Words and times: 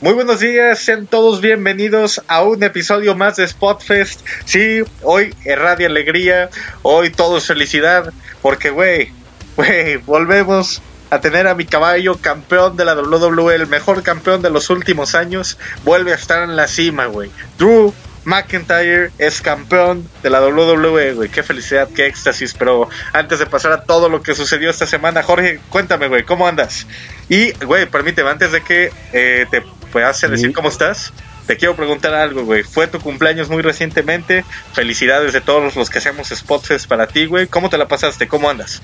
Muy 0.00 0.12
buenos 0.12 0.38
días, 0.38 0.78
sean 0.78 1.08
todos 1.08 1.40
bienvenidos 1.40 2.22
a 2.28 2.44
un 2.44 2.62
episodio 2.62 3.16
más 3.16 3.34
de 3.34 3.48
Spotfest. 3.48 4.24
Sí, 4.44 4.84
hoy 5.02 5.34
radio 5.44 5.88
alegría, 5.88 6.50
hoy 6.82 7.10
todo 7.10 7.38
es 7.38 7.46
felicidad, 7.46 8.12
porque 8.40 8.70
güey, 8.70 9.10
güey, 9.56 9.96
volvemos 9.96 10.80
a 11.10 11.20
tener 11.20 11.48
a 11.48 11.56
mi 11.56 11.66
caballo 11.66 12.16
campeón 12.16 12.76
de 12.76 12.84
la 12.84 12.94
WWE, 12.94 13.56
el 13.56 13.66
mejor 13.66 14.04
campeón 14.04 14.40
de 14.40 14.50
los 14.50 14.70
últimos 14.70 15.16
años, 15.16 15.58
vuelve 15.82 16.12
a 16.12 16.14
estar 16.14 16.44
en 16.44 16.54
la 16.54 16.68
cima, 16.68 17.06
güey. 17.06 17.32
Drew 17.58 17.92
McIntyre 18.24 19.10
es 19.18 19.40
campeón 19.40 20.08
de 20.22 20.30
la 20.30 20.40
WWE, 20.46 21.14
güey. 21.14 21.28
Qué 21.28 21.42
felicidad, 21.42 21.88
qué 21.92 22.06
éxtasis. 22.06 22.54
Pero 22.54 22.88
antes 23.12 23.38
de 23.38 23.46
pasar 23.46 23.72
a 23.72 23.82
todo 23.82 24.08
lo 24.08 24.22
que 24.22 24.34
sucedió 24.34 24.70
esta 24.70 24.86
semana, 24.86 25.22
Jorge, 25.22 25.60
cuéntame, 25.70 26.08
güey, 26.08 26.24
¿cómo 26.24 26.46
andas? 26.46 26.86
Y, 27.28 27.52
güey, 27.64 27.86
permíteme, 27.86 28.30
antes 28.30 28.52
de 28.52 28.60
que 28.60 28.92
eh, 29.12 29.46
te 29.50 29.62
puedas 29.88 30.20
decir 30.20 30.52
cómo 30.52 30.68
estás, 30.68 31.12
te 31.48 31.56
quiero 31.56 31.74
preguntar 31.74 32.12
algo, 32.12 32.44
güey. 32.44 32.62
Fue 32.62 32.86
tu 32.88 33.00
cumpleaños 33.00 33.48
muy 33.48 33.62
recientemente. 33.62 34.44
Felicidades 34.74 35.32
de 35.32 35.40
todos 35.40 35.74
los 35.74 35.88
que 35.88 35.96
hacemos 35.96 36.28
spots 36.28 36.86
para 36.86 37.06
ti, 37.06 37.24
güey. 37.24 37.46
¿Cómo 37.46 37.70
te 37.70 37.78
la 37.78 37.88
pasaste? 37.88 38.28
¿Cómo 38.28 38.50
andas? 38.50 38.82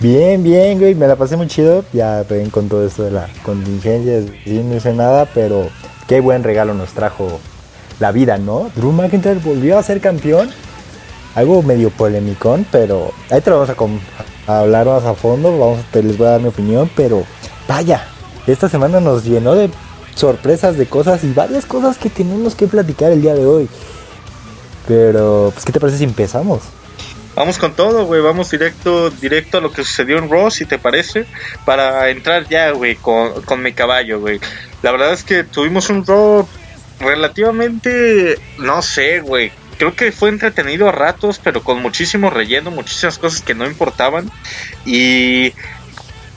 Bien, 0.00 0.42
bien, 0.42 0.78
güey. 0.78 0.94
Me 0.94 1.06
la 1.06 1.16
pasé 1.16 1.36
muy 1.36 1.46
chido. 1.46 1.84
Ya 1.92 2.22
ven 2.22 2.48
con 2.48 2.70
todo 2.70 2.86
esto 2.86 3.02
de 3.02 3.10
la 3.10 3.28
contingencia. 3.42 4.22
Sí, 4.44 4.62
no 4.64 4.76
hice 4.76 4.94
nada, 4.94 5.26
pero 5.26 5.68
qué 6.08 6.20
buen 6.20 6.42
regalo 6.42 6.72
nos 6.72 6.94
trajo 6.94 7.38
la 8.00 8.12
vida, 8.12 8.38
¿no? 8.38 8.70
Drew 8.74 8.90
McIntyre 8.90 9.40
volvió 9.40 9.78
a 9.78 9.82
ser 9.82 10.00
campeón. 10.00 10.50
Algo 11.34 11.62
medio 11.62 11.90
polémico, 11.90 12.58
pero 12.72 13.12
ahí 13.28 13.42
te 13.42 13.50
lo 13.50 13.58
vamos 13.58 14.00
a, 14.46 14.58
hablar 14.60 14.86
más 14.86 15.04
a 15.04 15.12
fondo. 15.12 15.50
Vamos, 15.58 15.84
te 15.90 16.02
les 16.02 16.16
voy 16.16 16.28
a 16.28 16.30
dar 16.30 16.40
mi 16.40 16.48
opinión, 16.48 16.88
pero 16.96 17.24
vaya, 17.68 18.06
esta 18.46 18.70
semana 18.70 19.00
nos 19.00 19.24
llenó 19.24 19.54
de 19.54 19.68
sorpresas, 20.14 20.76
de 20.76 20.86
cosas 20.86 21.24
y 21.24 21.32
varias 21.32 21.66
cosas 21.66 21.98
que 21.98 22.10
tenemos 22.10 22.54
que 22.54 22.66
platicar 22.66 23.12
el 23.12 23.22
día 23.22 23.34
de 23.34 23.46
hoy. 23.46 23.68
Pero, 24.86 25.50
pues, 25.52 25.64
¿qué 25.64 25.72
te 25.72 25.80
parece 25.80 25.98
si 25.98 26.04
empezamos? 26.04 26.62
Vamos 27.34 27.58
con 27.58 27.74
todo, 27.74 28.06
güey. 28.06 28.20
Vamos 28.20 28.50
directo, 28.50 29.10
directo 29.10 29.58
a 29.58 29.60
lo 29.60 29.72
que 29.72 29.84
sucedió 29.84 30.18
en 30.18 30.30
Raw, 30.30 30.50
si 30.50 30.66
te 30.66 30.78
parece. 30.78 31.26
Para 31.64 32.08
entrar 32.10 32.48
ya, 32.48 32.70
güey, 32.70 32.96
con, 32.96 33.42
con 33.42 33.62
mi 33.62 33.72
caballo, 33.72 34.20
güey. 34.20 34.40
La 34.82 34.92
verdad 34.92 35.12
es 35.12 35.24
que 35.24 35.42
tuvimos 35.42 35.90
un 35.90 36.06
Raw 36.06 36.46
relativamente, 37.00 38.38
no 38.58 38.82
sé, 38.82 39.20
güey. 39.20 39.50
Creo 39.78 39.96
que 39.96 40.12
fue 40.12 40.28
entretenido 40.28 40.88
a 40.88 40.92
ratos, 40.92 41.40
pero 41.42 41.64
con 41.64 41.82
muchísimo 41.82 42.30
relleno, 42.30 42.70
muchísimas 42.70 43.18
cosas 43.18 43.40
que 43.40 43.54
no 43.54 43.66
importaban. 43.66 44.30
Y 44.86 45.52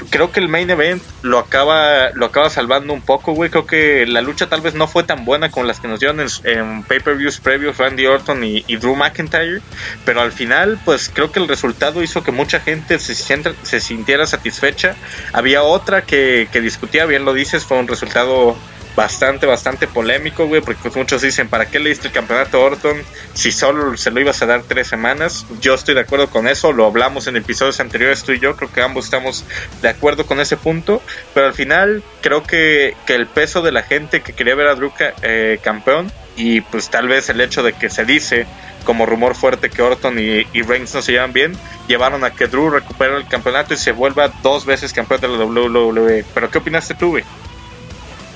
creo 0.09 0.31
que 0.31 0.39
el 0.39 0.47
main 0.47 0.69
event 0.69 1.02
lo 1.22 1.39
acaba 1.39 2.11
lo 2.11 2.25
acaba 2.25 2.50
salvando 2.50 2.94
un 2.94 3.02
poco, 3.02 3.33
güey. 3.33 3.50
Creo 3.50 3.66
que 3.66 4.05
la 4.05 4.22
lucha 4.22 4.47
tal 4.47 4.61
vez 4.61 4.73
no 4.73 4.88
fue 4.88 5.03
tan 5.03 5.25
buena 5.25 5.52
como 5.52 5.66
las 5.66 5.80
que 5.80 5.88
nos 5.88 5.99
dieron 5.99 6.19
en, 6.19 6.83
pay-per-views 6.83 7.39
previos 7.39 7.77
Randy 7.77 8.05
Orton 8.05 8.44
y, 8.44 8.61
Drew 8.77 8.95
McIntyre, 8.95 9.61
pero 10.05 10.22
al 10.22 10.31
final, 10.31 10.80
pues 10.86 11.09
creo 11.14 11.31
que 11.31 11.39
el 11.39 11.47
resultado 11.47 12.03
hizo 12.03 12.23
que 12.23 12.31
mucha 12.31 12.59
gente 12.59 12.99
se, 12.99 13.16
se 13.16 13.80
sintiera 13.80 14.25
satisfecha. 14.25 14.95
Había 15.33 15.64
otra 15.64 16.03
que, 16.03 16.47
que 16.52 16.61
discutía, 16.61 17.05
bien 17.05 17.25
lo 17.25 17.33
dices, 17.33 17.66
fue 17.66 17.77
un 17.77 17.88
resultado 17.88 18.55
bastante, 18.98 19.45
bastante 19.45 19.88
polémico, 19.88 20.48
güey, 20.48 20.59
porque 20.59 20.90
muchos 20.95 21.22
dicen, 21.22 21.48
¿para 21.48 21.67
qué 21.67 21.80
le 21.80 21.90
diste 21.90 22.08
el 22.08 22.14
campeonato 22.14 22.58
a 22.58 22.62
Orton 22.62 22.98
si 23.36 23.52
solo 23.52 23.95
se 23.95 24.09
lo 24.09 24.20
ibas 24.20 24.42
a 24.42 24.48
dar 24.48 24.64
tres 24.64 24.88
semanas? 24.88 25.45
Yo 25.62 25.76
estoy 25.76 25.94
de 25.94 26.02
acuerdo 26.02 26.31
con 26.31 26.48
eso, 26.48 26.73
lo 26.73 26.88
hablamos 26.88 27.28
en 27.28 27.38
episodios 27.38 27.80
anteriores 27.80 28.23
tú 28.23 28.31
y 28.31 28.39
yo, 28.39 28.56
creo 28.56 28.73
que 28.73 28.81
ambos 28.81 29.06
estamos 29.06 29.45
de 29.84 29.89
acuerdo 29.89 30.26
con 30.26 30.39
ese 30.39 30.58
punto, 30.58 31.04
pero 31.36 31.45
al 31.45 31.54
final 31.54 32.02
creo 32.21 32.42
que, 32.42 32.95
que 33.05 33.14
el 33.14 33.27
peso 33.27 33.61
de 33.61 33.71
la 33.71 33.83
gente 33.83 34.21
que 34.21 34.33
quería 34.33 34.55
ver 34.55 34.66
a 34.66 34.73
Drew 34.73 34.92
eh, 35.21 35.60
campeón 35.61 36.11
y 36.36 36.61
pues 36.61 36.89
tal 36.89 37.08
vez 37.08 37.30
el 37.30 37.39
hecho 37.39 37.61
de 37.61 37.73
que 37.73 37.92
se 37.92 38.04
dice 38.04 38.48
como 38.83 39.05
rumor 39.05 39.36
fuerte 39.36 39.70
que 39.70 39.83
Orton 39.83 40.17
y, 40.17 40.48
y, 40.54 40.64
Reigns 40.64 40.95
no 40.95 41.04
se 41.04 41.11
llevan 41.11 41.33
bien, 41.33 41.54
llevaron 41.88 42.23
a 42.23 42.32
que 42.32 42.48
Drew 42.48 42.71
recupere 42.71 43.16
el 43.16 43.27
campeonato 43.27 43.76
y 43.76 43.77
se 43.77 43.92
vuelva 43.92 44.32
dos 44.42 44.66
veces 44.66 44.92
campeón 44.92 45.21
de 45.21 45.27
la 45.27 45.45
WWE. 45.45 46.26
Pero 46.33 46.50
¿qué 46.50 46.58
opinaste 46.58 46.95
tú, 46.95 47.10
güey? 47.10 47.23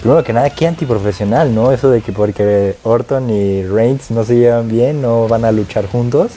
Primero 0.02 0.24
que 0.24 0.34
nada, 0.34 0.50
qué 0.50 0.68
antiprofesional, 0.68 1.54
¿no? 1.54 1.72
Eso 1.72 1.90
de 1.90 2.02
que 2.02 2.12
porque 2.12 2.76
Orton 2.84 3.30
y 3.30 3.64
Reigns 3.64 4.12
no 4.12 4.26
se 4.26 4.36
llevan 4.36 4.68
bien, 4.68 5.02
no 5.02 5.28
van 5.28 5.46
a 5.46 5.52
luchar 5.52 5.88
juntos. 5.88 6.32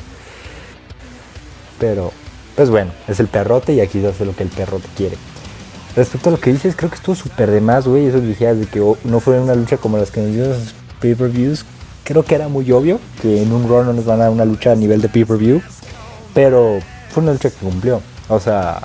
Pero, 1.81 2.13
pues 2.57 2.71
bueno, 2.71 2.93
es 3.09 3.21
el 3.21 3.27
perrote 3.27 3.73
y 3.73 3.81
aquí 3.81 4.01
se 4.01 4.09
hace 4.09 4.25
lo 4.27 4.37
que 4.37 4.43
el 4.43 4.51
perrote 4.51 4.87
quiere. 4.97 5.17
Respecto 5.97 6.29
a 6.29 6.33
lo 6.33 6.41
que 6.41 6.53
dices, 6.53 6.77
creo 6.77 6.91
que 6.91 6.97
estuvo 6.97 7.15
súper 7.15 7.51
de 7.51 7.61
más, 7.61 7.87
güey. 7.87 8.07
Eso 8.07 8.21
dijeras 8.21 8.59
de 8.59 8.67
que 8.67 8.81
no 9.05 9.21
fue 9.21 9.41
una 9.41 9.55
lucha 9.55 9.79
como 9.79 9.97
las 9.97 10.11
que 10.11 10.21
nos 10.21 10.33
dio 10.33 10.47
los 10.47 10.75
pay-per-views. 11.01 11.65
Creo 12.05 12.23
que 12.23 12.35
era 12.35 12.49
muy 12.49 12.71
obvio 12.71 13.01
que 13.23 13.43
en 13.43 13.51
un 13.51 13.69
Raw 13.69 13.85
no 13.85 13.95
nos 13.95 14.05
van 14.05 14.21
a 14.21 14.25
dar 14.25 14.33
una 14.33 14.45
lucha 14.45 14.73
a 14.73 14.75
nivel 14.75 15.01
de 15.01 15.09
pay-per-view. 15.09 15.63
Pero 16.35 16.81
fue 17.11 17.23
una 17.23 17.33
lucha 17.33 17.49
que 17.49 17.57
cumplió. 17.57 18.03
O 18.29 18.41
sea, 18.41 18.81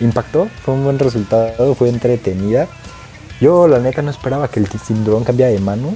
impactó, 0.00 0.48
fue 0.64 0.74
un 0.74 0.84
buen 0.84 0.98
resultado, 0.98 1.74
fue 1.74 1.88
entretenida. 1.88 2.68
Yo 3.42 3.66
la 3.66 3.80
neta 3.80 4.02
no 4.02 4.10
esperaba 4.12 4.46
que 4.46 4.60
el 4.60 4.68
cinturón 4.68 5.24
cambiara 5.24 5.50
de 5.50 5.58
manos. 5.58 5.94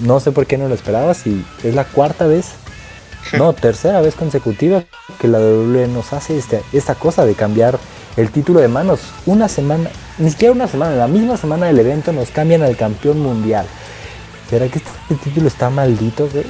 No 0.00 0.20
sé 0.20 0.32
por 0.32 0.46
qué 0.46 0.56
no 0.56 0.68
lo 0.68 0.74
esperaba. 0.74 1.12
Si 1.12 1.44
es 1.62 1.74
la 1.74 1.84
cuarta 1.84 2.26
vez, 2.26 2.52
no, 3.34 3.52
tercera 3.66 4.00
vez 4.00 4.14
consecutiva 4.14 4.84
que 5.20 5.28
la 5.28 5.38
WWE 5.38 5.86
nos 5.88 6.14
hace 6.14 6.38
este, 6.38 6.62
esta 6.72 6.94
cosa 6.94 7.26
de 7.26 7.34
cambiar 7.34 7.78
el 8.16 8.30
título 8.30 8.60
de 8.60 8.68
manos. 8.68 9.00
Una 9.26 9.50
semana, 9.50 9.90
ni 10.16 10.30
siquiera 10.30 10.54
una 10.54 10.66
semana, 10.66 10.96
la 10.96 11.08
misma 11.08 11.36
semana 11.36 11.66
del 11.66 11.78
evento 11.78 12.10
nos 12.14 12.30
cambian 12.30 12.62
al 12.62 12.74
campeón 12.74 13.20
mundial. 13.20 13.66
¿Será 14.48 14.66
que 14.68 14.78
este 14.78 15.14
título 15.22 15.48
está 15.48 15.68
maldito, 15.68 16.26
güey? 16.30 16.46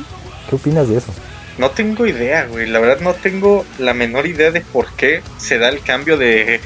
¿Qué 0.48 0.54
opinas 0.54 0.88
de 0.88 0.98
eso? 0.98 1.12
No 1.58 1.70
tengo 1.70 2.06
idea, 2.06 2.46
güey. 2.46 2.68
La 2.68 2.78
verdad 2.78 3.00
no 3.00 3.12
tengo 3.12 3.66
la 3.80 3.92
menor 3.92 4.28
idea 4.28 4.52
de 4.52 4.60
por 4.60 4.86
qué 4.92 5.20
se 5.36 5.58
da 5.58 5.68
el 5.68 5.80
cambio 5.80 6.16
de, 6.16 6.60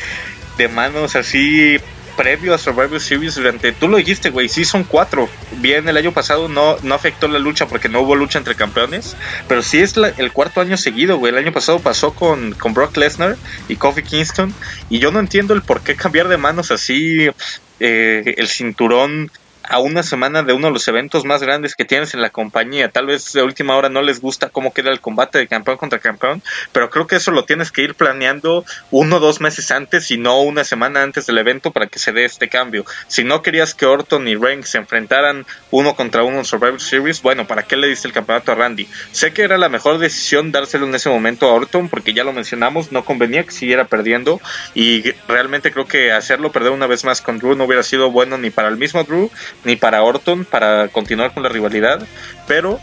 de 0.58 0.68
manos 0.68 1.16
así 1.16 1.78
previo 2.22 2.54
a 2.54 2.58
Survivor 2.58 3.00
Series 3.00 3.34
durante, 3.34 3.72
tú 3.72 3.88
lo 3.88 3.96
dijiste, 3.96 4.30
güey, 4.30 4.48
sí 4.48 4.64
son 4.64 4.84
cuatro. 4.84 5.28
Bien, 5.56 5.88
el 5.88 5.96
año 5.96 6.12
pasado 6.12 6.48
no, 6.48 6.76
no 6.84 6.94
afectó 6.94 7.26
la 7.26 7.40
lucha 7.40 7.66
porque 7.66 7.88
no 7.88 8.00
hubo 8.00 8.14
lucha 8.14 8.38
entre 8.38 8.54
campeones, 8.54 9.16
pero 9.48 9.60
sí 9.60 9.80
es 9.80 9.96
el 9.96 10.30
cuarto 10.30 10.60
año 10.60 10.76
seguido, 10.76 11.16
güey. 11.16 11.32
El 11.32 11.38
año 11.38 11.52
pasado 11.52 11.80
pasó 11.80 12.14
con, 12.14 12.52
con 12.52 12.74
Brock 12.74 12.96
Lesnar 12.96 13.36
y 13.68 13.74
Kofi 13.74 14.04
Kingston 14.04 14.54
y 14.88 15.00
yo 15.00 15.10
no 15.10 15.18
entiendo 15.18 15.52
el 15.52 15.62
por 15.62 15.80
qué 15.80 15.96
cambiar 15.96 16.28
de 16.28 16.36
manos 16.36 16.70
así 16.70 17.28
eh, 17.80 18.34
el 18.36 18.46
cinturón 18.46 19.32
a 19.72 19.78
una 19.78 20.02
semana 20.02 20.42
de 20.42 20.52
uno 20.52 20.66
de 20.66 20.74
los 20.74 20.86
eventos 20.86 21.24
más 21.24 21.42
grandes 21.42 21.74
que 21.74 21.86
tienes 21.86 22.12
en 22.12 22.20
la 22.20 22.28
compañía. 22.28 22.90
Tal 22.90 23.06
vez 23.06 23.32
de 23.32 23.42
última 23.42 23.74
hora 23.74 23.88
no 23.88 24.02
les 24.02 24.20
gusta 24.20 24.50
cómo 24.50 24.74
queda 24.74 24.90
el 24.90 25.00
combate 25.00 25.38
de 25.38 25.48
campeón 25.48 25.78
contra 25.78 25.98
campeón, 25.98 26.42
pero 26.72 26.90
creo 26.90 27.06
que 27.06 27.16
eso 27.16 27.30
lo 27.30 27.46
tienes 27.46 27.72
que 27.72 27.80
ir 27.80 27.94
planeando 27.94 28.66
uno 28.90 29.16
o 29.16 29.20
dos 29.20 29.40
meses 29.40 29.70
antes 29.70 30.10
y 30.10 30.18
no 30.18 30.42
una 30.42 30.64
semana 30.64 31.02
antes 31.02 31.24
del 31.24 31.38
evento 31.38 31.70
para 31.70 31.86
que 31.86 31.98
se 31.98 32.12
dé 32.12 32.26
este 32.26 32.50
cambio. 32.50 32.84
Si 33.08 33.24
no 33.24 33.40
querías 33.40 33.74
que 33.74 33.86
Orton 33.86 34.28
y 34.28 34.36
Reigns 34.36 34.68
se 34.68 34.76
enfrentaran 34.76 35.46
uno 35.70 35.96
contra 35.96 36.22
uno 36.22 36.40
en 36.40 36.44
Survivor 36.44 36.80
Series, 36.80 37.22
bueno, 37.22 37.46
¿para 37.46 37.62
qué 37.62 37.78
le 37.78 37.88
diste 37.88 38.06
el 38.06 38.12
campeonato 38.12 38.52
a 38.52 38.56
Randy? 38.56 38.86
Sé 39.12 39.32
que 39.32 39.40
era 39.40 39.56
la 39.56 39.70
mejor 39.70 39.96
decisión 39.96 40.52
dárselo 40.52 40.86
en 40.86 40.94
ese 40.94 41.08
momento 41.08 41.48
a 41.48 41.54
Orton 41.54 41.88
porque 41.88 42.12
ya 42.12 42.24
lo 42.24 42.34
mencionamos, 42.34 42.92
no 42.92 43.06
convenía 43.06 43.42
que 43.44 43.52
siguiera 43.52 43.86
perdiendo 43.86 44.38
y 44.74 45.12
realmente 45.28 45.72
creo 45.72 45.86
que 45.86 46.12
hacerlo 46.12 46.52
perder 46.52 46.72
una 46.72 46.86
vez 46.86 47.04
más 47.04 47.22
con 47.22 47.38
Drew 47.38 47.54
no 47.54 47.64
hubiera 47.64 47.82
sido 47.82 48.10
bueno 48.10 48.36
ni 48.36 48.50
para 48.50 48.68
el 48.68 48.76
mismo 48.76 49.02
Drew 49.04 49.30
ni 49.64 49.76
para 49.76 50.02
Orton 50.02 50.44
para 50.44 50.88
continuar 50.88 51.32
con 51.32 51.42
la 51.42 51.48
rivalidad, 51.48 52.06
pero 52.46 52.80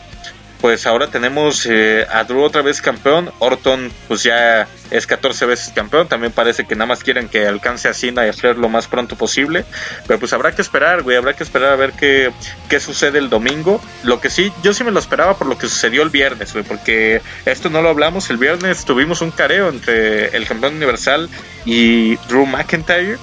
pues 0.60 0.86
ahora 0.86 1.06
tenemos 1.06 1.66
eh, 1.66 2.06
a 2.10 2.24
Drew 2.24 2.42
otra 2.42 2.62
vez 2.62 2.82
campeón, 2.82 3.30
Orton 3.38 3.90
pues 4.08 4.22
ya 4.22 4.68
es 4.90 5.06
14 5.06 5.46
veces 5.46 5.72
campeón, 5.74 6.08
también 6.08 6.32
parece 6.32 6.66
que 6.66 6.74
nada 6.74 6.86
más 6.86 7.02
quieren 7.02 7.28
que 7.28 7.46
alcance 7.46 7.88
a 7.88 7.94
Cena 7.94 8.26
y 8.26 8.28
a 8.28 8.32
Flair 8.32 8.58
lo 8.58 8.68
más 8.68 8.86
pronto 8.86 9.16
posible, 9.16 9.64
pero 10.06 10.18
pues 10.18 10.32
habrá 10.32 10.52
que 10.52 10.60
esperar, 10.60 11.02
güey, 11.02 11.16
habrá 11.16 11.34
que 11.34 11.44
esperar 11.44 11.72
a 11.72 11.76
ver 11.76 11.92
qué, 11.92 12.30
qué 12.68 12.78
sucede 12.78 13.18
el 13.18 13.30
domingo, 13.30 13.80
lo 14.02 14.20
que 14.20 14.28
sí, 14.28 14.52
yo 14.62 14.74
sí 14.74 14.84
me 14.84 14.90
lo 14.90 14.98
esperaba 14.98 15.36
por 15.36 15.46
lo 15.46 15.56
que 15.56 15.68
sucedió 15.68 16.02
el 16.02 16.10
viernes, 16.10 16.52
güey, 16.52 16.64
porque 16.64 17.22
esto 17.46 17.70
no 17.70 17.80
lo 17.80 17.88
hablamos, 17.88 18.28
el 18.28 18.36
viernes 18.36 18.84
tuvimos 18.84 19.22
un 19.22 19.30
careo 19.30 19.70
entre 19.70 20.36
el 20.36 20.46
campeón 20.46 20.76
universal 20.76 21.30
y 21.64 22.16
Drew 22.28 22.44
McIntyre, 22.44 23.16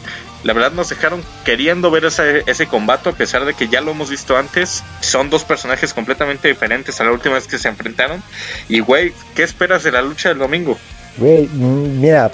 la 0.47 0.53
verdad 0.53 0.71
nos 0.71 0.87
dejaron 0.87 1.21
queriendo 1.43 1.91
ver 1.91 2.05
ese, 2.05 2.67
combate 2.67 3.09
a 3.09 3.11
pesar 3.11 3.43
de 3.43 3.53
que 3.53 3.67
ya 3.67 3.81
lo 3.81 3.91
hemos 3.91 4.09
visto 4.09 4.37
antes. 4.37 4.81
Son 5.01 5.29
dos 5.29 5.43
personajes 5.43 5.93
completamente 5.93 6.47
diferentes 6.47 7.01
a 7.01 7.03
la 7.03 7.11
última 7.11 7.35
vez 7.35 7.47
que 7.47 7.57
se 7.57 7.67
enfrentaron. 7.67 8.23
Y 8.69 8.79
güey, 8.79 9.11
¿qué 9.35 9.43
esperas 9.43 9.83
de 9.83 9.91
la 9.91 10.01
lucha 10.01 10.29
del 10.29 10.37
domingo? 10.37 10.77
Güey, 11.17 11.49
mira, 11.49 12.31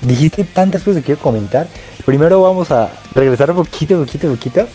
dijiste 0.00 0.42
tantas 0.42 0.82
cosas 0.82 0.96
que 0.96 1.06
quiero 1.06 1.20
comentar. 1.20 1.68
Primero 2.04 2.42
vamos 2.42 2.72
a 2.72 2.90
regresar 3.14 3.54
poquito, 3.54 4.00
poquito, 4.00 4.28
poquito. 4.28 4.66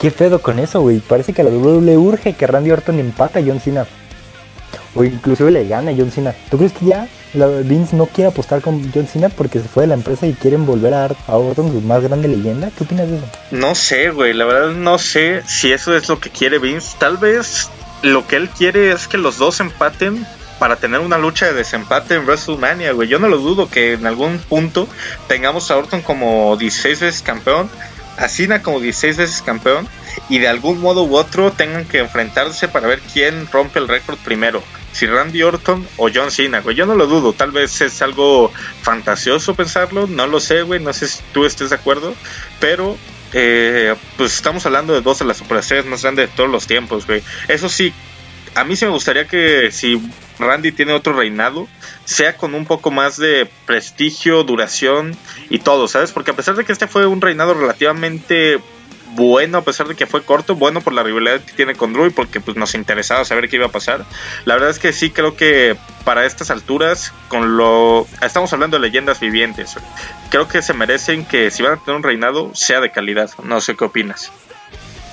¿Qué 0.00 0.10
pedo 0.10 0.42
con 0.42 0.58
eso, 0.58 0.80
güey? 0.80 0.98
Parece 0.98 1.34
que 1.34 1.42
a 1.42 1.44
la 1.44 1.50
WWE 1.50 1.96
urge 1.98 2.32
que 2.32 2.48
Randy 2.48 2.72
Orton 2.72 2.98
empata 2.98 3.38
a 3.38 3.42
John 3.46 3.60
Cena. 3.60 3.86
O 4.94 5.04
inclusive 5.04 5.50
le 5.50 5.66
gana 5.66 5.92
John 5.96 6.10
Cena. 6.10 6.34
¿Tú 6.50 6.58
crees 6.58 6.72
que 6.72 6.86
ya 6.86 7.08
Vince 7.64 7.96
no 7.96 8.06
quiere 8.06 8.30
apostar 8.30 8.60
con 8.62 8.90
John 8.92 9.06
Cena 9.06 9.28
porque 9.28 9.60
se 9.60 9.68
fue 9.68 9.82
de 9.82 9.88
la 9.88 9.94
empresa 9.94 10.26
y 10.26 10.32
quieren 10.34 10.66
volver 10.66 10.94
a, 10.94 11.10
a 11.26 11.36
Orton 11.36 11.72
su 11.72 11.80
más 11.80 12.02
grande 12.02 12.28
leyenda? 12.28 12.70
¿Qué 12.76 12.84
opinas 12.84 13.08
de 13.08 13.16
eso? 13.16 13.26
No 13.50 13.74
sé, 13.74 14.10
güey, 14.10 14.32
la 14.32 14.44
verdad 14.44 14.70
no 14.72 14.98
sé 14.98 15.42
si 15.46 15.72
eso 15.72 15.94
es 15.96 16.08
lo 16.08 16.18
que 16.18 16.30
quiere 16.30 16.58
Vince. 16.58 16.96
Tal 16.98 17.16
vez 17.18 17.68
lo 18.02 18.26
que 18.26 18.36
él 18.36 18.48
quiere 18.48 18.92
es 18.92 19.08
que 19.08 19.18
los 19.18 19.38
dos 19.38 19.60
empaten 19.60 20.26
para 20.58 20.76
tener 20.76 21.00
una 21.00 21.18
lucha 21.18 21.46
de 21.46 21.52
desempate 21.52 22.14
en 22.14 22.24
WrestleMania, 22.24 22.92
güey. 22.92 23.08
Yo 23.08 23.18
no 23.18 23.28
lo 23.28 23.38
dudo 23.38 23.68
que 23.68 23.92
en 23.92 24.06
algún 24.06 24.38
punto 24.38 24.88
tengamos 25.28 25.70
a 25.70 25.76
Orton 25.76 26.00
como 26.00 26.56
16 26.56 27.00
veces 27.00 27.22
campeón, 27.22 27.68
a 28.18 28.62
como 28.62 28.80
16 28.80 29.16
veces 29.16 29.42
campeón, 29.42 29.88
y 30.28 30.38
de 30.38 30.48
algún 30.48 30.80
modo 30.80 31.04
u 31.04 31.16
otro 31.16 31.52
tengan 31.52 31.84
que 31.84 31.98
enfrentarse 31.98 32.68
para 32.68 32.88
ver 32.88 33.00
quién 33.12 33.46
rompe 33.50 33.78
el 33.78 33.88
récord 33.88 34.18
primero. 34.18 34.62
Si 34.92 35.06
Randy 35.06 35.42
Orton 35.42 35.86
o 35.98 36.08
John 36.12 36.30
Cena, 36.30 36.60
güey. 36.60 36.74
Yo 36.74 36.86
no 36.86 36.94
lo 36.94 37.06
dudo. 37.06 37.34
Tal 37.34 37.50
vez 37.50 37.82
es 37.82 38.00
algo 38.00 38.50
fantasioso 38.80 39.54
pensarlo. 39.54 40.06
No 40.06 40.26
lo 40.26 40.40
sé, 40.40 40.62
güey. 40.62 40.80
No 40.80 40.94
sé 40.94 41.06
si 41.06 41.20
tú 41.34 41.44
estés 41.44 41.68
de 41.68 41.76
acuerdo. 41.76 42.14
Pero 42.60 42.96
eh, 43.34 43.94
pues 44.16 44.34
estamos 44.34 44.64
hablando 44.64 44.94
de 44.94 45.02
dos 45.02 45.18
de 45.18 45.26
las 45.26 45.36
superestrellas 45.36 45.84
más 45.84 46.00
grandes 46.00 46.30
de 46.30 46.36
todos 46.36 46.48
los 46.48 46.66
tiempos, 46.66 47.06
güey. 47.06 47.22
Eso 47.48 47.68
sí, 47.68 47.92
a 48.56 48.64
mí 48.64 48.74
sí 48.74 48.86
me 48.86 48.90
gustaría 48.90 49.28
que 49.28 49.70
si 49.70 50.00
Randy 50.38 50.72
tiene 50.72 50.94
otro 50.94 51.12
reinado, 51.12 51.68
sea 52.04 52.36
con 52.36 52.54
un 52.54 52.64
poco 52.64 52.90
más 52.90 53.18
de 53.18 53.48
prestigio, 53.66 54.44
duración 54.44 55.14
y 55.50 55.58
todo, 55.58 55.88
¿sabes? 55.88 56.10
Porque 56.10 56.30
a 56.30 56.34
pesar 56.34 56.56
de 56.56 56.64
que 56.64 56.72
este 56.72 56.86
fue 56.86 57.06
un 57.06 57.20
reinado 57.20 57.52
relativamente 57.52 58.58
bueno, 59.14 59.58
a 59.58 59.62
pesar 59.62 59.88
de 59.88 59.94
que 59.94 60.06
fue 60.06 60.22
corto, 60.22 60.54
bueno 60.54 60.80
por 60.80 60.92
la 60.92 61.02
rivalidad 61.02 61.40
que 61.40 61.52
tiene 61.52 61.74
con 61.74 61.92
Drew 61.92 62.06
y 62.06 62.10
porque 62.10 62.40
pues, 62.40 62.56
nos 62.56 62.74
interesaba 62.74 63.24
saber 63.24 63.48
qué 63.48 63.56
iba 63.56 63.66
a 63.66 63.70
pasar. 63.70 64.04
La 64.44 64.54
verdad 64.54 64.70
es 64.70 64.78
que 64.78 64.92
sí 64.92 65.10
creo 65.10 65.36
que 65.36 65.76
para 66.04 66.26
estas 66.26 66.50
alturas, 66.50 67.12
con 67.28 67.56
lo... 67.56 68.06
Estamos 68.22 68.52
hablando 68.52 68.78
de 68.78 68.82
leyendas 68.82 69.20
vivientes. 69.20 69.76
Creo 70.30 70.48
que 70.48 70.62
se 70.62 70.74
merecen 70.74 71.24
que 71.24 71.50
si 71.50 71.62
van 71.62 71.74
a 71.74 71.76
tener 71.76 71.96
un 71.96 72.02
reinado, 72.02 72.54
sea 72.54 72.80
de 72.80 72.90
calidad. 72.90 73.30
No 73.42 73.60
sé 73.60 73.74
qué 73.74 73.84
opinas. 73.84 74.32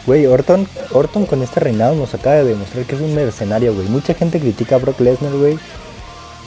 Güey, 0.05 0.25
Orton, 0.25 0.67
Orton 0.91 1.25
con 1.25 1.41
este 1.43 1.61
reinado 1.61 1.95
nos 1.95 2.13
acaba 2.13 2.35
de 2.35 2.43
demostrar 2.43 2.85
que 2.85 2.95
es 2.95 3.01
un 3.01 3.15
mercenario, 3.15 3.73
güey. 3.73 3.87
Mucha 3.87 4.13
gente 4.13 4.39
critica 4.39 4.75
a 4.75 4.79
Brock 4.79 4.99
Lesnar, 4.99 5.31
güey. 5.31 5.57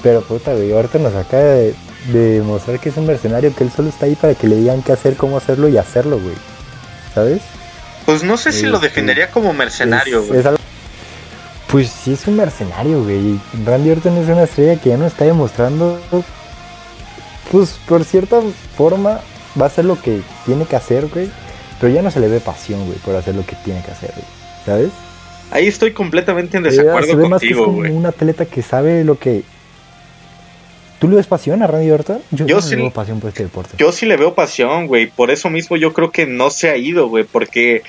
Pero 0.02 0.20
puta, 0.22 0.52
güey, 0.52 0.72
Orton 0.72 1.02
nos 1.02 1.14
acaba 1.14 1.42
de, 1.42 1.74
demostrar 2.12 2.78
que 2.78 2.90
es 2.90 2.96
un 2.98 3.06
mercenario, 3.06 3.54
que 3.54 3.64
él 3.64 3.72
solo 3.74 3.88
está 3.88 4.06
ahí 4.06 4.14
para 4.14 4.34
que 4.34 4.46
le 4.46 4.56
digan 4.56 4.82
qué 4.82 4.92
hacer, 4.92 5.16
cómo 5.16 5.38
hacerlo 5.38 5.68
y 5.68 5.78
hacerlo, 5.78 6.20
güey. 6.20 6.34
¿Sabes? 7.14 7.40
Pues 8.04 8.22
no 8.22 8.36
sé 8.36 8.52
si 8.52 8.66
lo 8.66 8.76
este, 8.76 8.88
definiría 8.88 9.30
como 9.30 9.54
mercenario, 9.54 10.22
güey. 10.22 10.42
Pues 11.68 11.88
sí 11.88 12.12
es 12.12 12.26
un 12.26 12.36
mercenario, 12.36 13.02
güey. 13.02 13.40
Randy 13.64 13.90
Orton 13.90 14.18
es 14.18 14.28
una 14.28 14.44
estrella 14.44 14.78
que 14.78 14.90
ya 14.90 14.98
nos 14.98 15.12
está 15.12 15.24
demostrando, 15.24 15.98
pues 17.50 17.78
por 17.88 18.04
cierta 18.04 18.40
forma 18.76 19.20
va 19.58 19.64
a 19.64 19.68
hacer 19.68 19.86
lo 19.86 20.00
que 20.00 20.20
tiene 20.44 20.66
que 20.66 20.76
hacer, 20.76 21.06
güey 21.06 21.30
pero 21.80 21.92
ya 21.92 22.02
no 22.02 22.10
se 22.10 22.20
le 22.20 22.28
ve 22.28 22.40
pasión, 22.40 22.86
güey, 22.86 22.98
por 22.98 23.14
hacer 23.16 23.34
lo 23.34 23.44
que 23.44 23.56
tiene 23.64 23.82
que 23.82 23.90
hacer, 23.90 24.12
güey. 24.14 24.26
¿Sabes? 24.64 24.90
Ahí 25.50 25.66
estoy 25.66 25.92
completamente 25.92 26.56
en 26.56 26.64
desacuerdo 26.64 27.06
se 27.06 27.16
ve 27.16 27.28
más 27.28 27.40
que 27.40 27.50
es 27.50 27.56
como 27.56 27.78
un 27.78 28.06
atleta 28.06 28.46
que 28.46 28.62
sabe 28.62 29.04
lo 29.04 29.18
que. 29.18 29.42
¿Tú 30.98 31.08
le 31.08 31.16
ves 31.16 31.26
pasión 31.26 31.62
a 31.62 31.66
Randy 31.66 31.90
Orton? 31.90 32.22
Yo, 32.30 32.46
yo 32.46 32.62
sí 32.62 32.74
le 32.74 32.82
veo 32.82 32.90
pasión 32.90 33.20
por 33.20 33.28
este 33.28 33.42
deporte. 33.42 33.76
Yo 33.76 33.92
sí 33.92 34.06
le 34.06 34.16
veo 34.16 34.34
pasión, 34.34 34.86
güey. 34.86 35.06
Por 35.06 35.30
eso 35.30 35.50
mismo 35.50 35.76
yo 35.76 35.92
creo 35.92 36.10
que 36.10 36.26
no 36.26 36.50
se 36.50 36.70
ha 36.70 36.76
ido, 36.76 37.08
güey. 37.08 37.24
Porque 37.24 37.82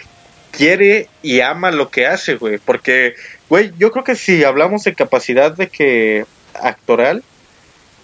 quiere 0.51 1.07
y 1.23 1.39
ama 1.39 1.71
lo 1.71 1.89
que 1.89 2.05
hace, 2.05 2.35
güey. 2.35 2.57
Porque, 2.57 3.15
güey, 3.47 3.71
yo 3.79 3.91
creo 3.91 4.03
que 4.03 4.15
si 4.15 4.43
hablamos 4.43 4.83
de 4.83 4.93
capacidad 4.93 5.55
de 5.55 5.67
que 5.67 6.25
actoral, 6.53 7.23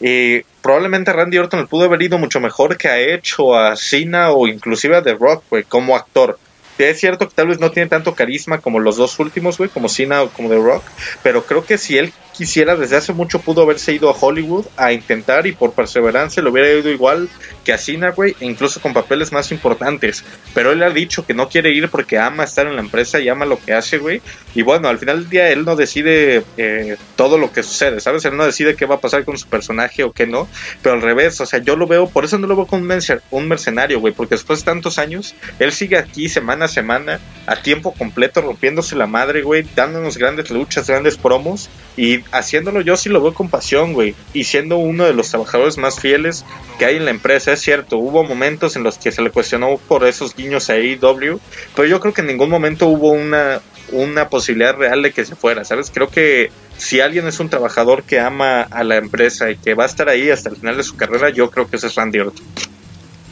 eh, 0.05 0.43
probablemente 0.61 1.13
Randy 1.13 1.37
Orton 1.37 1.61
le 1.61 1.67
pudo 1.67 1.85
haber 1.85 2.01
ido 2.01 2.17
mucho 2.17 2.41
mejor 2.41 2.77
que 2.77 2.89
a 2.89 2.99
Edge 2.99 3.35
o 3.37 3.55
a 3.55 3.77
Cena 3.77 4.31
o 4.31 4.47
inclusive 4.47 4.97
a 4.97 5.01
The 5.01 5.13
Rock, 5.13 5.45
güey, 5.49 5.63
como 5.63 5.95
actor. 5.95 6.37
Es 6.77 6.99
cierto 6.99 7.29
que 7.29 7.35
tal 7.35 7.47
vez 7.47 7.59
no 7.59 7.71
tiene 7.71 7.87
tanto 7.87 8.13
carisma 8.13 8.57
como 8.57 8.79
los 8.79 8.97
dos 8.97 9.17
últimos, 9.19 9.57
güey, 9.57 9.69
como 9.69 9.87
Cena 9.87 10.21
o 10.21 10.29
como 10.29 10.49
The 10.49 10.57
Rock, 10.57 10.83
pero 11.21 11.45
creo 11.45 11.63
que 11.65 11.77
si 11.77 11.97
él 11.97 12.11
quisiera, 12.33 12.75
desde 12.75 12.97
hace 12.97 13.13
mucho 13.13 13.39
pudo 13.39 13.61
haberse 13.61 13.93
ido 13.93 14.09
a 14.09 14.13
Hollywood 14.19 14.65
a 14.75 14.91
intentar 14.91 15.47
y 15.47 15.53
por 15.53 15.73
perseverancia 15.73 16.43
lo 16.43 16.51
hubiera 16.51 16.71
ido 16.71 16.89
igual 16.89 17.29
que 17.63 17.73
a 17.73 17.79
güey, 18.15 18.35
e 18.39 18.45
incluso 18.45 18.81
con 18.81 18.93
papeles 18.93 19.31
más 19.31 19.51
importantes. 19.51 20.23
Pero 20.53 20.71
él 20.71 20.83
ha 20.83 20.89
dicho 20.89 21.25
que 21.25 21.33
no 21.33 21.47
quiere 21.47 21.71
ir 21.71 21.89
porque 21.89 22.17
ama 22.17 22.43
estar 22.43 22.67
en 22.67 22.75
la 22.75 22.81
empresa 22.81 23.19
y 23.19 23.29
ama 23.29 23.45
lo 23.45 23.59
que 23.59 23.73
hace, 23.73 23.97
güey. 23.97 24.21
Y 24.55 24.61
bueno, 24.61 24.89
al 24.89 24.99
final 24.99 25.21
del 25.21 25.29
día 25.29 25.49
él 25.49 25.65
no 25.65 25.75
decide 25.75 26.43
eh, 26.57 26.97
todo 27.15 27.37
lo 27.37 27.51
que 27.51 27.63
sucede, 27.63 27.99
¿sabes? 27.99 28.25
Él 28.25 28.35
no 28.35 28.45
decide 28.45 28.75
qué 28.75 28.85
va 28.85 28.95
a 28.95 29.01
pasar 29.01 29.23
con 29.23 29.37
su 29.37 29.47
personaje 29.47 30.03
o 30.03 30.11
qué 30.11 30.27
no, 30.27 30.47
pero 30.81 30.95
al 30.95 31.01
revés, 31.01 31.39
o 31.41 31.45
sea, 31.45 31.59
yo 31.59 31.75
lo 31.75 31.87
veo, 31.87 32.07
por 32.07 32.25
eso 32.25 32.37
no 32.37 32.47
lo 32.47 32.55
veo 32.55 32.67
como 32.67 32.83
un, 33.31 33.47
mercenario, 33.47 33.99
güey, 33.99 34.13
porque 34.13 34.35
después 34.35 34.59
de 34.59 34.65
tantos 34.65 34.97
años, 34.97 35.35
él 35.59 35.71
sigue 35.71 35.97
aquí 35.97 36.29
semana 36.29 36.65
a 36.65 36.67
semana, 36.67 37.19
a 37.45 37.55
tiempo 37.57 37.93
completo, 37.93 38.41
rompiéndose 38.41 38.95
la 38.95 39.07
madre, 39.07 39.41
güey, 39.41 39.65
dándonos 39.75 40.17
grandes 40.17 40.49
luchas, 40.49 40.87
grandes 40.87 41.17
promos 41.17 41.69
y 41.95 42.22
haciéndolo 42.31 42.81
yo 42.81 42.97
sí 42.97 43.09
lo 43.09 43.21
veo 43.21 43.33
con 43.33 43.49
pasión, 43.49 43.93
güey. 43.93 44.15
Y 44.33 44.45
siendo 44.45 44.77
uno 44.77 45.05
de 45.05 45.13
los 45.13 45.29
trabajadores 45.29 45.77
más 45.77 45.99
fieles 45.99 46.45
que 46.79 46.85
hay 46.85 46.97
en 46.97 47.05
la 47.05 47.11
empresa, 47.11 47.53
es 47.53 47.61
cierto, 47.61 47.97
hubo 47.97 48.23
momentos 48.23 48.75
en 48.75 48.83
los 48.83 48.97
que 48.97 49.11
se 49.11 49.21
le 49.21 49.29
cuestionó 49.29 49.77
por 49.87 50.05
esos 50.05 50.35
guiños 50.35 50.69
a 50.69 50.73
AEW, 50.73 51.39
pero 51.75 51.87
yo 51.87 51.99
creo 51.99 52.13
que 52.13 52.21
en 52.21 52.27
ningún 52.27 52.49
momento 52.49 52.87
hubo 52.87 53.11
una, 53.11 53.61
una 53.91 54.29
posibilidad 54.29 54.75
real 54.75 55.01
de 55.01 55.11
que 55.11 55.25
se 55.25 55.35
fuera, 55.35 55.63
¿sabes? 55.63 55.91
Creo 55.93 56.09
que 56.09 56.51
si 56.77 57.01
alguien 57.01 57.27
es 57.27 57.39
un 57.39 57.49
trabajador 57.49 58.03
que 58.03 58.19
ama 58.19 58.61
a 58.61 58.83
la 58.83 58.97
empresa 58.97 59.51
y 59.51 59.57
que 59.57 59.73
va 59.73 59.83
a 59.83 59.87
estar 59.87 60.09
ahí 60.09 60.29
hasta 60.29 60.49
el 60.49 60.55
final 60.55 60.77
de 60.77 60.83
su 60.83 60.95
carrera, 60.95 61.29
yo 61.29 61.49
creo 61.49 61.69
que 61.69 61.77
ese 61.77 61.87
es 61.87 61.95
Randy 61.95 62.19
Orton. 62.19 62.45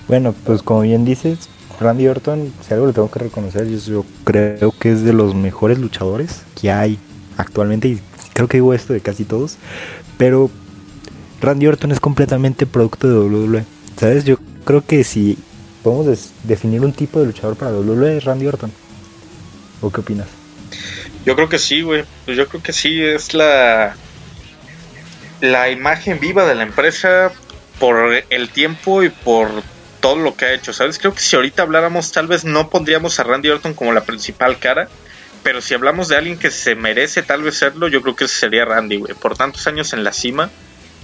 Bueno, 0.08 0.36
pues 0.46 0.62
como 0.62 0.82
bien 0.82 1.06
dices, 1.06 1.50
Randy 1.80 2.08
Orton, 2.08 2.54
si 2.66 2.74
algo 2.74 2.88
le 2.88 2.94
tengo 2.94 3.10
que 3.10 3.20
reconocer, 3.20 3.68
yo 3.68 4.06
creo 4.24 4.72
que 4.78 4.92
es 4.92 5.04
de 5.04 5.14
los 5.14 5.34
mejores 5.34 5.80
luchadores 5.80 6.44
que 6.60 6.72
hay 6.72 7.00
actualmente 7.38 7.88
y 7.88 8.00
creo 8.34 8.48
que 8.48 8.58
digo 8.58 8.74
esto 8.74 8.94
de 8.94 9.02
casi 9.02 9.24
todos, 9.24 9.58
pero 10.18 10.50
Randy 11.42 11.68
Orton 11.68 11.92
es 11.92 12.00
completamente 12.00 12.66
producto 12.66 13.08
de 13.08 13.16
WWE. 13.16 13.66
¿Sabes? 13.98 14.26
Yo 14.26 14.38
creo 14.66 14.86
que 14.86 15.04
si 15.04 15.38
podemos 15.84 16.32
definir 16.44 16.82
un 16.82 16.94
tipo 16.94 17.20
de 17.20 17.28
luchador 17.28 17.56
para 17.56 17.72
WWE 17.72 18.18
es 18.18 18.24
Randy 18.24 18.48
Orton. 18.48 18.72
¿O 19.82 19.92
qué 19.92 20.02
opinas? 20.02 20.28
Yo 21.26 21.36
creo 21.36 21.50
que 21.50 21.60
sí, 21.60 21.82
güey. 21.82 22.04
Pues 22.26 22.38
yo 22.38 22.48
creo 22.48 22.64
que 22.64 22.74
sí, 22.74 23.02
es 23.02 23.34
la 23.34 23.96
la 25.42 25.72
imagen 25.72 26.20
viva 26.20 26.46
de 26.46 26.54
la 26.54 26.64
empresa 26.64 27.32
por 27.80 28.14
el 28.30 28.50
tiempo 28.50 29.04
y 29.04 29.10
por 29.10 29.50
todo 30.00 30.16
lo 30.18 30.36
que 30.36 30.46
ha 30.46 30.54
hecho, 30.54 30.72
¿sabes? 30.72 31.00
Creo 31.00 31.14
que 31.14 31.22
si 31.22 31.36
ahorita 31.36 31.64
habláramos, 31.64 32.12
tal 32.12 32.28
vez 32.28 32.46
no 32.46 32.70
pondríamos 32.70 33.20
a 33.20 33.24
Randy 33.24 33.50
Orton 33.50 33.74
como 33.74 33.92
la 33.92 34.04
principal 34.04 34.60
cara, 34.60 34.88
pero 35.44 35.62
si 35.62 35.74
hablamos 35.74 36.08
de 36.08 36.18
alguien 36.18 36.38
que 36.38 36.52
se 36.52 36.76
merece 36.76 37.24
tal 37.24 37.44
vez 37.44 37.56
serlo, 37.56 37.88
yo 37.88 38.02
creo 38.02 38.16
que 38.16 38.28
sería 38.28 38.66
Randy, 38.66 38.98
güey. 38.98 39.14
Por 39.14 39.36
tantos 39.36 39.66
años 39.68 39.94
en 39.94 40.04
la 40.04 40.14
cima. 40.14 40.50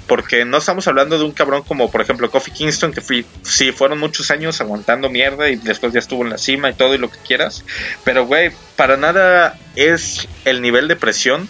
Porque 0.08 0.46
no 0.46 0.60
estamos 0.60 0.88
hablando 0.88 1.18
de 1.18 1.26
un 1.26 1.34
cabrón 1.34 1.64
como, 1.64 1.92
por 1.92 2.00
ejemplo, 2.00 2.32
Kofi 2.32 2.52
Kingston, 2.52 2.94
que 2.94 3.02
fui, 3.02 3.26
sí, 3.42 3.74
fueron 3.74 4.00
muchos 4.00 4.32
años 4.32 4.62
aguantando 4.62 5.10
mierda 5.10 5.50
y 5.50 5.58
después 5.58 5.92
ya 5.92 6.00
estuvo 6.00 6.24
en 6.24 6.30
la 6.30 6.38
cima 6.38 6.70
y 6.70 6.76
todo 6.76 6.96
y 6.96 6.98
lo 6.98 7.12
que 7.12 7.18
quieras. 7.28 7.66
Pero, 8.06 8.26
güey, 8.26 8.52
para 8.78 8.96
nada 8.96 9.60
es 9.76 10.30
el 10.46 10.62
nivel 10.62 10.88
de 10.88 10.96
presión 10.96 11.50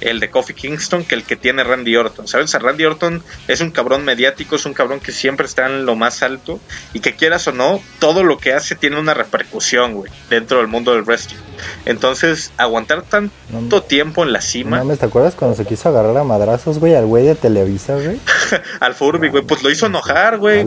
el 0.00 0.20
de 0.20 0.30
Kofi 0.30 0.54
Kingston 0.54 1.04
que 1.04 1.14
el 1.14 1.24
que 1.24 1.36
tiene 1.36 1.64
Randy 1.64 1.96
Orton. 1.96 2.28
¿Sabes? 2.28 2.52
Randy 2.52 2.84
Orton 2.84 3.22
es 3.48 3.60
un 3.60 3.70
cabrón 3.70 4.04
mediático, 4.04 4.56
es 4.56 4.66
un 4.66 4.74
cabrón 4.74 5.00
que 5.00 5.12
siempre 5.12 5.46
está 5.46 5.66
en 5.66 5.86
lo 5.86 5.96
más 5.96 6.22
alto 6.22 6.60
y 6.92 7.00
que 7.00 7.14
quieras 7.14 7.48
o 7.48 7.52
no, 7.52 7.82
todo 7.98 8.22
lo 8.22 8.38
que 8.38 8.52
hace 8.52 8.74
tiene 8.74 8.98
una 8.98 9.14
repercusión, 9.14 9.94
güey, 9.94 10.12
dentro 10.30 10.58
del 10.58 10.68
mundo 10.68 10.92
del 10.92 11.02
wrestling. 11.02 11.38
Entonces, 11.84 12.52
aguantar 12.56 13.02
tanto 13.02 13.82
tiempo 13.82 14.22
en 14.22 14.32
la 14.32 14.40
cima. 14.40 14.82
No, 14.82 14.96
¿te 14.96 15.06
acuerdas 15.06 15.34
cuando 15.34 15.56
se 15.56 15.64
quiso 15.64 15.88
agarrar 15.88 16.16
a 16.16 16.24
madrazos, 16.24 16.78
güey, 16.78 16.94
al 16.94 17.06
güey 17.06 17.26
de 17.26 17.34
Televisa, 17.34 17.94
güey? 17.94 18.18
al 18.80 18.94
Furby, 18.94 19.28
güey, 19.28 19.44
pues 19.44 19.62
lo 19.62 19.70
hizo 19.70 19.86
enojar, 19.86 20.38
güey. 20.38 20.64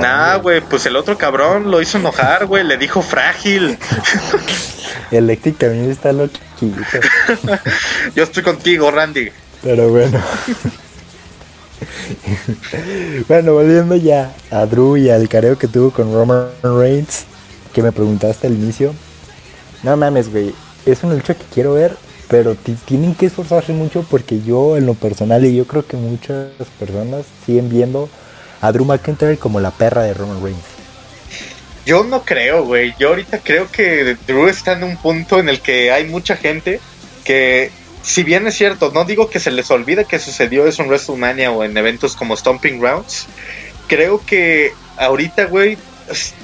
Nah, 0.00 0.36
güey, 0.36 0.60
pues 0.60 0.86
el 0.86 0.96
otro 0.96 1.16
cabrón 1.16 1.70
lo 1.70 1.80
hizo 1.80 1.98
enojar, 1.98 2.46
güey, 2.46 2.64
le 2.64 2.76
dijo 2.76 3.02
frágil. 3.02 3.78
Electric 5.10 5.58
también 5.58 5.90
está 5.90 6.12
loquito. 6.12 6.80
Yo 8.14 8.24
estoy 8.24 8.42
contigo, 8.42 8.90
Randy. 8.90 9.30
Pero 9.62 9.88
bueno. 9.88 10.20
bueno, 13.28 13.54
volviendo 13.54 13.96
ya 13.96 14.32
a 14.50 14.66
Drew 14.66 14.96
y 14.96 15.10
al 15.10 15.28
careo 15.28 15.58
que 15.58 15.68
tuvo 15.68 15.90
con 15.90 16.12
Roman 16.12 16.48
Reigns, 16.62 17.24
que 17.72 17.82
me 17.82 17.92
preguntaste 17.92 18.46
al 18.46 18.54
inicio. 18.54 18.94
No 19.84 19.96
mames, 19.96 20.32
güey. 20.32 20.54
Es 20.86 21.04
una 21.04 21.14
lucha 21.14 21.34
que 21.34 21.44
quiero 21.52 21.74
ver, 21.74 21.94
pero 22.28 22.56
tienen 22.86 23.14
que 23.14 23.26
esforzarse 23.26 23.72
mucho 23.72 24.04
porque 24.10 24.40
yo, 24.42 24.76
en 24.76 24.86
lo 24.86 24.94
personal, 24.94 25.44
y 25.44 25.54
yo 25.54 25.66
creo 25.66 25.86
que 25.86 25.96
muchas 25.96 26.48
personas 26.78 27.26
siguen 27.44 27.68
viendo 27.68 28.08
a 28.60 28.72
Drew 28.72 28.86
McIntyre 28.86 29.36
como 29.36 29.60
la 29.60 29.70
perra 29.70 30.02
de 30.02 30.14
Roman 30.14 30.42
Reigns. 30.42 30.64
Yo 31.84 32.02
no 32.02 32.24
creo, 32.24 32.64
güey. 32.64 32.94
Yo 32.98 33.10
ahorita 33.10 33.40
creo 33.40 33.70
que 33.70 34.16
Drew 34.26 34.48
está 34.48 34.72
en 34.72 34.84
un 34.84 34.96
punto 34.96 35.38
en 35.38 35.50
el 35.50 35.60
que 35.60 35.92
hay 35.92 36.06
mucha 36.08 36.36
gente 36.36 36.80
que 37.24 37.70
si 38.02 38.22
bien 38.22 38.46
es 38.46 38.54
cierto, 38.54 38.90
no 38.92 39.04
digo 39.04 39.28
que 39.28 39.40
se 39.40 39.50
les 39.50 39.70
olvide 39.70 40.04
que 40.06 40.18
sucedió 40.18 40.66
eso 40.66 40.82
en 40.82 40.88
WrestleMania 40.88 41.50
o 41.50 41.64
en 41.64 41.76
eventos 41.76 42.16
como 42.16 42.36
Stomping 42.36 42.78
Grounds, 42.78 43.26
creo 43.86 44.20
que 44.24 44.72
ahorita, 44.96 45.46
güey, 45.46 45.78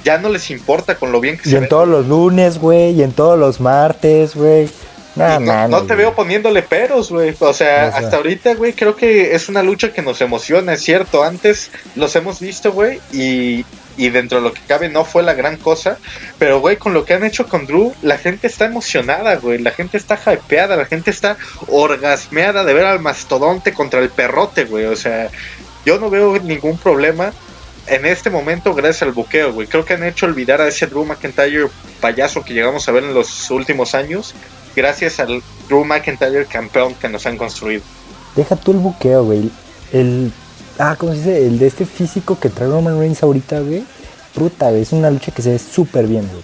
ya 0.03 0.17
no 0.17 0.29
les 0.29 0.49
importa 0.49 0.95
con 0.95 1.11
lo 1.11 1.19
bien 1.19 1.37
que 1.37 1.49
y 1.49 1.55
en 1.55 1.67
todos 1.67 1.87
los 1.87 2.07
lunes, 2.07 2.57
güey, 2.57 2.91
y 2.91 3.03
en 3.03 3.11
todos 3.11 3.37
los 3.37 3.59
martes, 3.59 4.35
güey. 4.35 4.69
no, 5.15 5.83
te 5.83 5.95
veo 5.95 6.13
poniéndole 6.13 6.61
peros, 6.63 7.11
güey. 7.11 7.35
O 7.39 7.53
sea, 7.53 7.87
hasta 7.87 8.17
ahorita, 8.17 8.55
güey, 8.55 8.73
creo 8.73 8.95
que 8.95 9.35
es 9.35 9.49
una 9.49 9.61
lucha 9.61 9.93
que 9.93 10.01
nos 10.01 10.21
emociona, 10.21 10.73
es 10.73 10.81
cierto. 10.81 11.23
Antes 11.23 11.69
los 11.95 12.15
hemos 12.15 12.39
visto, 12.39 12.71
güey, 12.71 12.99
y, 13.11 13.65
y 13.97 14.09
dentro 14.09 14.39
de 14.39 14.43
lo 14.45 14.53
que 14.53 14.61
cabe 14.67 14.89
no 14.89 15.03
fue 15.03 15.21
la 15.21 15.33
gran 15.33 15.57
cosa. 15.57 15.97
Pero, 16.39 16.59
güey, 16.59 16.77
con 16.77 16.93
lo 16.93 17.05
que 17.05 17.13
han 17.13 17.23
hecho 17.23 17.47
con 17.47 17.67
Drew, 17.67 17.93
la 18.01 18.17
gente 18.17 18.47
está 18.47 18.65
emocionada, 18.65 19.35
güey. 19.35 19.59
La 19.59 19.71
gente 19.71 19.97
está 19.97 20.19
hypeada, 20.25 20.75
la 20.75 20.85
gente 20.85 21.11
está 21.11 21.37
orgasmeada 21.67 22.63
de 22.63 22.73
ver 22.73 22.85
al 22.85 22.99
mastodonte 22.99 23.73
contra 23.73 23.99
el 23.99 24.09
perrote, 24.09 24.63
güey. 24.65 24.85
O 24.85 24.95
sea, 24.95 25.29
yo 25.85 25.99
no 25.99 26.09
veo 26.09 26.39
ningún 26.39 26.77
problema 26.77 27.33
en 27.87 28.05
este 28.05 28.29
momento 28.29 28.73
gracias 28.73 29.03
al 29.03 29.11
buqueo, 29.11 29.53
güey. 29.53 29.67
Creo 29.67 29.85
que 29.85 29.93
han 29.93 30.03
hecho 30.03 30.25
olvidar 30.25 30.61
a 30.61 30.67
ese 30.67 30.87
Drew 30.87 31.05
McIntyre 31.05 31.69
payaso 31.99 32.43
que 32.43 32.53
llegamos 32.53 32.87
a 32.87 32.91
ver 32.91 33.03
en 33.03 33.13
los 33.13 33.49
últimos 33.51 33.95
años, 33.95 34.33
gracias 34.75 35.19
al 35.19 35.41
Drew 35.67 35.83
McIntyre 35.83 36.45
campeón 36.45 36.95
que 36.95 37.09
nos 37.09 37.25
han 37.25 37.37
construido. 37.37 37.83
Deja 38.35 38.55
tú 38.55 38.71
el 38.71 38.77
buqueo, 38.77 39.25
güey. 39.25 39.51
El. 39.91 40.31
Ah, 40.79 40.95
¿cómo 40.97 41.11
se 41.11 41.17
dice? 41.19 41.47
El 41.47 41.59
de 41.59 41.67
este 41.67 41.85
físico 41.85 42.39
que 42.39 42.49
trae 42.49 42.69
Roman 42.69 42.97
Reigns 42.97 43.21
ahorita, 43.23 43.59
güey. 43.59 43.83
Puta, 44.33 44.69
güey. 44.69 44.81
Es 44.81 44.93
una 44.93 45.11
lucha 45.11 45.31
que 45.31 45.41
se 45.41 45.51
ve 45.51 45.59
súper 45.59 46.07
bien, 46.07 46.27
güey. 46.27 46.43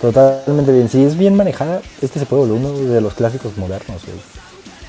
Totalmente 0.00 0.72
bien. 0.72 0.88
Si 0.88 1.04
es 1.04 1.16
bien 1.16 1.36
manejada, 1.36 1.82
este 2.00 2.18
se 2.18 2.26
puede 2.26 2.46
volver 2.46 2.66
uno 2.66 2.92
de 2.92 3.00
los 3.00 3.14
clásicos 3.14 3.56
modernos, 3.58 4.02
güey. 4.04 4.31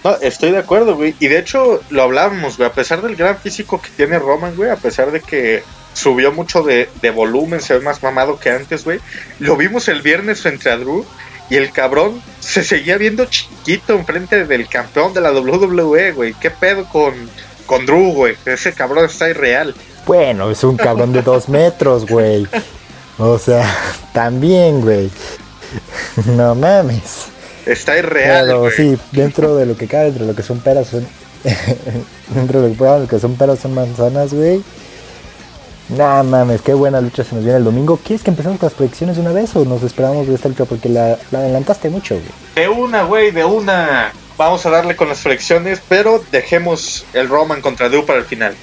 No, 0.04 0.16
estoy 0.18 0.52
de 0.52 0.58
acuerdo, 0.58 0.96
güey. 0.96 1.16
Y 1.20 1.28
de 1.28 1.40
hecho, 1.40 1.82
lo 1.90 2.04
hablábamos, 2.04 2.58
güey. 2.58 2.70
A 2.70 2.74
pesar 2.74 3.02
del 3.02 3.16
gran 3.16 3.38
físico 3.38 3.82
que 3.82 3.90
tiene 3.90 4.20
Roman, 4.20 4.56
güey. 4.56 4.70
A 4.70 4.76
pesar 4.76 5.12
de 5.12 5.22
que 5.22 5.64
subió 5.94 6.32
mucho 6.32 6.64
de, 6.64 6.90
volumen, 7.16 7.62
se 7.62 7.76
ve 7.76 7.80
más 7.80 8.04
mamado 8.04 8.40
que 8.40 8.50
antes, 8.50 8.84
güey. 8.84 9.00
Lo 9.40 9.56
vimos 9.56 9.88
el 9.88 10.02
viernes 10.02 10.42
frente 10.42 10.70
a 10.70 10.78
Drew. 10.78 11.06
Y 11.50 11.56
el 11.56 11.72
cabrón 11.72 12.22
se 12.40 12.64
seguía 12.64 12.98
viendo 12.98 13.26
chiquito 13.26 13.94
enfrente 13.94 14.46
del 14.46 14.68
campeón 14.68 15.14
de 15.14 15.22
la 15.22 15.32
WWE, 15.32 16.12
güey. 16.12 16.34
¿Qué 16.34 16.50
pedo 16.50 16.86
con, 16.86 17.14
con 17.66 17.86
Drew, 17.86 18.14
güey? 18.14 18.36
Ese 18.46 18.74
cabrón 18.74 19.06
está 19.06 19.30
irreal. 19.30 19.74
Bueno, 20.06 20.52
es 20.52 20.64
un 20.64 20.76
cabrón 20.76 21.14
de 21.14 21.22
dos 21.22 21.48
metros, 21.48 22.06
güey. 22.06 22.48
O 23.18 23.38
sea, 23.38 23.66
también, 24.14 24.82
güey. 24.82 25.10
No 26.26 26.54
mames. 26.54 27.33
Está 27.66 27.98
irreal. 27.98 28.46
Pero 28.48 28.72
sí, 28.72 28.98
dentro 29.12 29.56
de 29.56 29.66
lo 29.66 29.78
que 29.78 29.88
cabe, 29.88 30.06
dentro 30.06 30.26
de 30.26 30.32
lo 30.32 30.36
que 30.36 30.44
son 30.44 30.60
peras, 30.60 30.88
son. 30.88 31.08
dentro 32.34 32.62
de 32.62 32.76
lo 32.76 33.08
que 33.08 33.20
son 33.20 33.36
peras, 33.36 33.60
son 33.60 33.74
manzanas, 33.74 34.34
güey. 34.34 34.64
Nah, 35.90 36.24
mames, 36.24 36.62
qué 36.62 36.74
buena 36.74 37.02
lucha 37.02 37.24
se 37.24 37.36
nos 37.36 37.44
viene 37.44 37.58
el 37.58 37.64
domingo. 37.64 37.98
¿Quieres 37.98 38.24
que 38.24 38.30
empecemos 38.30 38.58
con 38.58 38.68
las 38.68 38.74
predicciones 38.74 39.18
de 39.18 39.22
una 39.22 39.34
vez 39.34 39.56
o 39.56 39.66
nos 39.66 39.84
esperamos 39.84 40.28
de 40.28 40.36
esta 40.36 40.50
lucha? 40.50 40.66
Porque 40.66 40.90
la, 40.90 41.18
adelantaste 41.32 41.90
mucho, 41.90 42.16
güey. 42.16 42.28
De 42.56 42.70
una, 42.70 43.04
güey, 43.04 43.32
de 43.32 43.44
una. 43.44 44.12
Vamos 44.38 44.66
a 44.66 44.70
darle 44.70 44.96
con 44.96 45.10
las 45.10 45.22
predicciones, 45.22 45.82
pero 45.88 46.24
dejemos 46.32 47.06
el 47.14 47.30
Roman 47.30 47.62
contra 47.62 47.90
Drew 47.90 48.06
para 48.06 48.20
el 48.20 48.26
final. 48.26 48.56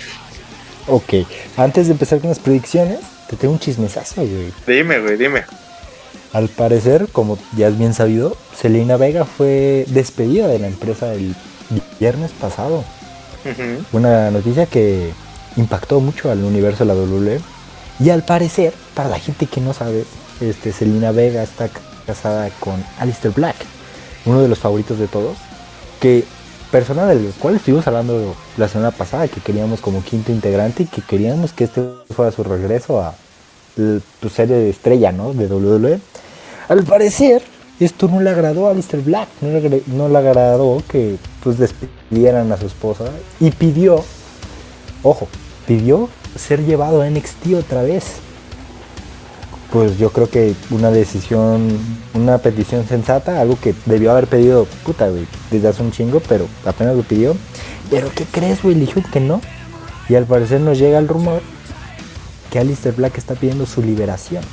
Ok, 0.87 1.27
antes 1.57 1.87
de 1.87 1.93
empezar 1.93 2.19
con 2.21 2.31
las 2.31 2.39
predicciones, 2.39 2.99
te 3.29 3.37
tengo 3.37 3.53
un 3.53 3.61
chismesazo, 3.61 4.23
güey. 4.23 4.53
Dime, 4.67 4.99
güey, 4.99 5.17
dime. 5.17 5.45
Al 6.33 6.49
parecer, 6.49 7.09
como 7.13 7.39
ya 7.57 7.69
es 7.69 7.77
bien 7.77 7.93
sabido, 7.93 8.37
Selena 8.57 8.97
Vega 8.97 9.25
fue 9.25 9.85
despedida 9.89 10.47
de 10.47 10.61
la 10.61 10.69
empresa 10.69 11.13
el 11.13 11.35
viernes 11.99 12.31
pasado. 12.33 12.85
Una 13.93 14.31
noticia 14.31 14.67
que 14.67 15.13
impactó 15.57 16.01
mucho 16.01 16.31
al 16.31 16.45
universo 16.45 16.85
de 16.85 16.95
la 16.95 17.01
WWE. 17.01 17.41
Y 17.99 18.11
al 18.11 18.23
parecer, 18.25 18.73
para 18.95 19.09
la 19.09 19.19
gente 19.19 19.47
que 19.47 19.61
no 19.61 19.73
sabe, 19.73 20.05
este, 20.41 20.73
Selena 20.73 21.11
Vega 21.11 21.43
está 21.43 21.69
casada 22.07 22.49
con 22.61 22.83
Alistair 22.99 23.35
Black, 23.35 23.57
uno 24.25 24.41
de 24.41 24.49
los 24.49 24.59
favoritos 24.59 24.99
de 24.99 25.07
todos, 25.07 25.37
que 26.01 26.25
persona 26.71 27.07
del 27.07 27.33
cual 27.39 27.57
estuvimos 27.57 27.87
hablando 27.87 28.35
la 28.57 28.69
semana 28.69 28.91
pasada, 28.91 29.29
que 29.29 29.41
queríamos 29.41 29.81
como 29.81 30.03
quinto 30.03 30.33
integrante 30.33 30.85
y 30.85 30.87
que 30.87 31.03
queríamos 31.03 31.53
que 31.53 31.65
este 31.65 31.83
fuera 32.15 32.31
su 32.31 32.45
regreso 32.45 33.01
a 33.01 33.15
tu 34.21 34.29
serie 34.29 34.57
de 34.57 34.71
estrella, 34.71 35.13
¿no? 35.13 35.33
De 35.33 35.47
WWE. 35.47 36.01
Al 36.71 36.85
parecer, 36.85 37.43
esto 37.81 38.07
no 38.07 38.21
le 38.21 38.31
agradó 38.31 38.69
a 38.69 38.75
Mr. 38.75 39.03
Black, 39.05 39.29
no 39.41 40.09
le, 40.09 40.19
agradó 40.19 40.81
que 40.89 41.17
pues 41.43 41.59
despidieran 41.59 42.53
a 42.53 42.57
su 42.59 42.67
esposa 42.67 43.07
y 43.41 43.51
pidió, 43.51 44.05
ojo, 45.03 45.27
pidió 45.67 46.09
ser 46.37 46.65
llevado 46.65 47.03
a 47.03 47.11
NXT 47.11 47.55
otra 47.59 47.83
vez. 47.83 48.05
Pues 49.73 49.99
yo 49.99 50.13
creo 50.13 50.31
que 50.31 50.55
una 50.71 50.93
decisión, 50.93 51.77
una 52.15 52.39
petición 52.39 52.87
sensata, 52.87 53.41
algo 53.41 53.59
que 53.61 53.75
debió 53.87 54.13
haber 54.13 54.29
pedido, 54.29 54.65
puta, 54.85 55.09
güey, 55.09 55.27
desde 55.51 55.67
hace 55.67 55.83
un 55.83 55.91
chingo, 55.91 56.23
pero 56.29 56.47
apenas 56.65 56.95
lo 56.95 57.03
pidió. 57.03 57.35
Pero 57.91 58.13
¿qué 58.15 58.25
crees, 58.27 58.63
güey? 58.63 58.87
Que 59.13 59.19
no. 59.19 59.41
Y 60.09 60.15
al 60.15 60.25
parecer 60.25 60.61
nos 60.61 60.79
llega 60.79 61.01
el 61.01 61.09
rumor 61.09 61.43
que 62.49 62.61
Alistair 62.61 62.95
Black 62.95 63.19
está 63.19 63.35
pidiendo 63.35 63.67
su 63.67 63.83
liberación. 63.83 64.45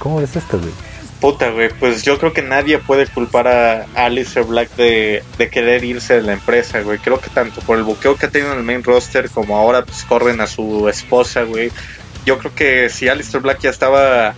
¿Cómo 0.00 0.16
ves 0.16 0.34
esto, 0.34 0.58
güey? 0.58 0.89
Puta, 1.20 1.50
güey, 1.50 1.68
pues 1.68 2.02
yo 2.02 2.18
creo 2.18 2.32
que 2.32 2.40
nadie 2.40 2.78
puede 2.78 3.06
culpar 3.06 3.46
a 3.46 3.86
Alistair 3.94 4.46
Black 4.46 4.74
de, 4.76 5.22
querer 5.52 5.84
irse 5.84 6.14
de 6.14 6.22
la 6.22 6.32
empresa, 6.32 6.80
güey. 6.80 6.98
Creo 6.98 7.20
que 7.20 7.28
tanto 7.28 7.60
por 7.60 7.76
el 7.76 7.84
buqueo 7.84 8.16
que 8.16 8.26
ha 8.26 8.30
tenido 8.30 8.52
en 8.52 8.58
el 8.58 8.64
main 8.64 8.82
roster 8.82 9.28
como 9.28 9.58
ahora 9.58 9.84
pues 9.84 10.04
corren 10.04 10.40
a 10.40 10.46
su 10.46 10.88
esposa, 10.88 11.42
güey. 11.42 11.70
Yo 12.24 12.38
creo 12.38 12.54
que 12.54 12.88
si 12.88 13.08
Alistair 13.08 13.42
Black 13.42 13.60
ya 13.60 13.68
estaba 13.68 14.34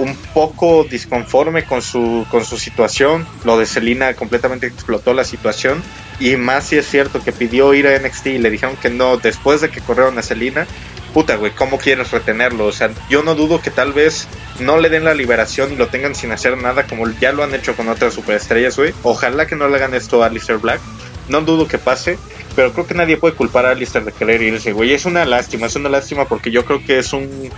un 0.00 0.16
poco 0.34 0.84
disconforme 0.84 1.64
con 1.64 1.82
su, 1.82 2.26
con 2.30 2.44
su 2.44 2.56
situación, 2.58 3.26
lo 3.44 3.58
de 3.58 3.66
Selina 3.66 4.14
completamente 4.14 4.66
explotó 4.66 5.14
la 5.14 5.24
situación. 5.24 5.82
Y 6.18 6.36
más 6.36 6.64
si 6.64 6.76
es 6.76 6.88
cierto 6.88 7.22
que 7.22 7.32
pidió 7.32 7.72
ir 7.74 7.86
a 7.86 7.96
NXT 7.98 8.26
y 8.26 8.38
le 8.38 8.50
dijeron 8.50 8.76
que 8.76 8.90
no 8.90 9.16
después 9.18 9.60
de 9.60 9.70
que 9.70 9.80
corrieron 9.80 10.18
a 10.18 10.22
Selina, 10.22 10.66
puta, 11.10 11.36
güey, 11.36 11.52
¿cómo 11.52 11.78
quieres 11.78 12.10
retenerlo? 12.10 12.66
O 12.66 12.72
sea, 12.72 12.90
yo 13.08 13.22
no 13.22 13.34
dudo 13.34 13.60
que 13.60 13.70
tal 13.70 13.92
vez 13.92 14.28
no 14.60 14.78
le 14.78 14.88
den 14.88 15.04
la 15.04 15.14
liberación 15.14 15.72
y 15.72 15.76
lo 15.76 15.88
tengan 15.88 16.14
sin 16.14 16.32
hacer 16.32 16.56
nada 16.56 16.86
como 16.86 17.08
ya 17.20 17.32
lo 17.32 17.42
han 17.42 17.54
hecho 17.54 17.76
con 17.76 17.88
otras 17.88 18.14
superestrellas, 18.14 18.76
güey. 18.76 18.94
Ojalá 19.02 19.46
que 19.46 19.56
no 19.56 19.68
le 19.68 19.76
hagan 19.76 19.94
esto 19.94 20.22
a 20.22 20.26
Alistair 20.26 20.58
Black. 20.58 20.80
No 21.28 21.40
dudo 21.42 21.68
que 21.68 21.78
pase, 21.78 22.18
pero 22.56 22.72
creo 22.72 22.86
que 22.86 22.94
nadie 22.94 23.16
puede 23.16 23.34
culpar 23.34 23.66
a 23.66 23.70
Alistair 23.70 24.04
de 24.04 24.12
querer 24.12 24.42
irse, 24.42 24.72
güey. 24.72 24.92
Es 24.92 25.04
una 25.04 25.24
lástima, 25.24 25.66
es 25.66 25.76
una 25.76 25.88
lástima 25.88 26.26
porque 26.26 26.50
yo 26.50 26.64
creo 26.64 26.84
que 26.84 26.98
es 26.98 27.12
un, 27.12 27.50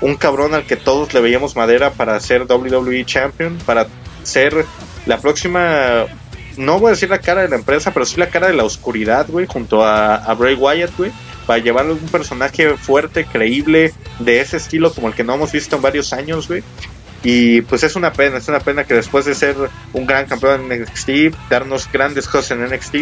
un 0.00 0.16
cabrón 0.16 0.54
al 0.54 0.66
que 0.66 0.76
todos 0.76 1.14
le 1.14 1.20
veíamos 1.20 1.56
madera 1.56 1.92
para 1.92 2.18
ser 2.20 2.42
WWE 2.42 3.04
Champion, 3.04 3.58
para 3.66 3.86
ser 4.22 4.64
la 5.06 5.18
próxima 5.18 6.06
no 6.56 6.78
voy 6.78 6.88
a 6.88 6.90
decir 6.90 7.08
la 7.08 7.20
cara 7.20 7.42
de 7.42 7.48
la 7.48 7.56
empresa, 7.56 7.92
pero 7.92 8.04
sí 8.04 8.18
la 8.18 8.28
cara 8.28 8.48
de 8.48 8.54
la 8.54 8.64
oscuridad, 8.64 9.26
güey, 9.28 9.46
junto 9.46 9.84
a, 9.84 10.16
a 10.16 10.34
Bray 10.34 10.54
Wyatt, 10.54 10.96
güey 10.96 11.10
para 11.46 11.62
llevar 11.62 11.86
un 11.90 11.98
personaje 11.98 12.76
fuerte, 12.76 13.24
creíble, 13.24 13.92
de 14.18 14.40
ese 14.40 14.56
estilo 14.56 14.92
como 14.92 15.08
el 15.08 15.14
que 15.14 15.24
no 15.24 15.34
hemos 15.34 15.52
visto 15.52 15.76
en 15.76 15.82
varios 15.82 16.12
años, 16.12 16.48
güey. 16.48 16.62
Y 17.22 17.60
pues 17.62 17.82
es 17.82 17.96
una 17.96 18.12
pena, 18.12 18.38
es 18.38 18.48
una 18.48 18.60
pena 18.60 18.84
que 18.84 18.94
después 18.94 19.26
de 19.26 19.34
ser 19.34 19.54
un 19.92 20.06
gran 20.06 20.26
campeón 20.26 20.72
en 20.72 20.82
NXT, 20.82 21.36
darnos 21.50 21.90
grandes 21.92 22.26
cosas 22.26 22.52
en 22.52 22.64
NXT, 22.64 22.94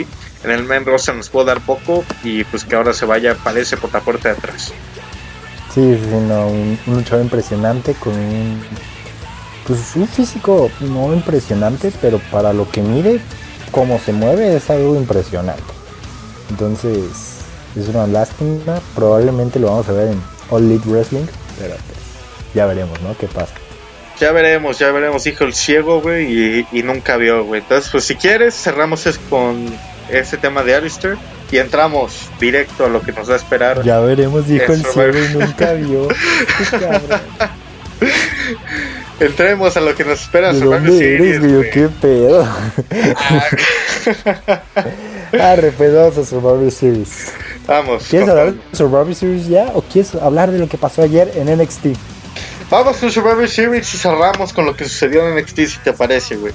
en 0.45 0.51
el 0.51 0.65
main 0.65 0.85
roster 0.85 1.15
nos 1.15 1.29
pudo 1.29 1.45
dar 1.45 1.61
poco 1.61 2.05
y 2.25 2.43
pues 2.45 2.65
que 2.65 2.75
ahora 2.75 2.93
se 2.93 3.07
vaya, 3.07 3.37
parece 3.37 3.77
por 3.77 3.93
la 3.93 4.01
puerta 4.01 4.31
de 4.31 4.35
atrás. 4.39 4.73
Sí, 5.73 5.97
sí, 6.03 6.11
no, 6.27 6.49
un, 6.49 6.79
un 6.87 7.21
impresionante 7.21 7.95
con 7.95 8.15
un, 8.15 8.61
pues 9.67 9.95
un 9.95 10.09
físico 10.09 10.69
no 10.81 11.15
impresionante, 11.15 11.93
pero 12.01 12.19
para 12.33 12.53
lo 12.53 12.69
que 12.69 12.83
mire, 12.83 13.21
cómo 13.71 14.01
se 14.01 14.13
mueve 14.13 14.57
es 14.57 14.69
algo 14.71 14.97
impresionante. 14.97 15.63
Entonces, 16.51 17.38
es 17.81 17.89
una 17.89 18.07
lástima. 18.07 18.81
Probablemente 18.95 19.59
lo 19.59 19.69
vamos 19.69 19.89
a 19.89 19.93
ver 19.93 20.09
en 20.09 20.23
All 20.51 20.65
Elite 20.65 20.89
Wrestling. 20.89 21.27
Pero 21.59 21.75
pues, 21.75 21.99
ya 22.55 22.67
veremos, 22.67 23.01
¿no? 23.03 23.17
¿Qué 23.17 23.27
pasa? 23.27 23.55
Ya 24.21 24.33
veremos, 24.33 24.79
ya 24.79 24.91
veremos, 24.91 25.27
hijo 25.27 25.45
el 25.45 25.55
ciego, 25.55 26.01
güey, 26.01 26.67
y, 26.73 26.83
nunca 26.83 27.17
vio, 27.17 27.45
güey. 27.45 27.61
Entonces, 27.61 27.89
pues 27.91 28.03
si 28.05 28.17
quieres, 28.17 28.53
cerramos 28.55 29.07
con 29.31 29.67
ese 30.11 30.37
tema 30.39 30.65
de 30.65 30.75
Alistair 30.75 31.17
y 31.53 31.59
entramos 31.59 32.29
directo 32.41 32.87
a 32.87 32.89
lo 32.89 33.01
que 33.01 33.13
nos 33.13 33.31
va 33.31 33.35
a 33.35 33.37
esperar. 33.37 33.85
Ya 33.85 34.01
veremos, 34.01 34.49
dijo 34.49 34.73
el 34.73 34.85
ciego 34.85 35.19
y 35.19 35.29
nunca 35.35 35.73
vio. 35.75 36.09
Entremos 39.21 39.77
a 39.77 39.81
lo 39.81 39.97
que 39.97 40.05
nos 40.05 40.21
espera 40.21 40.53
¿De 40.53 40.61
dónde 40.61 41.15
eres, 41.15 41.41
güey? 41.41 41.71
¿Qué 41.71 41.89
pedo? 42.01 42.49
Arre, 45.43 45.73
pues 45.73 45.93
vamos 45.95 46.19
a 46.19 46.25
Survivor 46.25 46.71
Series. 46.71 47.33
Vamos. 47.69 48.05
¿Quieres 48.09 48.29
hablar 48.29 48.55
de 48.55 48.61
Survivor 48.77 49.15
Series 49.15 49.47
ya 49.47 49.71
o 49.75 49.83
quieres 49.83 50.15
hablar 50.17 50.51
de 50.51 50.59
lo 50.59 50.69
que 50.69 50.79
pasó 50.79 51.03
ayer 51.03 51.31
en 51.37 51.55
NXT? 51.57 51.87
Vamos 52.71 52.97
con 52.97 53.13
Survivor 53.13 53.49
Series 53.49 53.95
y 53.95 53.99
cerramos 53.99 54.53
con 54.53 54.65
lo 54.67 54.75
que 54.75 54.85
sucedió 54.85 55.27
en 55.29 55.37
NXT, 55.37 55.57
si 55.67 55.79
te 55.85 55.93
parece, 55.93 56.37
güey. 56.37 56.53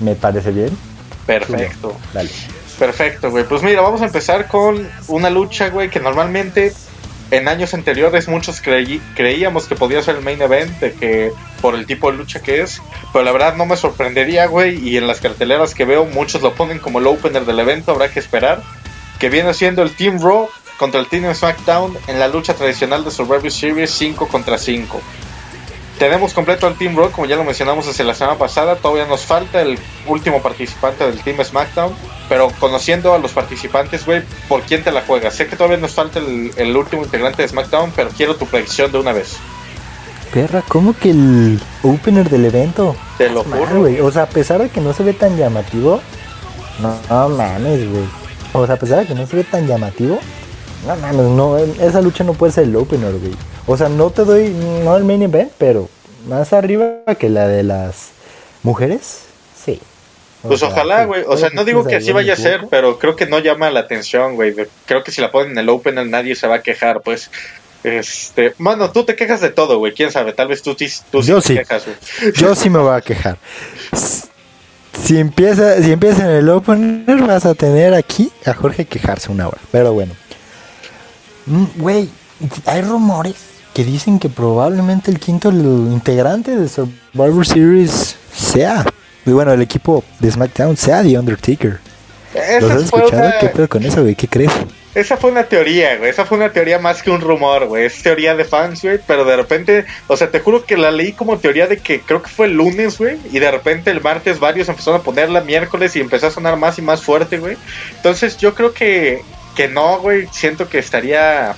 Me 0.00 0.14
parece 0.16 0.50
bien. 0.50 0.76
Perfecto. 1.26 1.96
Dale. 2.12 2.30
Perfecto, 2.78 3.30
güey. 3.30 3.44
Pues 3.44 3.62
mira, 3.62 3.80
vamos 3.80 4.02
a 4.02 4.06
empezar 4.06 4.48
con 4.48 4.88
una 5.08 5.30
lucha, 5.30 5.68
güey, 5.68 5.88
que 5.88 6.00
normalmente 6.00 6.72
en 7.30 7.46
años 7.46 7.74
anteriores 7.74 8.26
muchos 8.26 8.60
creí- 8.60 9.00
creíamos 9.14 9.66
que 9.66 9.76
podía 9.76 10.02
ser 10.02 10.16
el 10.16 10.22
main 10.24 10.42
event, 10.42 10.80
de 10.80 10.92
que 10.94 11.30
por 11.60 11.76
el 11.76 11.86
tipo 11.86 12.10
de 12.10 12.18
lucha 12.18 12.40
que 12.40 12.60
es, 12.62 12.82
pero 13.12 13.24
la 13.24 13.30
verdad 13.30 13.54
no 13.54 13.66
me 13.66 13.76
sorprendería, 13.76 14.46
güey, 14.46 14.76
y 14.88 14.96
en 14.96 15.06
las 15.06 15.20
carteleras 15.20 15.74
que 15.74 15.84
veo 15.84 16.06
muchos 16.06 16.42
lo 16.42 16.54
ponen 16.54 16.80
como 16.80 16.98
el 16.98 17.06
opener 17.06 17.44
del 17.44 17.60
evento, 17.60 17.92
habrá 17.92 18.10
que 18.10 18.18
esperar, 18.18 18.62
que 19.20 19.28
viene 19.28 19.54
siendo 19.54 19.82
el 19.82 19.94
Team 19.94 20.18
Raw 20.20 20.48
contra 20.78 20.98
el 20.98 21.06
Team 21.06 21.32
SmackDown 21.32 21.96
en 22.08 22.18
la 22.18 22.26
lucha 22.26 22.54
tradicional 22.54 23.04
de 23.04 23.10
Survivor 23.10 23.50
Series 23.50 23.90
5 23.90 24.26
contra 24.26 24.56
5. 24.56 25.00
Tenemos 25.98 26.32
completo 26.32 26.66
al 26.66 26.76
Team 26.76 26.96
Raw, 26.96 27.10
como 27.10 27.26
ya 27.26 27.36
lo 27.36 27.44
mencionamos 27.44 27.86
desde 27.86 28.02
la 28.02 28.14
semana 28.14 28.38
pasada. 28.38 28.76
Todavía 28.76 29.04
nos 29.04 29.26
falta 29.26 29.60
el 29.60 29.78
último 30.06 30.40
participante 30.40 31.04
del 31.04 31.20
Team 31.20 31.44
SmackDown. 31.44 31.94
Pero 32.30 32.50
conociendo 32.58 33.12
a 33.12 33.18
los 33.18 33.32
participantes, 33.32 34.06
güey, 34.06 34.22
¿por 34.48 34.62
quién 34.62 34.82
te 34.82 34.90
la 34.90 35.02
juegas? 35.02 35.34
Sé 35.34 35.46
que 35.46 35.56
todavía 35.56 35.76
nos 35.76 35.92
falta 35.92 36.18
el, 36.18 36.50
el 36.56 36.74
último 36.74 37.02
integrante 37.02 37.42
de 37.42 37.48
SmackDown, 37.48 37.92
pero 37.94 38.08
quiero 38.16 38.36
tu 38.36 38.46
predicción 38.46 38.90
de 38.90 38.98
una 38.98 39.12
vez. 39.12 39.36
Perra, 40.32 40.62
¿cómo 40.66 40.96
que 40.96 41.10
el 41.10 41.60
opener 41.82 42.30
del 42.30 42.46
evento? 42.46 42.96
Te 43.18 43.28
lo 43.28 43.44
juro. 43.44 43.80
güey. 43.80 44.00
O 44.00 44.10
sea, 44.10 44.22
a 44.22 44.28
pesar 44.28 44.62
de 44.62 44.70
que 44.70 44.80
no 44.80 44.94
se 44.94 45.02
ve 45.02 45.12
tan 45.12 45.36
llamativo, 45.36 46.00
no, 46.80 46.96
no 47.10 47.28
mames, 47.28 47.90
güey. 47.90 48.19
O 48.52 48.66
sea, 48.66 48.74
a 48.74 48.78
pesar 48.78 49.00
de 49.00 49.06
que 49.06 49.14
no 49.14 49.26
se 49.26 49.36
ve 49.36 49.44
tan 49.44 49.66
llamativo, 49.66 50.18
no 50.86 50.96
mames, 50.96 51.26
no, 51.26 51.56
esa 51.58 52.00
lucha 52.00 52.24
no 52.24 52.34
puede 52.34 52.52
ser 52.52 52.64
el 52.64 52.76
opener, 52.76 53.12
güey. 53.18 53.32
O 53.66 53.76
sea, 53.76 53.88
no 53.88 54.10
te 54.10 54.24
doy, 54.24 54.48
no 54.84 54.96
el 54.96 55.04
main 55.04 55.22
event, 55.22 55.52
pero 55.58 55.88
más 56.26 56.52
arriba 56.52 56.96
que 57.18 57.28
la 57.28 57.46
de 57.46 57.62
las 57.62 58.10
mujeres, 58.62 59.22
sí. 59.64 59.80
O 60.42 60.48
Pues 60.48 60.60
sea, 60.60 60.70
ojalá, 60.70 61.04
güey. 61.04 61.22
O 61.26 61.36
sea, 61.36 61.50
no 61.50 61.64
digo 61.64 61.84
que 61.84 61.96
así 61.96 62.12
vaya 62.12 62.32
a 62.32 62.36
ser, 62.36 62.66
pero 62.70 62.98
creo 62.98 63.14
que 63.14 63.26
no 63.26 63.38
llama 63.40 63.70
la 63.70 63.80
atención, 63.80 64.34
güey. 64.36 64.54
Creo 64.86 65.04
que 65.04 65.12
si 65.12 65.20
la 65.20 65.30
ponen 65.30 65.52
en 65.52 65.58
el 65.58 65.68
opener 65.68 66.06
nadie 66.06 66.34
se 66.34 66.46
va 66.46 66.56
a 66.56 66.62
quejar, 66.62 67.02
pues. 67.02 67.30
Este, 67.84 68.54
mano, 68.58 68.90
tú 68.90 69.04
te 69.04 69.16
quejas 69.16 69.40
de 69.42 69.50
todo, 69.50 69.78
güey. 69.78 69.92
Quién 69.94 70.10
sabe, 70.12 70.32
tal 70.32 70.48
vez 70.48 70.62
tú, 70.62 70.74
sí- 70.78 70.88
tú 71.10 71.22
sí 71.22 71.32
te 71.32 71.40
sí. 71.42 71.54
quejas, 71.56 71.84
güey. 71.86 72.32
Yo 72.34 72.54
sí 72.54 72.68
me 72.70 72.78
voy 72.78 72.94
a 72.96 73.00
quejar. 73.02 73.36
Si 75.02 75.18
empieza, 75.18 75.82
si 75.82 75.92
empieza 75.92 76.24
en 76.24 76.30
el 76.30 76.48
opener, 76.48 77.22
vas 77.26 77.46
a 77.46 77.54
tener 77.54 77.94
aquí 77.94 78.30
a 78.46 78.54
Jorge 78.54 78.84
quejarse 78.84 79.30
una 79.32 79.48
hora. 79.48 79.58
Pero 79.72 79.92
bueno. 79.92 80.12
Mm, 81.46 81.64
Güey, 81.76 82.08
hay 82.66 82.82
rumores 82.82 83.36
que 83.74 83.84
dicen 83.84 84.18
que 84.18 84.28
probablemente 84.28 85.10
el 85.10 85.18
quinto 85.18 85.50
integrante 85.50 86.56
de 86.56 86.68
Survivor 86.68 87.46
Series 87.46 88.16
sea. 88.34 88.84
Y 89.26 89.30
bueno, 89.30 89.52
el 89.52 89.62
equipo 89.62 90.04
de 90.18 90.30
SmackDown 90.30 90.76
sea 90.76 91.02
The 91.02 91.18
Undertaker. 91.18 91.80
¿Los 92.60 92.70
has 92.70 92.82
escuchado? 92.82 93.22
una, 93.22 93.38
¿Qué 93.38 93.48
pedo 93.48 93.68
con 93.68 93.82
eso, 93.84 94.02
güey? 94.02 94.14
¿Qué 94.14 94.28
crees? 94.28 94.52
Esa 94.94 95.16
fue 95.16 95.30
una 95.30 95.44
teoría, 95.44 95.96
güey. 95.96 96.10
Esa 96.10 96.24
fue 96.24 96.36
una 96.36 96.52
teoría 96.52 96.80
más 96.80 97.02
que 97.02 97.10
un 97.10 97.20
rumor, 97.20 97.66
güey. 97.66 97.84
Es 97.84 98.02
teoría 98.02 98.34
de 98.34 98.44
fans, 98.44 98.82
güey. 98.82 98.98
Pero 99.06 99.24
de 99.24 99.36
repente, 99.36 99.86
o 100.08 100.16
sea, 100.16 100.30
te 100.30 100.40
juro 100.40 100.64
que 100.64 100.76
la 100.76 100.90
leí 100.90 101.12
como 101.12 101.38
teoría 101.38 101.68
de 101.68 101.78
que 101.78 102.00
creo 102.00 102.22
que 102.22 102.28
fue 102.28 102.46
el 102.46 102.54
lunes, 102.54 102.98
güey. 102.98 103.18
Y 103.30 103.38
de 103.38 103.50
repente 103.50 103.90
el 103.90 104.00
martes 104.00 104.40
varios 104.40 104.68
empezaron 104.68 105.00
a 105.00 105.04
ponerla 105.04 105.42
miércoles 105.42 105.94
y 105.94 106.00
empezó 106.00 106.26
a 106.26 106.30
sonar 106.32 106.56
más 106.56 106.78
y 106.78 106.82
más 106.82 107.02
fuerte, 107.02 107.38
güey. 107.38 107.56
Entonces 107.96 108.36
yo 108.36 108.54
creo 108.54 108.74
que, 108.74 109.22
que 109.54 109.68
no, 109.68 110.00
güey. 110.00 110.26
Siento 110.32 110.68
que 110.68 110.78
estaría 110.78 111.54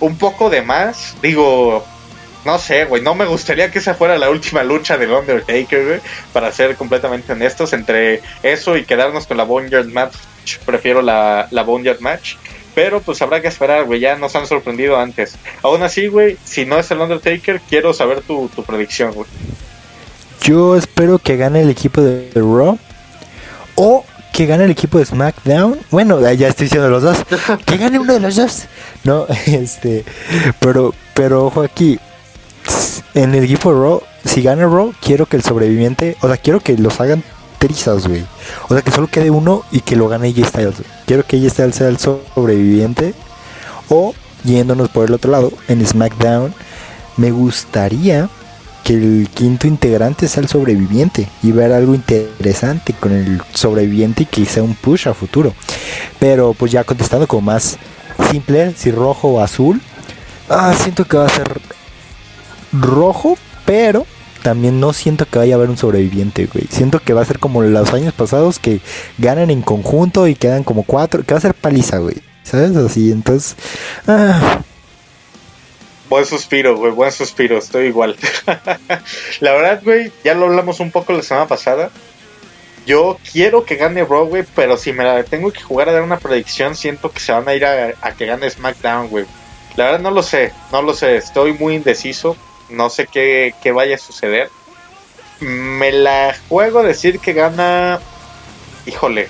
un 0.00 0.16
poco 0.16 0.48
de 0.48 0.62
más. 0.62 1.16
Digo, 1.20 1.84
no 2.46 2.58
sé, 2.58 2.86
güey. 2.86 3.02
No 3.02 3.14
me 3.14 3.26
gustaría 3.26 3.70
que 3.70 3.78
esa 3.78 3.94
fuera 3.94 4.16
la 4.16 4.30
última 4.30 4.62
lucha 4.62 4.96
del 4.96 5.12
Undertaker, 5.12 5.84
güey. 5.84 6.00
Para 6.32 6.50
ser 6.50 6.76
completamente 6.76 7.32
honestos, 7.32 7.74
entre 7.74 8.22
eso 8.42 8.78
y 8.78 8.84
quedarnos 8.84 9.26
con 9.26 9.36
la 9.36 9.44
Boneyard 9.44 9.88
Match, 9.88 10.14
prefiero 10.64 11.02
la, 11.02 11.48
la 11.50 11.62
Boneyard 11.62 12.00
Match. 12.00 12.36
Pero 12.74 13.00
pues 13.00 13.20
habrá 13.22 13.42
que 13.42 13.48
esperar, 13.48 13.84
güey. 13.84 14.00
Ya 14.00 14.16
nos 14.16 14.36
han 14.36 14.46
sorprendido 14.46 14.96
antes. 14.98 15.36
Aún 15.62 15.82
así, 15.82 16.06
güey, 16.06 16.36
si 16.44 16.64
no 16.64 16.78
es 16.78 16.90
el 16.90 17.00
Undertaker, 17.00 17.60
quiero 17.68 17.92
saber 17.92 18.20
tu, 18.20 18.48
tu 18.54 18.62
predicción, 18.62 19.12
güey. 19.12 19.26
Yo 20.42 20.76
espero 20.76 21.18
que 21.18 21.36
gane 21.36 21.62
el 21.62 21.70
equipo 21.70 22.00
de 22.00 22.30
Raw 22.34 22.78
o 23.74 24.04
que 24.32 24.46
gane 24.46 24.64
el 24.64 24.70
equipo 24.70 24.98
de 24.98 25.04
SmackDown. 25.04 25.80
Bueno, 25.90 26.20
ya 26.32 26.46
estoy 26.48 26.66
diciendo 26.66 26.88
los 26.88 27.02
dos. 27.02 27.18
Que 27.66 27.76
gane 27.76 27.98
uno 27.98 28.12
de 28.12 28.20
los 28.20 28.36
dos. 28.36 28.66
No, 29.02 29.26
este, 29.46 30.04
pero, 30.60 30.94
pero 31.14 31.46
ojo 31.46 31.62
aquí. 31.62 31.98
En 33.14 33.34
el 33.34 33.44
equipo 33.44 33.74
de 33.74 33.80
Raw, 33.80 34.02
si 34.24 34.42
gana 34.42 34.64
Raw, 34.66 34.92
quiero 35.00 35.26
que 35.26 35.36
el 35.36 35.42
sobreviviente, 35.42 36.16
o 36.20 36.28
sea, 36.28 36.36
quiero 36.36 36.60
que 36.60 36.76
los 36.78 37.00
hagan 37.00 37.24
O 38.68 38.74
sea, 38.74 38.82
que 38.82 38.90
solo 38.90 39.08
quede 39.08 39.30
uno 39.30 39.64
y 39.70 39.80
que 39.80 39.96
lo 39.96 40.08
gane 40.08 40.28
AJ 40.28 40.48
Styles. 40.48 40.82
Quiero 41.06 41.24
que 41.24 41.36
AJ 41.36 41.50
Styles 41.50 41.74
sea 41.76 41.88
el 41.88 41.98
sobreviviente. 41.98 43.14
O 43.88 44.14
yéndonos 44.44 44.88
por 44.90 45.06
el 45.06 45.14
otro 45.14 45.30
lado, 45.30 45.52
en 45.68 45.84
SmackDown, 45.86 46.54
me 47.16 47.30
gustaría 47.30 48.28
que 48.84 48.94
el 48.94 49.28
quinto 49.34 49.66
integrante 49.66 50.28
sea 50.28 50.42
el 50.42 50.48
sobreviviente 50.48 51.28
y 51.42 51.52
ver 51.52 51.72
algo 51.72 51.94
interesante 51.94 52.94
con 52.94 53.12
el 53.12 53.42
sobreviviente 53.52 54.22
y 54.22 54.26
que 54.26 54.46
sea 54.46 54.62
un 54.62 54.74
push 54.74 55.08
a 55.08 55.14
futuro. 55.14 55.52
Pero 56.18 56.54
pues 56.54 56.72
ya 56.72 56.84
contestando 56.84 57.26
como 57.26 57.42
más 57.42 57.76
simple, 58.30 58.74
si 58.76 58.90
rojo 58.90 59.28
o 59.28 59.40
azul, 59.40 59.80
ah, 60.48 60.74
siento 60.74 61.04
que 61.04 61.16
va 61.16 61.26
a 61.26 61.28
ser 61.28 61.60
rojo, 62.72 63.36
pero 63.64 64.06
también 64.42 64.80
no 64.80 64.92
siento 64.92 65.26
que 65.26 65.38
vaya 65.38 65.54
a 65.54 65.56
haber 65.56 65.70
un 65.70 65.76
sobreviviente, 65.76 66.46
güey. 66.46 66.66
Siento 66.70 67.00
que 67.00 67.12
va 67.12 67.22
a 67.22 67.26
ser 67.26 67.38
como 67.38 67.62
los 67.62 67.92
años 67.92 68.14
pasados 68.14 68.58
que 68.58 68.80
ganan 69.18 69.50
en 69.50 69.62
conjunto 69.62 70.26
y 70.26 70.34
quedan 70.34 70.64
como 70.64 70.82
cuatro, 70.82 71.22
que 71.24 71.34
va 71.34 71.38
a 71.38 71.42
ser 71.42 71.54
paliza, 71.54 71.98
güey. 71.98 72.16
¿Sabes? 72.42 72.76
Así, 72.76 73.10
entonces... 73.12 73.56
Ah, 74.06 74.60
Buen 76.08 76.24
suspiro, 76.24 76.74
güey, 76.74 76.90
buen 76.92 77.12
suspiro, 77.12 77.58
estoy 77.58 77.88
igual. 77.88 78.16
la 79.40 79.52
verdad, 79.52 79.82
güey, 79.84 80.10
ya 80.24 80.32
lo 80.32 80.46
hablamos 80.46 80.80
un 80.80 80.90
poco 80.90 81.12
la 81.12 81.22
semana 81.22 81.46
pasada. 81.46 81.90
Yo 82.86 83.18
quiero 83.30 83.66
que 83.66 83.76
gane 83.76 84.02
Raw, 84.02 84.26
güey, 84.26 84.44
pero 84.54 84.78
si 84.78 84.94
me 84.94 85.04
la 85.04 85.22
tengo 85.24 85.52
que 85.52 85.60
jugar 85.60 85.90
a 85.90 85.92
dar 85.92 86.02
una 86.02 86.18
predicción, 86.18 86.74
siento 86.74 87.10
que 87.10 87.20
se 87.20 87.32
van 87.32 87.46
a 87.46 87.54
ir 87.54 87.66
a, 87.66 87.92
a 88.00 88.12
que 88.12 88.24
gane 88.24 88.48
SmackDown, 88.48 89.08
güey. 89.08 89.26
La 89.76 89.84
verdad 89.84 90.00
no 90.00 90.10
lo 90.10 90.22
sé, 90.22 90.54
no 90.72 90.80
lo 90.80 90.94
sé, 90.94 91.16
estoy 91.16 91.52
muy 91.52 91.74
indeciso, 91.74 92.38
no 92.70 92.90
sé 92.90 93.06
qué, 93.06 93.54
qué 93.62 93.72
vaya 93.72 93.96
a 93.96 93.98
suceder. 93.98 94.50
Me 95.40 95.92
la 95.92 96.36
juego 96.48 96.82
decir 96.82 97.20
que 97.20 97.32
gana... 97.32 98.00
Híjole. 98.86 99.28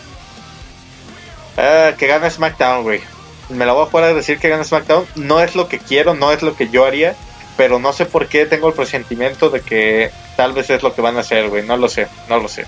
Ah, 1.56 1.92
que 1.98 2.06
gana 2.06 2.30
SmackDown, 2.30 2.82
güey 2.82 3.02
me 3.48 3.64
la 3.64 3.72
voy 3.72 3.86
a 3.86 3.90
jugar 3.90 4.04
a 4.04 4.14
decir 4.14 4.38
que 4.38 4.48
gana 4.48 4.64
SmackDown. 4.64 5.06
No 5.16 5.40
es 5.40 5.54
lo 5.54 5.68
que 5.68 5.78
quiero, 5.78 6.14
no 6.14 6.32
es 6.32 6.42
lo 6.42 6.54
que 6.56 6.68
yo 6.68 6.84
haría, 6.84 7.14
pero 7.56 7.78
no 7.78 7.92
sé 7.92 8.06
por 8.06 8.26
qué 8.26 8.46
tengo 8.46 8.68
el 8.68 8.74
presentimiento 8.74 9.50
de 9.50 9.60
que 9.60 10.10
tal 10.36 10.52
vez 10.52 10.70
es 10.70 10.82
lo 10.82 10.94
que 10.94 11.00
van 11.00 11.16
a 11.16 11.20
hacer, 11.20 11.48
güey. 11.48 11.64
No 11.64 11.76
lo 11.76 11.88
sé, 11.88 12.08
no 12.28 12.38
lo 12.38 12.48
sé. 12.48 12.66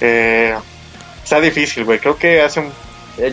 Eh, 0.00 0.54
está 1.22 1.40
difícil, 1.40 1.84
güey. 1.84 1.98
Creo 1.98 2.16
que 2.16 2.42
hace 2.42 2.60
un... 2.60 2.72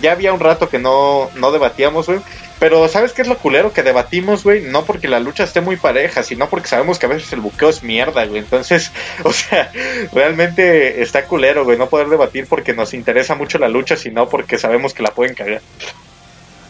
Ya 0.02 0.12
había 0.12 0.34
un 0.34 0.42
rato 0.42 0.68
que 0.68 0.80
no, 0.80 1.30
no 1.36 1.52
debatíamos, 1.52 2.08
güey. 2.08 2.20
Pero 2.60 2.88
¿sabes 2.90 3.14
qué 3.14 3.22
es 3.22 3.28
lo 3.28 3.38
culero? 3.38 3.72
Que 3.72 3.84
debatimos, 3.84 4.44
güey, 4.44 4.62
no 4.62 4.84
porque 4.84 5.08
la 5.08 5.22
lucha 5.22 5.46
esté 5.46 5.62
muy 5.62 5.78
pareja, 5.78 6.24
sino 6.24 6.50
porque 6.50 6.68
sabemos 6.68 7.00
que 7.00 7.06
a 7.06 7.10
veces 7.10 7.32
el 7.32 7.40
buqueo 7.40 7.70
es 7.70 7.84
mierda, 7.84 8.26
güey. 8.26 8.40
Entonces, 8.40 8.92
o 9.24 9.32
sea, 9.32 9.72
realmente 10.14 11.02
está 11.02 11.26
culero, 11.26 11.64
güey, 11.64 11.78
no 11.78 11.90
poder 11.90 12.10
debatir 12.10 12.48
porque 12.48 12.74
nos 12.74 12.94
interesa 12.94 13.36
mucho 13.36 13.58
la 13.58 13.70
lucha, 13.70 13.96
sino 13.96 14.28
porque 14.28 14.58
sabemos 14.58 14.94
que 14.94 15.04
la 15.04 15.12
pueden 15.12 15.36
cagar. 15.36 15.62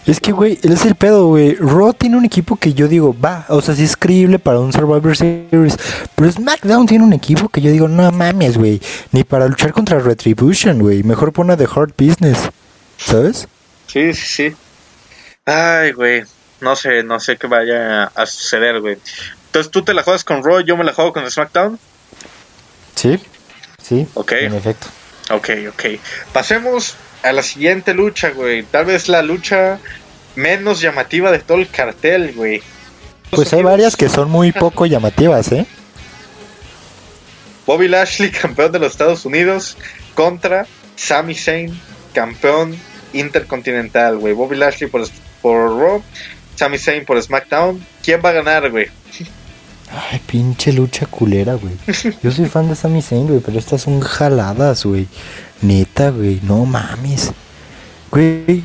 Es 0.06 0.20
que, 0.20 0.32
güey, 0.32 0.58
él 0.64 0.72
es 0.72 0.86
el 0.86 0.96
pedo, 0.96 1.28
güey. 1.28 1.56
Raw 1.56 1.94
tiene 1.94 2.18
un 2.18 2.26
equipo 2.26 2.56
que 2.56 2.74
yo 2.74 2.88
digo, 2.88 3.16
va, 3.20 3.46
o 3.50 3.62
sea, 3.62 3.76
sí 3.76 3.84
es 3.84 3.96
creíble 3.96 4.40
para 4.40 4.60
un 4.60 4.74
Survivor 4.74 5.16
Series. 5.16 5.78
Pero 6.16 6.32
SmackDown 6.32 6.88
tiene 6.88 7.04
un 7.04 7.14
equipo 7.14 7.50
que 7.50 7.62
yo 7.62 7.72
digo, 7.72 7.88
no 7.88 8.10
mames, 8.12 8.58
güey. 8.58 8.82
Ni 9.12 9.24
para 9.24 9.48
luchar 9.48 9.72
contra 9.72 10.00
Retribution, 10.00 10.80
güey. 10.80 11.04
Mejor 11.04 11.32
pone 11.32 11.56
The 11.58 11.68
Hard 11.72 11.94
Business. 11.98 12.50
¿Sabes? 12.98 13.48
Sí, 13.88 14.14
sí, 14.14 14.26
sí. 14.50 14.56
Ay, 15.50 15.94
güey. 15.94 16.24
No 16.62 16.76
sé, 16.76 17.02
no 17.04 17.20
sé 17.20 17.38
qué 17.38 17.48
vaya 17.48 18.04
a 18.04 18.26
suceder, 18.28 18.82
güey. 18.82 18.98
Entonces 19.48 19.72
tú 19.72 19.82
te 19.82 19.96
la 19.96 20.04
juegas 20.04 20.24
con 20.24 20.44
Raw, 20.44 20.60
yo 20.60 20.78
me 20.78 20.84
la 20.84 20.94
juego 20.94 21.12
con 21.12 21.30
SmackDown. 21.30 21.80
Sí, 22.94 23.20
sí. 23.82 24.08
Ok. 24.14 24.34
En 24.34 24.54
efecto. 24.54 24.88
Ok, 25.32 25.50
ok. 25.70 25.84
Pasemos 26.34 26.96
a 27.24 27.32
la 27.32 27.42
siguiente 27.42 27.96
lucha, 27.96 28.30
güey. 28.30 28.62
Tal 28.62 28.86
vez 28.86 29.10
la 29.10 29.24
lucha 29.24 29.80
menos 30.36 30.82
llamativa 30.82 31.32
de 31.32 31.40
todo 31.40 31.58
el 31.58 31.70
cartel, 31.70 32.34
güey. 32.36 32.62
Pues 33.32 33.52
hay 33.54 33.64
varias 33.64 33.96
que 33.96 34.08
son 34.08 34.30
muy 34.30 34.52
poco 34.52 34.86
llamativas, 34.86 35.52
¿eh? 35.52 35.66
Bobby 37.66 37.88
Lashley, 37.88 38.30
campeón 38.42 38.72
de 38.72 38.78
los 38.78 38.92
Estados 38.92 39.26
Unidos, 39.26 39.78
contra 40.14 40.68
Sami 40.96 41.34
Zayn, 41.34 41.80
campeón 42.14 42.78
intercontinental, 43.14 44.18
güey. 44.18 44.34
Bobby 44.34 44.56
Lashley 44.56 44.90
por, 44.90 45.08
por 45.42 45.78
Raw, 45.78 46.04
Sami 46.56 46.78
Zayn 46.78 47.06
por 47.06 47.22
SmackDown. 47.22 47.84
¿Quién 48.04 48.22
va 48.24 48.30
a 48.30 48.34
ganar, 48.34 48.70
güey? 48.70 48.88
Ay, 49.92 50.22
pinche 50.26 50.72
lucha 50.72 51.08
culera, 51.08 51.56
güey. 51.56 51.74
Yo 52.22 52.32
soy 52.32 52.46
fan 52.46 52.70
de 52.70 52.76
Sami 52.76 53.02
Zayn, 53.02 53.28
güey, 53.28 53.40
pero 53.40 53.58
estas 53.58 53.82
son 53.82 54.00
jaladas, 54.02 54.86
güey. 54.86 55.08
Neta, 55.62 56.12
güey, 56.12 56.40
no 56.44 56.66
mames. 56.66 57.32
Güey, 58.12 58.64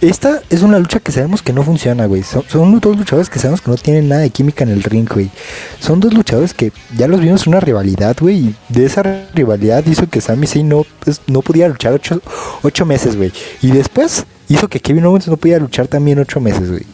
esta 0.00 0.42
es 0.50 0.62
una 0.62 0.78
lucha 0.78 0.98
que 1.00 1.12
sabemos 1.12 1.42
que 1.42 1.52
no 1.52 1.62
funciona, 1.62 2.06
güey. 2.06 2.22
Son, 2.24 2.42
son, 2.48 2.80
dos 2.80 2.96
luchadores 2.96 3.30
que 3.30 3.38
sabemos 3.38 3.60
que 3.60 3.70
no 3.70 3.76
tienen 3.76 4.08
nada 4.08 4.22
de 4.22 4.30
química 4.30 4.64
en 4.64 4.70
el 4.70 4.82
ring, 4.82 5.08
güey. 5.08 5.30
Son 5.78 6.00
dos 6.00 6.12
luchadores 6.12 6.52
que 6.54 6.72
ya 6.96 7.06
los 7.06 7.20
vimos 7.20 7.46
en 7.46 7.52
una 7.52 7.60
rivalidad, 7.60 8.16
güey. 8.20 8.36
Y 8.36 8.54
de 8.68 8.84
esa 8.84 9.02
rivalidad 9.32 9.86
hizo 9.86 10.08
que 10.08 10.20
Sami 10.20 10.46
Zayn 10.46 10.68
no, 10.68 10.84
pues, 11.00 11.20
no 11.26 11.40
pudiera 11.40 11.68
luchar 11.68 11.92
ocho, 11.92 12.20
ocho 12.62 12.84
meses, 12.84 13.16
güey. 13.16 13.32
Y 13.62 13.70
después 13.70 14.26
hizo 14.48 14.68
que 14.68 14.80
Kevin 14.80 15.06
Owens 15.06 15.28
no 15.28 15.36
pudiera 15.36 15.60
luchar 15.60 15.88
también 15.88 16.18
ocho 16.18 16.40
meses, 16.40 16.70
güey. 16.70 16.86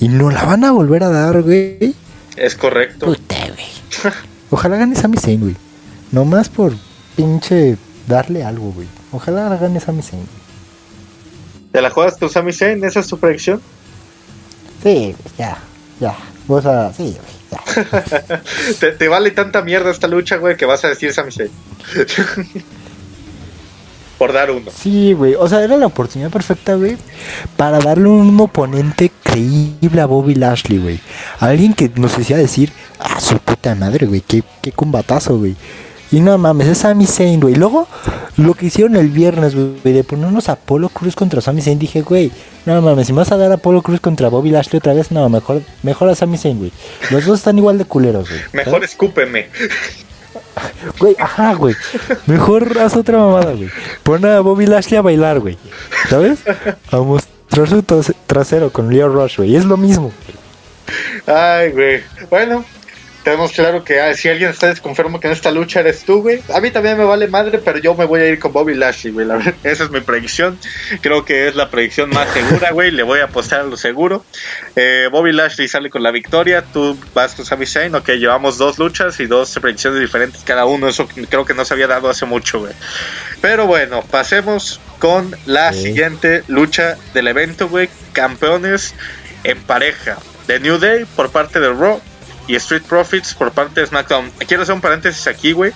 Y 0.00 0.08
no 0.08 0.30
la 0.30 0.44
van 0.44 0.64
a 0.64 0.72
volver 0.72 1.02
a 1.04 1.10
dar, 1.10 1.42
güey. 1.42 1.94
Es 2.36 2.54
correcto. 2.54 3.06
Puta, 3.06 3.36
güey. 3.48 4.12
Ojalá 4.50 4.76
gane 4.76 4.94
Sami 4.94 5.18
Zayn, 5.18 5.40
güey. 5.40 5.56
Nomás 6.12 6.48
por 6.48 6.72
pinche 7.16 7.76
darle 8.06 8.44
algo, 8.44 8.72
güey. 8.72 8.88
Ojalá 9.12 9.56
gane 9.56 9.80
Sami 9.80 10.02
Zayn, 10.02 10.22
güey. 10.22 10.48
¿Te 11.72 11.82
la 11.82 11.90
juegas 11.90 12.16
con 12.16 12.30
Sami 12.30 12.52
Zayn? 12.52 12.82
¿Esa 12.84 13.00
es 13.00 13.08
tu 13.08 13.18
predicción? 13.18 13.60
Sí, 14.82 15.14
ya, 15.36 15.58
ya. 16.00 16.16
Vos 16.46 16.64
a... 16.64 16.92
Sí, 16.94 17.16
güey, 17.18 17.38
ya. 17.50 18.40
¿Te, 18.80 18.92
¿Te, 18.92 19.08
vale 19.08 19.32
tanta 19.32 19.60
mierda 19.62 19.90
esta 19.90 20.06
lucha, 20.06 20.36
güey, 20.36 20.56
que 20.56 20.64
vas 20.64 20.84
a 20.84 20.88
decir 20.88 21.12
Sami 21.12 21.32
Zayn. 21.32 21.50
Por 24.18 24.32
dar 24.32 24.50
uno. 24.50 24.70
Sí, 24.76 25.12
güey. 25.12 25.34
O 25.36 25.48
sea, 25.48 25.62
era 25.62 25.76
la 25.76 25.86
oportunidad 25.86 26.30
perfecta, 26.30 26.74
güey, 26.74 26.96
para 27.56 27.78
darle 27.78 28.08
un 28.08 28.38
oponente 28.40 29.12
creíble 29.22 30.00
a 30.00 30.06
Bobby 30.06 30.34
Lashley, 30.34 30.78
güey. 30.78 31.00
Alguien 31.38 31.72
que 31.72 31.90
nos 31.94 32.18
decía 32.18 32.36
decir, 32.36 32.72
ah, 32.98 33.20
su 33.20 33.38
puta 33.38 33.74
madre, 33.76 34.06
güey, 34.06 34.20
qué, 34.20 34.42
qué 34.60 34.72
combatazo, 34.72 35.38
güey. 35.38 35.54
Y 36.10 36.20
no 36.20 36.36
mames, 36.38 36.68
es 36.68 36.78
Sami 36.78 37.06
Zayn, 37.06 37.38
güey. 37.38 37.54
Luego, 37.54 37.86
lo 38.38 38.54
que 38.54 38.66
hicieron 38.66 38.96
el 38.96 39.08
viernes, 39.10 39.54
güey, 39.54 39.94
de 39.94 40.04
ponernos 40.04 40.48
a 40.48 40.52
Apolo 40.52 40.88
Cruz 40.88 41.14
contra 41.14 41.42
Sami 41.42 41.60
Zayn, 41.60 41.78
dije, 41.78 42.00
güey, 42.00 42.32
no 42.64 42.80
mames, 42.80 43.06
si 43.06 43.12
me 43.12 43.18
vas 43.18 43.30
a 43.30 43.36
dar 43.36 43.50
a 43.52 43.56
Apolo 43.56 43.82
Cruz 43.82 44.00
contra 44.00 44.28
Bobby 44.28 44.50
Lashley 44.50 44.78
otra 44.78 44.94
vez, 44.94 45.10
no, 45.10 45.28
mejor, 45.28 45.62
mejor 45.82 46.08
a 46.08 46.14
Sami 46.14 46.38
Zayn, 46.38 46.58
güey. 46.58 46.72
Los 47.10 47.26
dos 47.26 47.38
están 47.38 47.58
igual 47.58 47.76
de 47.76 47.84
culeros, 47.84 48.28
güey. 48.28 48.40
Mejor 48.52 48.84
escúpeme. 48.84 49.48
Güey, 50.98 51.16
ajá, 51.18 51.54
güey. 51.54 51.74
Mejor 52.26 52.78
haz 52.78 52.96
otra 52.96 53.18
mamada, 53.18 53.52
güey. 53.52 53.70
Pon 54.02 54.24
a 54.24 54.40
Bobby 54.40 54.66
Lashley 54.66 54.98
a 54.98 55.02
bailar, 55.02 55.40
güey. 55.40 55.58
¿Sabes? 56.08 56.40
A 56.90 56.98
mostrar 56.98 57.68
su 57.68 57.82
trasero 58.26 58.70
con 58.70 58.92
Leo 58.92 59.08
Rush, 59.08 59.38
güey. 59.38 59.56
Es 59.56 59.64
lo 59.64 59.76
mismo. 59.76 60.12
Ay, 61.26 61.72
güey. 61.72 62.02
Bueno, 62.30 62.64
tenemos 63.28 63.52
claro 63.52 63.84
que 63.84 64.00
ah, 64.00 64.14
si 64.14 64.26
alguien 64.30 64.48
está 64.48 64.68
desconforme 64.68 65.20
que 65.20 65.26
en 65.26 65.34
esta 65.34 65.50
lucha 65.50 65.80
eres 65.80 66.02
tú, 66.02 66.22
güey. 66.22 66.42
A 66.54 66.62
mí 66.62 66.70
también 66.70 66.96
me 66.96 67.04
vale 67.04 67.28
madre, 67.28 67.58
pero 67.58 67.78
yo 67.78 67.94
me 67.94 68.06
voy 68.06 68.22
a 68.22 68.26
ir 68.26 68.38
con 68.38 68.54
Bobby 68.54 68.74
Lashley, 68.74 69.12
güey. 69.12 69.26
Esa 69.64 69.84
es 69.84 69.90
mi 69.90 70.00
predicción. 70.00 70.58
Creo 71.02 71.26
que 71.26 71.46
es 71.46 71.54
la 71.54 71.68
predicción 71.68 72.08
más 72.08 72.32
segura, 72.32 72.70
güey. 72.70 72.90
Le 72.90 73.02
voy 73.02 73.20
a 73.20 73.24
apostar 73.24 73.60
a 73.60 73.64
lo 73.64 73.76
seguro. 73.76 74.24
Eh, 74.76 75.10
Bobby 75.12 75.32
Lashley 75.32 75.68
sale 75.68 75.90
con 75.90 76.02
la 76.02 76.10
victoria. 76.10 76.62
Tú 76.62 76.98
vas 77.12 77.34
con 77.34 77.44
Sami 77.44 77.66
Zayn. 77.66 77.94
Ok, 77.94 78.08
llevamos 78.12 78.56
dos 78.56 78.78
luchas 78.78 79.20
y 79.20 79.26
dos 79.26 79.58
predicciones 79.60 80.00
diferentes 80.00 80.42
cada 80.42 80.64
uno. 80.64 80.88
Eso 80.88 81.06
creo 81.28 81.44
que 81.44 81.52
no 81.52 81.66
se 81.66 81.74
había 81.74 81.86
dado 81.86 82.08
hace 82.08 82.24
mucho, 82.24 82.60
güey. 82.60 82.72
Pero 83.42 83.66
bueno, 83.66 84.00
pasemos 84.10 84.80
con 84.98 85.36
la 85.44 85.74
sí. 85.74 85.82
siguiente 85.82 86.44
lucha 86.48 86.96
del 87.12 87.28
evento, 87.28 87.68
güey. 87.68 87.90
Campeones 88.14 88.94
en 89.44 89.60
pareja. 89.60 90.16
The 90.46 90.60
New 90.60 90.78
Day 90.78 91.04
por 91.14 91.30
parte 91.30 91.60
de 91.60 91.70
Raw 91.74 92.00
y 92.48 92.56
Street 92.56 92.82
Profits 92.82 93.34
por 93.34 93.52
parte 93.52 93.80
de 93.80 93.86
SmackDown. 93.86 94.32
Quiero 94.48 94.64
hacer 94.64 94.74
un 94.74 94.80
paréntesis 94.80 95.28
aquí, 95.28 95.52
güey. 95.52 95.72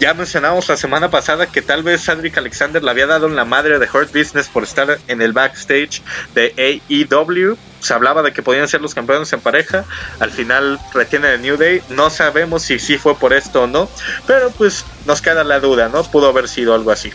Ya 0.00 0.14
mencionamos 0.14 0.68
la 0.68 0.76
semana 0.76 1.10
pasada 1.12 1.46
que 1.46 1.62
tal 1.62 1.84
vez 1.84 2.04
Cedric 2.04 2.36
Alexander 2.36 2.82
le 2.82 2.90
había 2.90 3.06
dado 3.06 3.28
en 3.28 3.36
la 3.36 3.44
madre 3.44 3.78
de 3.78 3.86
Hurt 3.86 4.12
Business 4.12 4.48
por 4.48 4.64
estar 4.64 4.98
en 5.06 5.22
el 5.22 5.32
backstage 5.32 6.02
de 6.34 6.80
AEW. 6.88 7.56
Se 7.78 7.94
hablaba 7.94 8.22
de 8.22 8.32
que 8.32 8.42
podían 8.42 8.66
ser 8.66 8.80
los 8.80 8.94
campeones 8.94 9.32
en 9.32 9.40
pareja. 9.40 9.84
Al 10.18 10.32
final 10.32 10.80
retiene 10.92 11.34
el 11.34 11.42
New 11.42 11.56
Day. 11.56 11.82
No 11.90 12.10
sabemos 12.10 12.62
si 12.62 12.80
sí 12.80 12.98
fue 12.98 13.14
por 13.14 13.32
esto 13.32 13.62
o 13.62 13.66
no. 13.68 13.88
Pero 14.26 14.50
pues 14.50 14.84
nos 15.06 15.22
queda 15.22 15.44
la 15.44 15.60
duda, 15.60 15.88
¿no? 15.88 16.02
Pudo 16.02 16.30
haber 16.30 16.48
sido 16.48 16.74
algo 16.74 16.90
así. 16.90 17.12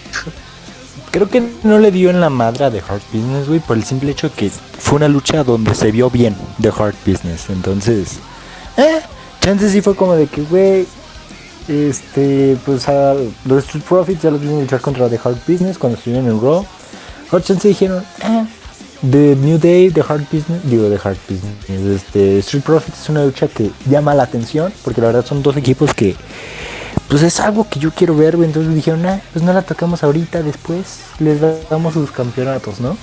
Creo 1.11 1.29
que 1.29 1.43
no 1.63 1.79
le 1.79 1.91
dio 1.91 2.09
en 2.09 2.21
la 2.21 2.29
madre 2.29 2.69
de 2.69 2.79
Hurt 2.79 3.03
Business, 3.11 3.49
güey, 3.49 3.59
por 3.59 3.75
el 3.75 3.83
simple 3.83 4.11
hecho 4.11 4.33
que 4.33 4.49
fue 4.49 4.95
una 4.95 5.09
lucha 5.09 5.43
donde 5.43 5.75
se 5.75 5.91
vio 5.91 6.09
bien 6.09 6.37
de 6.57 6.69
Hurt 6.69 6.95
Business. 7.05 7.49
Entonces, 7.49 8.19
eh, 8.77 9.01
chances 9.41 9.71
sí 9.71 9.81
fue 9.81 9.95
como 9.95 10.15
de 10.15 10.27
que, 10.27 10.41
güey, 10.43 10.87
este, 11.67 12.57
pues 12.65 12.87
a 12.87 13.15
los 13.45 13.65
Street 13.65 13.83
Profits 13.83 14.21
ya 14.21 14.31
los 14.31 14.39
vimos 14.39 14.61
luchar 14.61 14.81
contra 14.81 15.09
The 15.09 15.19
Hard 15.23 15.37
Business 15.47 15.77
cuando 15.77 15.97
estuvieron 15.97 16.29
en 16.29 16.39
Raw. 16.41 16.65
Hot 17.31 17.43
chances 17.43 17.69
dijeron, 17.69 18.03
eh, 18.23 18.45
The 19.09 19.35
New 19.35 19.57
Day, 19.59 19.91
The 19.91 20.01
Hard 20.01 20.23
Business, 20.31 20.61
digo 20.63 20.89
The 20.89 20.99
Hard 21.03 21.17
Business, 21.29 22.01
este, 22.01 22.39
Street 22.39 22.63
Profits 22.63 23.01
es 23.01 23.09
una 23.09 23.25
lucha 23.25 23.47
que 23.47 23.71
llama 23.89 24.15
la 24.15 24.23
atención, 24.23 24.73
porque 24.83 25.01
la 25.01 25.07
verdad 25.07 25.25
son 25.25 25.43
dos 25.43 25.57
equipos 25.57 25.93
que, 25.93 26.15
pues 27.07 27.21
es 27.21 27.39
algo 27.39 27.67
que 27.69 27.79
yo 27.79 27.91
quiero 27.91 28.15
ver, 28.15 28.35
güey. 28.35 28.47
Entonces 28.47 28.73
dijeron, 28.73 29.05
ah, 29.05 29.21
pues 29.33 29.43
no 29.43 29.53
la 29.53 29.61
tocamos 29.61 30.03
ahorita, 30.03 30.41
después 30.41 30.99
les 31.19 31.39
damos 31.69 31.93
sus 31.93 32.11
campeonatos, 32.11 32.79
¿no? 32.79 32.97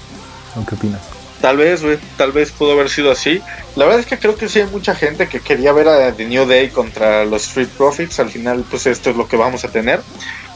¿Qué 0.69 0.75
opinas? 0.75 1.14
Tal 1.41 1.57
vez, 1.59 1.83
tal 2.17 2.33
vez 2.33 2.53
pudo 2.53 2.73
haber 2.73 2.89
sido 2.89 3.11
así. 3.11 3.43
La 3.77 3.85
verdad 3.85 4.01
es 4.01 4.07
que 4.07 4.19
creo 4.19 4.37
que 4.37 4.49
sí 4.49 4.61
hay 4.61 4.67
mucha 4.67 4.95
gente 4.95 5.29
que 5.29 5.41
quería 5.41 5.73
ver 5.73 5.89
a 5.89 6.13
The 6.13 6.27
New 6.27 6.47
Day 6.47 6.71
contra 6.71 7.25
los 7.25 7.47
Street 7.49 7.69
Profits. 7.77 8.19
Al 8.21 8.31
final, 8.31 8.65
pues 8.71 8.87
esto 8.87 9.11
es 9.11 9.17
lo 9.17 9.29
que 9.29 9.37
vamos 9.37 9.65
a 9.65 9.69
tener. 9.69 10.01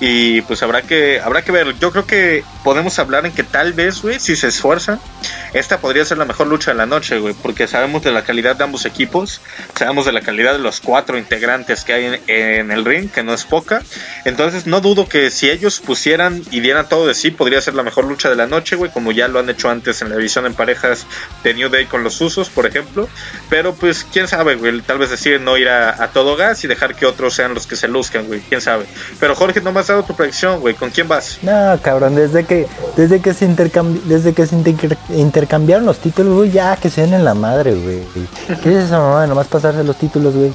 Y 0.00 0.42
pues 0.42 0.62
habrá 0.62 0.82
que, 0.82 1.20
habrá 1.20 1.42
que 1.42 1.52
ver. 1.52 1.76
Yo 1.78 1.90
creo 1.90 2.06
que 2.06 2.44
podemos 2.62 2.98
hablar 2.98 3.26
en 3.26 3.32
que 3.32 3.42
tal 3.42 3.72
vez, 3.72 4.02
güey, 4.02 4.20
si 4.20 4.36
se 4.36 4.48
esfuerzan, 4.48 5.00
esta 5.54 5.78
podría 5.78 6.04
ser 6.04 6.18
la 6.18 6.24
mejor 6.24 6.46
lucha 6.46 6.70
de 6.70 6.76
la 6.76 6.86
noche, 6.86 7.18
güey. 7.18 7.34
Porque 7.34 7.66
sabemos 7.66 8.02
de 8.02 8.12
la 8.12 8.22
calidad 8.22 8.56
de 8.56 8.64
ambos 8.64 8.84
equipos, 8.86 9.40
sabemos 9.74 10.06
de 10.06 10.12
la 10.12 10.20
calidad 10.20 10.52
de 10.52 10.60
los 10.60 10.80
cuatro 10.80 11.18
integrantes 11.18 11.84
que 11.84 11.92
hay 11.92 12.20
en, 12.26 12.70
el 12.70 12.84
ring, 12.84 13.10
que 13.10 13.22
no 13.22 13.34
es 13.34 13.44
poca. 13.44 13.82
Entonces 14.24 14.66
no 14.66 14.80
dudo 14.80 15.08
que 15.08 15.30
si 15.30 15.50
ellos 15.50 15.80
pusieran 15.80 16.42
y 16.50 16.60
dieran 16.60 16.88
todo 16.88 17.06
de 17.06 17.14
sí, 17.14 17.30
podría 17.30 17.60
ser 17.60 17.74
la 17.74 17.82
mejor 17.82 18.04
lucha 18.04 18.30
de 18.30 18.36
la 18.36 18.46
noche, 18.46 18.76
güey. 18.76 18.90
Como 18.92 19.10
ya 19.10 19.26
lo 19.26 19.40
han 19.40 19.50
hecho 19.50 19.68
antes 19.68 20.00
en 20.02 20.10
la 20.10 20.16
división 20.16 20.46
en 20.46 20.54
parejas 20.54 21.06
de 21.42 21.54
New 21.54 21.70
Day 21.70 21.86
con 21.86 22.04
los 22.04 22.20
usos, 22.20 22.50
por 22.50 22.66
ejemplo. 22.66 23.08
Pero 23.50 23.74
pues 23.74 24.06
quién 24.12 24.28
sabe, 24.28 24.54
güey. 24.54 24.80
Tal 24.82 24.98
vez 24.98 25.10
deciden 25.10 25.44
no 25.44 25.56
ir 25.56 25.68
a, 25.68 26.08
todo 26.12 26.36
gas 26.36 26.62
y 26.64 26.68
dejar 26.68 26.94
que 26.94 27.06
otros 27.06 27.34
sean 27.34 27.54
los 27.54 27.66
que 27.66 27.76
se 27.76 27.88
luzcan, 27.88 28.26
güey. 28.26 28.40
Quién 28.48 28.60
sabe. 28.60 28.86
Pero 29.18 29.34
Jorge, 29.34 29.60
no 29.60 29.72
tu 30.06 30.14
predicción, 30.14 30.60
güey. 30.60 30.74
¿Con 30.74 30.90
quién 30.90 31.08
vas? 31.08 31.38
No, 31.42 31.78
cabrón, 31.82 32.14
desde 32.14 32.44
que 32.44 32.66
desde 32.96 33.20
que 33.20 33.34
se 33.34 33.44
intercambi 33.44 34.00
desde 34.04 34.32
que 34.32 34.46
se 34.46 34.54
inter 34.54 34.96
intercambiaron 35.10 35.86
los 35.86 35.98
títulos, 35.98 36.34
güey, 36.34 36.50
ya 36.50 36.76
que 36.76 36.90
se 36.90 37.02
den 37.02 37.14
en 37.14 37.24
la 37.24 37.34
madre, 37.34 37.74
güey. 37.74 38.02
¿Qué 38.62 38.70
es 38.70 38.84
esa 38.84 38.98
mamá? 38.98 39.26
Nomás 39.26 39.46
pasarse 39.46 39.82
los 39.84 39.96
títulos, 39.96 40.34
güey. 40.34 40.52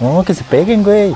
No, 0.00 0.22
que 0.24 0.34
se 0.34 0.44
peguen, 0.44 0.82
güey. 0.82 1.14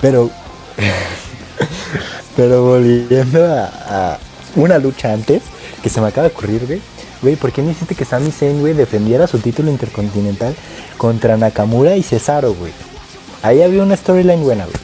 Pero 0.00 0.30
pero 2.36 2.64
volviendo 2.64 3.44
a, 3.44 3.70
a, 3.88 4.18
una 4.56 4.78
lucha 4.78 5.12
antes 5.12 5.42
que 5.82 5.88
se 5.88 6.00
me 6.00 6.08
acaba 6.08 6.28
de 6.28 6.34
ocurrir, 6.34 6.66
güey. 6.66 6.80
Güey, 7.22 7.36
¿por 7.36 7.52
qué 7.52 7.62
no 7.62 7.70
hiciste 7.70 7.94
que 7.94 8.04
Sami 8.04 8.32
Zayn, 8.32 8.60
güey, 8.60 8.74
defendiera 8.74 9.28
su 9.28 9.38
título 9.38 9.70
intercontinental 9.70 10.56
contra 10.98 11.36
Nakamura 11.36 11.94
y 11.94 12.02
Cesaro, 12.02 12.52
güey? 12.54 12.72
Ahí 13.42 13.62
había 13.62 13.82
una 13.82 13.96
storyline 13.96 14.42
buena, 14.42 14.64
güey. 14.64 14.76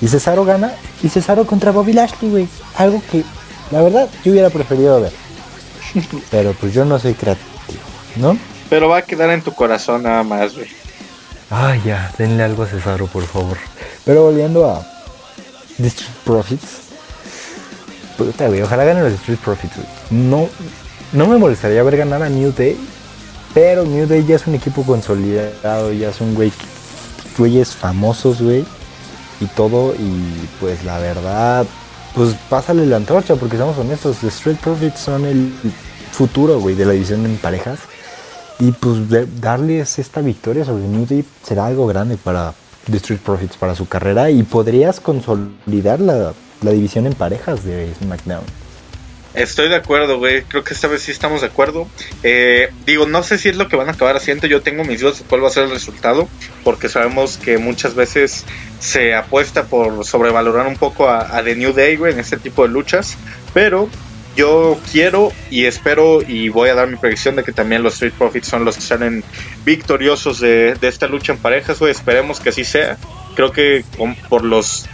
Y 0.00 0.08
Cesaro 0.08 0.44
gana. 0.44 0.72
Y 1.02 1.08
Cesaro 1.08 1.46
contra 1.46 1.70
Bobby 1.70 1.92
Lashley, 1.92 2.30
güey. 2.30 2.48
Algo 2.76 3.02
que, 3.10 3.24
la 3.70 3.82
verdad, 3.82 4.08
yo 4.24 4.32
hubiera 4.32 4.50
preferido 4.50 5.00
ver. 5.00 5.12
Pero 6.30 6.52
pues 6.54 6.74
yo 6.74 6.84
no 6.84 6.98
soy 6.98 7.14
creativo, 7.14 7.48
¿no? 8.16 8.36
Pero 8.68 8.88
va 8.88 8.98
a 8.98 9.02
quedar 9.02 9.30
en 9.30 9.42
tu 9.42 9.52
corazón 9.52 10.02
nada 10.02 10.22
más, 10.22 10.54
güey. 10.54 10.68
Ay, 11.50 11.82
ya, 11.84 12.10
denle 12.18 12.42
algo 12.42 12.62
a 12.62 12.66
Cesaro, 12.66 13.06
por 13.06 13.24
favor. 13.24 13.58
Pero 14.04 14.22
volviendo 14.22 14.68
a 14.68 14.84
The 15.76 15.86
Street 15.86 16.16
Profits. 16.24 16.80
Puta, 18.16 18.48
güey, 18.48 18.62
ojalá 18.62 18.84
ganen 18.84 19.04
los 19.04 19.12
Street 19.14 19.38
Profits, 19.38 19.76
güey. 19.76 19.88
No, 20.10 20.48
no 21.12 21.26
me 21.26 21.36
molestaría 21.36 21.82
ver 21.82 21.98
ganar 21.98 22.22
a 22.22 22.28
New 22.28 22.52
Day. 22.52 22.78
Pero 23.54 23.84
New 23.84 24.06
Day 24.06 24.24
ya 24.24 24.36
es 24.36 24.46
un 24.46 24.54
equipo 24.54 24.82
consolidado, 24.82 25.92
ya 25.92 26.08
es 26.08 26.20
un 26.22 26.34
güey 26.34 26.50
güeyes 27.36 27.70
famosos, 27.70 28.40
güey, 28.40 28.64
y 29.40 29.46
todo, 29.46 29.94
y 29.94 30.48
pues 30.60 30.84
la 30.84 30.98
verdad, 30.98 31.66
pues 32.14 32.34
pásale 32.48 32.86
la 32.86 32.96
antorcha, 32.96 33.36
porque 33.36 33.56
estamos 33.56 33.76
honestos, 33.78 34.18
The 34.18 34.28
Street 34.28 34.58
Profits 34.58 35.00
son 35.00 35.24
el 35.24 35.52
futuro, 36.12 36.60
güey, 36.60 36.74
de 36.74 36.84
la 36.84 36.92
división 36.92 37.24
en 37.26 37.36
parejas, 37.36 37.80
y 38.58 38.70
pues 38.72 38.98
darles 39.40 39.98
esta 39.98 40.20
victoria 40.20 40.64
sobre 40.64 40.84
New 40.84 41.06
Day 41.06 41.24
será 41.42 41.66
algo 41.66 41.86
grande 41.86 42.16
para 42.16 42.54
The 42.90 42.96
Street 42.98 43.20
Profits, 43.20 43.56
para 43.56 43.74
su 43.74 43.88
carrera, 43.88 44.30
y 44.30 44.42
podrías 44.42 45.00
consolidar 45.00 46.00
la, 46.00 46.32
la 46.60 46.70
división 46.70 47.06
en 47.06 47.14
parejas 47.14 47.64
de 47.64 47.92
SmackDown. 48.00 48.61
Estoy 49.34 49.70
de 49.70 49.76
acuerdo, 49.76 50.18
güey. 50.18 50.42
Creo 50.42 50.62
que 50.62 50.74
esta 50.74 50.88
vez 50.88 51.02
sí 51.02 51.10
estamos 51.10 51.40
de 51.40 51.46
acuerdo. 51.46 51.88
Eh, 52.22 52.70
digo, 52.84 53.06
no 53.06 53.22
sé 53.22 53.38
si 53.38 53.48
es 53.48 53.56
lo 53.56 53.68
que 53.68 53.76
van 53.76 53.88
a 53.88 53.92
acabar 53.92 54.16
haciendo. 54.16 54.46
Yo 54.46 54.60
tengo 54.60 54.84
mis 54.84 55.00
dudas 55.00 55.20
de 55.20 55.24
cuál 55.24 55.42
va 55.42 55.48
a 55.48 55.50
ser 55.50 55.64
el 55.64 55.70
resultado. 55.70 56.28
Porque 56.64 56.88
sabemos 56.88 57.38
que 57.38 57.56
muchas 57.56 57.94
veces 57.94 58.44
se 58.78 59.14
apuesta 59.14 59.64
por 59.64 60.04
sobrevalorar 60.04 60.66
un 60.66 60.76
poco 60.76 61.08
a, 61.08 61.42
The 61.42 61.56
New 61.56 61.72
Day, 61.72 61.96
güey, 61.96 62.12
en 62.12 62.20
este 62.20 62.36
tipo 62.36 62.62
de 62.62 62.68
luchas. 62.68 63.16
Pero 63.54 63.88
yo 64.36 64.78
quiero 64.90 65.32
y 65.50 65.64
espero 65.64 66.20
y 66.26 66.50
voy 66.50 66.68
a 66.68 66.74
dar 66.74 66.88
mi 66.88 66.96
predicción 66.96 67.36
de 67.36 67.44
que 67.44 67.52
también 67.52 67.82
los 67.82 67.94
Street 67.94 68.14
Profits 68.16 68.48
son 68.48 68.64
los 68.64 68.76
que 68.76 68.82
salen 68.82 69.24
victoriosos 69.64 70.40
de, 70.40 70.76
esta 70.82 71.06
lucha 71.06 71.32
en 71.32 71.38
parejas, 71.38 71.78
güey. 71.78 71.90
Esperemos 71.90 72.38
que 72.38 72.50
así 72.50 72.64
sea. 72.64 72.98
Creo 73.34 73.50
que 73.50 73.82
por 74.28 74.44
los 74.44 74.86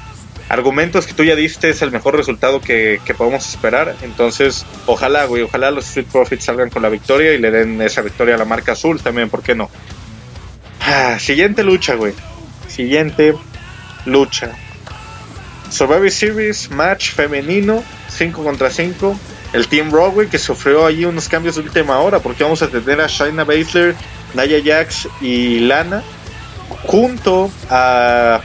argumentos 0.48 1.06
que 1.06 1.14
tú 1.14 1.24
ya 1.24 1.34
diste 1.34 1.70
es 1.70 1.82
el 1.82 1.90
mejor 1.90 2.16
resultado 2.16 2.60
que, 2.60 3.00
que 3.04 3.14
podemos 3.14 3.48
esperar. 3.48 3.96
Entonces, 4.02 4.64
ojalá, 4.86 5.24
güey, 5.26 5.42
ojalá 5.42 5.70
los 5.70 5.86
Street 5.86 6.06
Profits 6.10 6.44
salgan 6.44 6.70
con 6.70 6.82
la 6.82 6.88
victoria 6.88 7.34
y 7.34 7.38
le 7.38 7.50
den 7.50 7.80
esa 7.82 8.02
victoria 8.02 8.34
a 8.34 8.38
la 8.38 8.44
marca 8.44 8.72
azul 8.72 9.00
también, 9.00 9.28
¿por 9.28 9.42
qué 9.42 9.54
no? 9.54 9.70
Ah, 10.80 11.18
siguiente 11.18 11.62
lucha, 11.62 11.94
güey. 11.94 12.14
Siguiente 12.68 13.34
lucha. 14.06 14.52
Survivor 15.70 16.10
Series, 16.10 16.70
match 16.70 17.12
femenino, 17.12 17.84
5 18.08 18.42
contra 18.42 18.70
5. 18.70 19.18
El 19.52 19.68
Team 19.68 19.90
Raw, 19.90 20.12
güey, 20.12 20.28
que 20.28 20.38
sufrió 20.38 20.86
ahí 20.86 21.04
unos 21.04 21.28
cambios 21.28 21.56
de 21.56 21.62
última 21.62 21.98
hora, 21.98 22.20
porque 22.20 22.42
vamos 22.42 22.62
a 22.62 22.68
tener 22.68 23.00
a 23.00 23.06
Shayna 23.06 23.44
Baszler, 23.44 23.94
Nia 24.34 24.62
Jax 24.64 25.08
y 25.20 25.60
Lana, 25.60 26.02
junto 26.84 27.50
a 27.70 28.40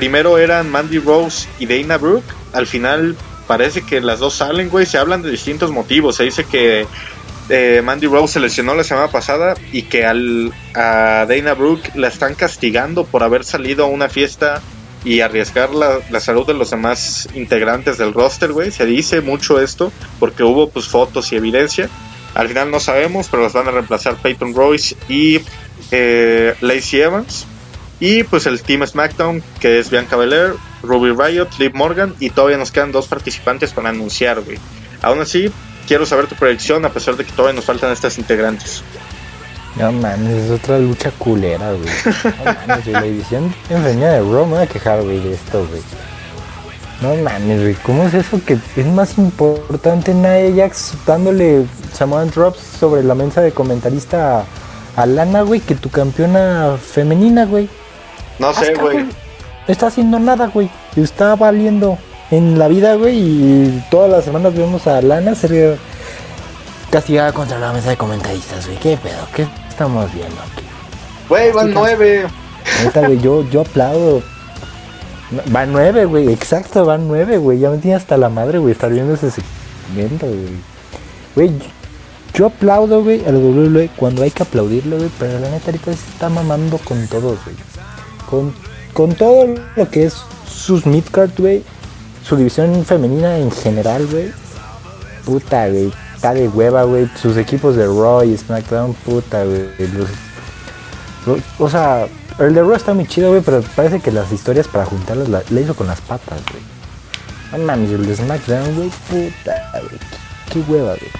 primero 0.00 0.38
eran 0.38 0.70
Mandy 0.70 0.98
Rose 0.98 1.46
y 1.58 1.66
Dana 1.66 1.98
Brooke. 1.98 2.24
Al 2.54 2.66
final 2.66 3.16
parece 3.46 3.82
que 3.82 4.00
las 4.00 4.18
dos 4.18 4.32
salen, 4.32 4.70
güey. 4.70 4.86
Se 4.86 4.96
hablan 4.96 5.20
de 5.20 5.30
distintos 5.30 5.70
motivos. 5.70 6.16
Se 6.16 6.24
dice 6.24 6.44
que 6.44 6.86
eh, 7.50 7.82
Mandy 7.84 8.06
Rose 8.06 8.32
se 8.32 8.40
lesionó 8.40 8.74
la 8.74 8.82
semana 8.82 9.08
pasada 9.08 9.54
y 9.72 9.82
que 9.82 10.06
al, 10.06 10.54
a 10.74 11.26
Dana 11.28 11.52
Brooke 11.52 11.90
la 11.96 12.08
están 12.08 12.34
castigando 12.34 13.04
por 13.04 13.22
haber 13.22 13.44
salido 13.44 13.84
a 13.84 13.88
una 13.88 14.08
fiesta 14.08 14.62
y 15.04 15.20
arriesgar 15.20 15.74
la, 15.74 15.98
la 16.08 16.20
salud 16.20 16.46
de 16.46 16.54
los 16.54 16.70
demás 16.70 17.28
integrantes 17.34 17.98
del 17.98 18.14
roster, 18.14 18.52
güey. 18.52 18.72
Se 18.72 18.86
dice 18.86 19.20
mucho 19.20 19.60
esto 19.60 19.92
porque 20.18 20.44
hubo 20.44 20.70
pues 20.70 20.88
fotos 20.88 21.30
y 21.32 21.36
evidencia. 21.36 21.90
Al 22.34 22.48
final 22.48 22.70
no 22.70 22.80
sabemos, 22.80 23.28
pero 23.30 23.42
los 23.42 23.52
van 23.52 23.68
a 23.68 23.70
reemplazar 23.70 24.16
Peyton 24.16 24.54
Royce 24.54 24.96
y 25.10 25.40
eh, 25.90 26.54
Lacey 26.62 27.02
Evans. 27.02 27.46
Y 28.00 28.24
pues 28.24 28.46
el 28.46 28.62
Team 28.62 28.86
SmackDown, 28.86 29.42
que 29.60 29.78
es 29.78 29.90
Bianca 29.90 30.16
Belair, 30.16 30.54
Ruby 30.82 31.10
Riot, 31.10 31.48
Liv 31.58 31.74
Morgan, 31.74 32.14
y 32.18 32.30
todavía 32.30 32.56
nos 32.56 32.72
quedan 32.72 32.92
dos 32.92 33.06
participantes 33.06 33.72
para 33.72 33.90
anunciar, 33.90 34.40
güey. 34.40 34.58
Aún 35.02 35.20
así, 35.20 35.52
quiero 35.86 36.06
saber 36.06 36.26
tu 36.26 36.34
predicción, 36.34 36.84
a 36.86 36.88
pesar 36.88 37.16
de 37.16 37.24
que 37.24 37.32
todavía 37.32 37.56
nos 37.56 37.66
faltan 37.66 37.92
estas 37.92 38.16
integrantes. 38.18 38.82
No 39.76 39.92
mames, 39.92 40.44
es 40.44 40.50
otra 40.50 40.78
lucha 40.78 41.10
culera, 41.12 41.72
güey. 41.72 41.90
No 42.44 42.44
mames, 42.66 42.86
la 42.86 43.06
edición 43.06 43.54
en 43.68 43.82
femenina 43.82 44.12
de 44.12 44.20
Raw 44.20 44.46
me 44.46 44.54
voy 44.54 44.62
a 44.62 44.66
quejar, 44.66 45.02
güey, 45.02 45.20
de 45.20 45.34
esto, 45.34 45.66
güey. 45.66 45.82
No 47.02 47.14
mames, 47.22 47.60
güey, 47.60 47.74
¿cómo 47.82 48.04
es 48.04 48.14
eso 48.14 48.40
que 48.44 48.58
es 48.76 48.86
más 48.86 49.18
importante 49.18 50.14
Nia 50.14 50.54
Jax 50.54 50.94
dándole 51.06 51.66
Samoan 51.92 52.30
Drops 52.30 52.60
sobre 52.78 53.02
la 53.02 53.14
mesa 53.14 53.42
de 53.42 53.52
comentarista 53.52 54.40
a, 54.40 54.44
a 54.96 55.06
Lana, 55.06 55.42
güey, 55.42 55.60
que 55.60 55.74
tu 55.74 55.90
campeona 55.90 56.76
femenina, 56.76 57.44
güey? 57.44 57.68
No 58.40 58.54
sé, 58.54 58.74
güey. 58.74 59.04
Está 59.68 59.88
haciendo 59.88 60.18
nada, 60.18 60.46
güey. 60.46 60.70
Está 60.96 61.36
valiendo 61.36 61.98
en 62.30 62.58
la 62.58 62.68
vida, 62.68 62.94
güey. 62.94 63.18
Y 63.18 63.84
todas 63.90 64.10
las 64.10 64.24
semanas 64.24 64.54
vemos 64.54 64.86
a 64.86 65.02
Lana 65.02 65.34
ser 65.34 65.78
castigada 66.90 67.32
contra 67.32 67.58
la 67.58 67.72
mesa 67.74 67.90
de 67.90 67.98
comentaristas, 67.98 68.66
güey. 68.66 68.78
¿Qué 68.78 68.96
pedo? 68.96 69.28
¿Qué 69.34 69.46
estamos 69.68 70.10
viendo 70.14 70.40
aquí? 70.40 70.64
Güey, 71.28 71.52
van 71.52 71.74
nueve. 71.74 72.26
Neta, 72.82 73.00
güey, 73.00 73.20
yo, 73.20 73.48
yo 73.50 73.60
aplaudo. 73.60 74.22
Van 75.50 75.70
nueve, 75.70 76.06
güey. 76.06 76.32
Exacto, 76.32 76.86
van 76.86 77.06
nueve, 77.06 77.36
güey. 77.36 77.58
Ya 77.58 77.68
me 77.68 77.76
tiene 77.76 77.96
hasta 77.96 78.16
la 78.16 78.30
madre, 78.30 78.58
güey, 78.58 78.72
estar 78.72 78.90
viendo 78.90 79.14
ese 79.14 79.30
segmento, 79.30 80.26
güey. 80.26 80.48
Güey, 81.34 81.52
yo 82.32 82.46
aplaudo, 82.46 83.04
güey, 83.04 83.22
al 83.26 83.36
WWE 83.36 83.90
cuando 83.96 84.22
hay 84.22 84.30
que 84.30 84.44
aplaudirlo, 84.44 84.96
güey. 84.96 85.10
Pero 85.18 85.38
la 85.40 85.50
neta 85.50 85.66
ahorita 85.66 85.92
se 85.92 86.10
está 86.10 86.30
mamando 86.30 86.78
con 86.78 87.06
todos, 87.06 87.38
güey. 87.44 87.69
Con, 88.30 88.54
con 88.92 89.14
todo 89.14 89.54
lo 89.76 89.90
que 89.90 90.06
es 90.06 90.14
sus 90.48 90.86
midcard, 90.86 91.30
güey. 91.36 91.62
Su 92.24 92.36
división 92.36 92.84
femenina 92.84 93.38
en 93.38 93.50
general, 93.50 94.06
güey. 94.06 94.30
Puta, 95.24 95.68
güey. 95.68 95.92
Está 96.14 96.34
de 96.34 96.48
hueva, 96.48 96.84
güey. 96.84 97.10
Sus 97.20 97.36
equipos 97.36 97.76
de 97.76 97.86
Raw 97.86 98.22
y 98.24 98.36
SmackDown, 98.36 98.94
puta, 98.94 99.44
güey. 99.44 99.66
O 101.58 101.68
sea, 101.68 102.06
el 102.38 102.54
de 102.54 102.62
Raw 102.62 102.74
está 102.74 102.94
muy 102.94 103.06
chido, 103.06 103.30
güey, 103.30 103.42
pero 103.42 103.62
parece 103.74 104.00
que 104.00 104.10
las 104.10 104.30
historias 104.32 104.68
para 104.68 104.84
juntarlas 104.84 105.28
la, 105.28 105.60
hizo 105.60 105.74
con 105.74 105.86
las 105.86 106.00
patas, 106.00 106.40
güey. 106.50 106.62
No 107.52 107.66
mames, 107.66 107.90
el 107.90 108.06
de 108.06 108.16
SmackDown, 108.16 108.74
güey, 108.76 108.90
puta, 109.08 109.70
güey. 109.80 109.98
Qué, 110.48 110.62
qué 110.62 110.70
hueva, 110.70 110.94
güey. 110.94 111.10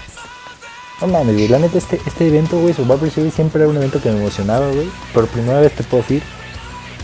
No 1.01 1.07
mames, 1.09 1.35
güey. 1.35 1.49
La 1.49 1.59
neta, 1.59 1.79
este, 1.79 2.01
este 2.07 2.29
evento, 2.29 2.59
güey, 2.59 2.75
Survivor 2.75 3.11
Series 3.11 3.35
siempre 3.35 3.63
era 3.63 3.71
un 3.71 3.77
evento 3.77 4.01
que 4.01 4.11
me 4.11 4.19
emocionaba, 4.19 4.69
güey. 4.69 4.89
Por 5.13 5.27
primera 5.29 5.61
vez 5.61 5.73
te 5.75 5.83
puedo 5.83 6.03
decir, 6.03 6.23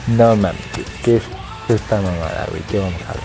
no 0.07 0.37
mames. 0.37 0.61
¿Qué 1.05 1.16
es 1.16 1.23
esta 1.69 1.97
mamada, 1.97 2.47
güey? 2.51 2.62
¿Qué 2.71 2.79
vamos 2.79 3.01
a 3.09 3.12
ver? 3.12 3.23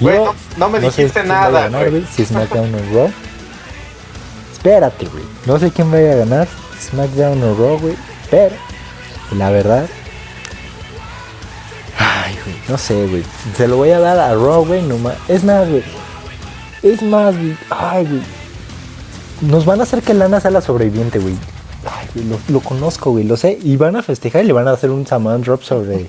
Güey, 0.00 0.16
no- 0.18 0.34
no 0.58 0.68
me 0.68 0.80
sé 0.80 0.86
dijiste 0.86 1.20
a 1.20 1.24
nada, 1.24 1.60
ganar, 1.62 1.90
güey. 1.90 2.06
Si 2.14 2.24
SmackDown 2.26 2.74
o 2.74 2.78
Raw. 2.94 3.10
Espérate, 4.52 5.06
güey. 5.06 5.24
No 5.46 5.58
sé 5.58 5.70
quién 5.70 5.90
vaya 5.90 6.12
a 6.12 6.16
ganar, 6.16 6.48
SmackDown 6.90 7.42
o 7.42 7.54
Raw, 7.54 7.78
güey. 7.78 7.96
Pero, 8.30 8.54
la 9.32 9.50
verdad. 9.50 9.86
Ay, 11.98 12.36
güey. 12.44 12.56
No 12.68 12.76
sé, 12.76 13.06
güey. 13.06 13.24
Se 13.56 13.68
lo 13.68 13.76
voy 13.76 13.90
a 13.90 14.00
dar 14.00 14.18
a 14.18 14.34
Raw, 14.34 14.64
güey. 14.66 14.82
No 14.82 14.98
ma- 14.98 15.14
es 15.28 15.44
más, 15.44 15.68
güey. 15.68 15.82
Es 16.82 17.02
más, 17.02 17.34
güey. 17.36 17.56
Ay, 17.70 18.04
güey. 18.06 18.22
Nos 19.42 19.64
van 19.64 19.80
a 19.80 19.84
hacer 19.84 20.02
que 20.02 20.14
Lana 20.14 20.40
sea 20.40 20.50
la 20.50 20.60
sobreviviente, 20.60 21.18
güey. 21.18 21.36
Lo, 22.24 22.38
lo 22.48 22.60
conozco, 22.60 23.10
güey. 23.12 23.24
Lo 23.24 23.36
sé. 23.36 23.58
Y 23.62 23.76
van 23.76 23.96
a 23.96 24.02
festejar 24.02 24.44
y 24.44 24.48
le 24.48 24.52
van 24.52 24.68
a 24.68 24.72
hacer 24.72 24.90
un 24.90 25.06
Samoan 25.06 25.42
Drop 25.42 25.62
sobre 25.62 26.06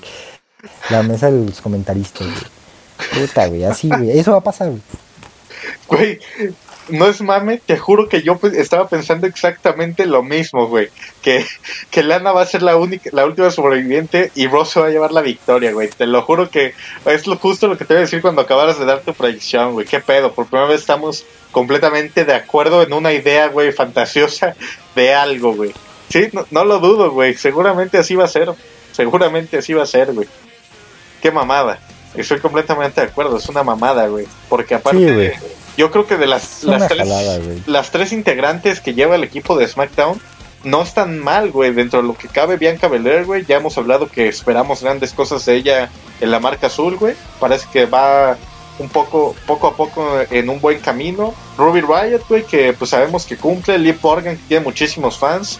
la 0.90 1.04
mesa 1.04 1.32
de 1.32 1.46
los 1.46 1.62
comentaristas, 1.62 2.28
güey. 2.28 3.28
Puta, 3.28 3.48
güey. 3.48 3.64
Así, 3.64 3.90
güey. 3.90 4.18
Eso 4.18 4.32
va 4.32 4.38
a 4.38 4.44
pasar, 4.44 4.70
güey. 4.70 4.82
Güey, 5.88 6.20
no 6.90 7.08
es 7.08 7.22
mame, 7.22 7.62
te 7.64 7.78
juro 7.78 8.08
que 8.08 8.22
yo 8.22 8.38
pues, 8.38 8.54
estaba 8.54 8.88
pensando 8.88 9.28
exactamente 9.28 10.06
lo 10.06 10.24
mismo, 10.24 10.68
güey. 10.68 10.90
Que, 11.22 11.46
que 11.92 12.04
Lana 12.04 12.32
va 12.32 12.42
a 12.42 12.46
ser 12.46 12.62
la 12.62 12.76
única, 12.76 13.10
la 13.14 13.26
última 13.26 13.52
sobreviviente 13.52 14.32
y 14.36 14.48
Ross 14.48 14.78
va 14.78 14.88
a 14.88 14.90
llevar 14.90 15.12
la 15.12 15.22
victoria, 15.22 15.72
güey. 15.72 15.90
Te 15.90 16.06
lo 16.06 16.22
juro 16.22 16.50
que 16.50 16.74
es 17.06 17.28
lo 17.28 17.38
justo 17.38 17.68
lo 17.68 17.78
que 17.78 17.86
te 17.86 17.94
voy 17.94 18.00
a 18.00 18.06
decir 18.06 18.22
cuando 18.22 18.42
acabaras 18.42 18.80
de 18.80 18.86
dar 18.86 19.02
tu 19.02 19.14
predicción, 19.14 19.74
güey. 19.74 19.86
Qué 19.86 20.00
pedo, 20.00 20.34
por 20.34 20.48
primera 20.48 20.70
vez 20.70 20.82
estamos 20.82 21.26
completamente 21.52 22.26
de 22.26 22.34
acuerdo 22.34 22.84
en 22.84 22.94
una 22.94 23.14
idea, 23.14 23.48
güey, 23.48 23.72
fantasiosa 23.72 24.56
de 24.96 25.14
algo, 25.14 25.54
güey. 25.54 25.74
Sí, 26.10 26.30
no, 26.34 26.46
no 26.52 26.64
lo 26.66 26.80
dudo, 26.80 27.12
güey. 27.12 27.36
Seguramente 27.36 27.98
así 27.98 28.16
va 28.16 28.26
a 28.26 28.30
ser. 28.30 28.52
Seguramente 28.92 29.58
así 29.58 29.74
va 29.74 29.84
a 29.84 29.88
ser, 29.88 30.14
güey. 30.14 30.28
Qué 31.22 31.32
mamada. 31.32 31.80
Estoy 32.16 32.40
completamente 32.40 33.02
de 33.02 33.08
acuerdo, 33.08 33.38
es 33.38 33.48
una 33.50 33.64
mamada, 33.64 34.08
güey. 34.08 34.26
Porque 34.50 34.76
aparte, 34.76 35.00
Sí, 35.08 35.14
güey. 35.14 35.32
yo 35.78 35.92
creo 35.92 36.08
que 36.08 36.18
de 36.18 36.26
las, 36.28 36.64
las, 36.64 36.88
tres, 36.88 37.00
jalada, 37.00 37.40
las 37.68 37.92
tres 37.92 38.12
integrantes 38.14 38.80
que 38.80 38.94
lleva 38.94 39.16
el 39.16 39.24
equipo 39.24 39.58
de 39.58 39.68
SmackDown, 39.68 40.20
no 40.64 40.82
están 40.82 41.20
mal, 41.20 41.52
güey. 41.52 41.74
Dentro 41.74 42.02
de 42.02 42.08
lo 42.08 42.18
que 42.18 42.28
cabe, 42.28 42.58
Bianca 42.58 42.88
Belair, 42.88 43.26
güey. 43.26 43.46
Ya 43.46 43.58
hemos 43.58 43.78
hablado 43.78 44.08
que 44.10 44.28
esperamos 44.28 44.82
grandes 44.82 45.14
cosas 45.14 45.46
de 45.46 45.56
ella 45.56 45.90
en 46.22 46.32
la 46.32 46.40
marca 46.40 46.68
azul, 46.68 46.96
güey. 46.98 47.16
Parece 47.40 47.68
que 47.72 47.86
va 47.86 48.38
un 48.80 48.90
poco, 48.90 49.36
poco 49.46 49.68
a 49.68 49.76
poco 49.76 50.20
en 50.32 50.50
un 50.50 50.60
buen 50.60 50.80
camino. 50.80 51.34
Ruby 51.58 51.82
Riot, 51.82 52.22
güey, 52.28 52.44
que 52.44 52.74
pues 52.74 52.90
sabemos 52.92 53.26
que 53.26 53.38
cumple. 53.38 53.78
Liv 53.78 54.00
Morgan, 54.02 54.38
que 54.38 54.44
tiene 54.48 54.64
muchísimos 54.64 55.18
fans. 55.20 55.60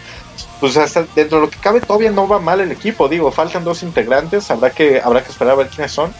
Pues 0.60 0.76
hasta 0.76 1.06
dentro 1.14 1.38
de 1.38 1.46
lo 1.46 1.50
que 1.50 1.58
cabe 1.58 1.80
todavía 1.80 2.10
no 2.10 2.26
va 2.26 2.40
mal 2.40 2.60
el 2.60 2.72
equipo. 2.72 3.08
Digo, 3.08 3.30
faltan 3.30 3.64
dos 3.64 3.82
integrantes. 3.82 4.50
Habrá 4.50 4.70
que, 4.70 5.00
habrá 5.00 5.22
que 5.22 5.30
esperar 5.30 5.54
a 5.54 5.56
ver 5.56 5.68
quiénes 5.68 5.92
son. 5.92 6.12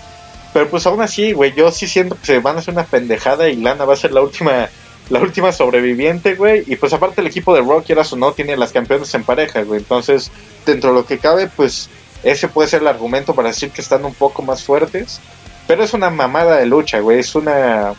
Pero 0.53 0.69
pues 0.69 0.87
aún 0.87 1.01
así, 1.01 1.33
güey, 1.33 1.53
yo 1.55 1.71
sí 1.71 1.87
siento 1.87 2.17
que 2.19 2.27
se 2.27 2.39
van 2.39 2.57
a 2.57 2.61
hacer 2.61 2.75
una 2.75 2.85
pendejada 2.85 3.49
y 3.49 3.57
Lana 3.57 3.85
va 3.85 3.95
a 3.95 3.97
ser 3.97 4.13
la 4.13 4.23
última 4.23 4.69
la 5.11 5.21
última 5.21 5.53
sobreviviente, 5.53 6.35
güey. 6.35 6.65
Y 6.67 6.77
pues 6.77 6.93
aparte 6.93 7.21
el 7.21 7.27
equipo 7.27 7.55
de 7.55 7.63
Rock, 7.63 7.87
quieras 7.87 8.13
o 8.13 8.17
no, 8.17 8.33
tiene 8.33 8.57
las 8.57 8.73
campeones 8.73 9.13
en 9.15 9.25
pareja, 9.25 9.63
güey. 9.63 9.81
Entonces, 9.81 10.31
dentro 10.67 10.91
de 10.91 10.97
lo 10.97 11.07
que 11.07 11.19
cabe, 11.19 11.49
pues 11.49 11.89
ese 12.23 12.49
puede 12.49 12.69
ser 12.69 12.83
el 12.83 12.89
argumento 12.89 13.35
para 13.35 13.49
decir 13.49 13.71
que 13.71 13.81
están 13.81 14.05
un 14.05 14.15
poco 14.15 14.43
más 14.43 14.63
fuertes. 14.63 15.21
Pero 15.67 15.85
es 15.85 15.95
una 15.95 16.11
mamada 16.11 16.57
de 16.57 16.67
lucha, 16.67 17.01
güey. 17.01 17.19
Es 17.21 17.35
una, 17.35 17.95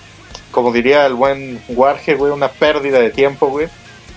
como 0.51 0.71
diría 0.71 1.05
el 1.05 1.13
buen 1.13 1.61
Warge, 1.69 2.15
güey, 2.15 2.31
una 2.31 2.49
pérdida 2.49 2.99
de 2.99 3.09
tiempo, 3.09 3.47
güey. 3.47 3.67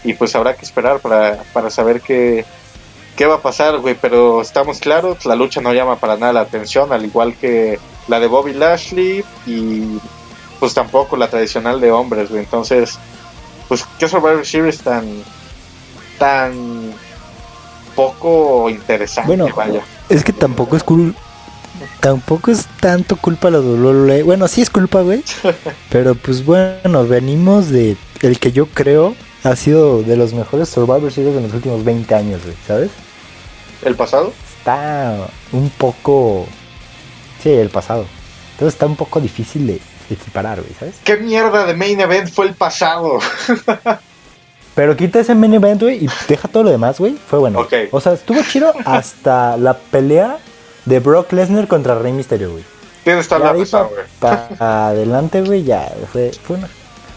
Y 0.04 0.14
pues 0.14 0.34
habrá 0.34 0.54
que 0.54 0.64
esperar 0.64 1.00
para, 1.00 1.42
para 1.52 1.70
saber 1.70 2.00
qué, 2.00 2.44
qué 3.16 3.26
va 3.26 3.36
a 3.36 3.42
pasar, 3.42 3.78
güey. 3.78 3.96
Pero 4.00 4.40
estamos 4.40 4.78
claros, 4.78 5.24
la 5.26 5.36
lucha 5.36 5.60
no 5.60 5.72
llama 5.72 5.96
para 5.96 6.16
nada 6.16 6.32
la 6.32 6.40
atención, 6.40 6.92
al 6.92 7.04
igual 7.04 7.34
que 7.36 7.78
la 8.08 8.18
de 8.18 8.26
Bobby 8.26 8.52
Lashley 8.52 9.24
y 9.46 9.98
pues 10.58 10.74
tampoco 10.74 11.16
la 11.16 11.28
tradicional 11.28 11.80
de 11.80 11.92
hombres, 11.92 12.30
güey. 12.30 12.42
Entonces, 12.42 12.98
pues 13.68 13.84
qué 13.98 14.08
Survivor 14.08 14.46
Series 14.46 14.78
tan 14.78 15.22
tan 16.18 16.92
poco 17.94 18.70
interesante, 18.70 19.26
Bueno, 19.28 19.48
vaya. 19.54 19.82
Es 20.08 20.24
que 20.24 20.32
tampoco 20.32 20.76
es 20.76 20.82
cool. 20.82 21.14
Tampoco 22.00 22.50
es 22.50 22.66
tanto 22.80 23.16
culpa 23.16 23.50
la 23.50 23.60
WWE. 23.60 24.22
Bueno, 24.22 24.46
sí 24.46 24.62
es 24.62 24.70
culpa, 24.70 25.02
güey. 25.02 25.24
Pero 25.90 26.14
pues 26.14 26.44
bueno, 26.44 27.06
venimos 27.06 27.70
de 27.70 27.96
el 28.20 28.38
que 28.38 28.52
yo 28.52 28.66
creo 28.66 29.14
ha 29.44 29.56
sido 29.56 30.02
de 30.02 30.16
los 30.16 30.32
mejores 30.34 30.68
Survivor 30.68 31.10
Series 31.12 31.34
de 31.34 31.40
los 31.40 31.52
últimos 31.52 31.84
20 31.84 32.14
años, 32.14 32.42
güey, 32.44 32.56
¿sabes? 32.66 32.90
¿El 33.84 33.94
pasado? 33.96 34.32
Está 34.58 35.26
un 35.52 35.70
poco... 35.70 36.46
Sí, 37.42 37.50
el 37.50 37.68
pasado. 37.70 38.06
Entonces 38.52 38.74
está 38.74 38.86
un 38.86 38.94
poco 38.96 39.20
difícil 39.20 39.66
de 39.66 39.80
equiparar, 40.10 40.60
güey, 40.60 40.72
¿sabes? 40.78 40.94
¿Qué 41.02 41.16
mierda 41.16 41.66
de 41.66 41.74
main 41.74 42.00
event 42.00 42.30
fue 42.30 42.46
el 42.46 42.54
pasado? 42.54 43.18
Pero 44.74 44.96
quita 44.96 45.20
ese 45.20 45.34
main 45.34 45.52
event, 45.54 45.82
güey, 45.82 46.04
y 46.04 46.08
deja 46.28 46.48
todo 46.48 46.62
lo 46.62 46.70
demás, 46.70 46.98
güey. 46.98 47.14
Fue 47.28 47.38
bueno. 47.38 47.60
Ok. 47.60 47.72
O 47.90 48.00
sea, 48.00 48.12
estuvo 48.12 48.40
chido 48.42 48.72
hasta 48.84 49.56
la 49.56 49.74
pelea 49.76 50.38
de 50.86 51.00
Brock 51.00 51.32
Lesnar 51.32 51.68
contra 51.68 51.98
Rey 51.98 52.12
Mysterio, 52.12 52.52
güey. 52.52 52.64
Tienes 53.04 53.26
toda 53.28 53.40
Ya 53.40 53.46
la 53.46 53.52
güey. 53.52 53.66
para 54.20 54.88
adelante, 54.88 55.42
güey, 55.42 55.64
ya 55.64 55.92
fue, 56.12 56.30
fue, 56.42 56.56
una, 56.56 56.68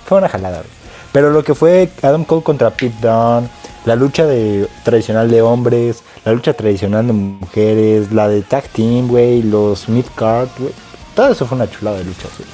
fue 0.05 0.17
una 0.17 0.27
jalada, 0.29 0.57
güey. 0.57 0.69
Pero 1.15 1.29
lo 1.29 1.45
que 1.45 1.55
fue 1.55 1.89
Adam 2.01 2.25
Cole 2.25 2.43
contra 2.43 2.71
Pete 2.71 2.93
Dunne, 2.99 3.47
la 3.85 3.95
lucha 3.95 4.25
de, 4.25 4.67
tradicional 4.83 5.31
de 5.31 5.41
hombres, 5.41 6.03
la 6.25 6.33
lucha 6.33 6.51
tradicional 6.51 7.07
de 7.07 7.13
mujeres, 7.13 8.11
la 8.11 8.27
de 8.27 8.41
tag 8.41 8.67
team, 8.67 9.07
güey, 9.07 9.41
los 9.41 9.87
mid 9.87 10.03
card, 10.13 10.49
güey. 10.57 10.73
Todo 11.15 11.31
eso 11.31 11.45
fue 11.45 11.55
una 11.55 11.69
chulada 11.69 11.99
de 11.99 12.03
lucha, 12.03 12.27
güey. 12.37 12.49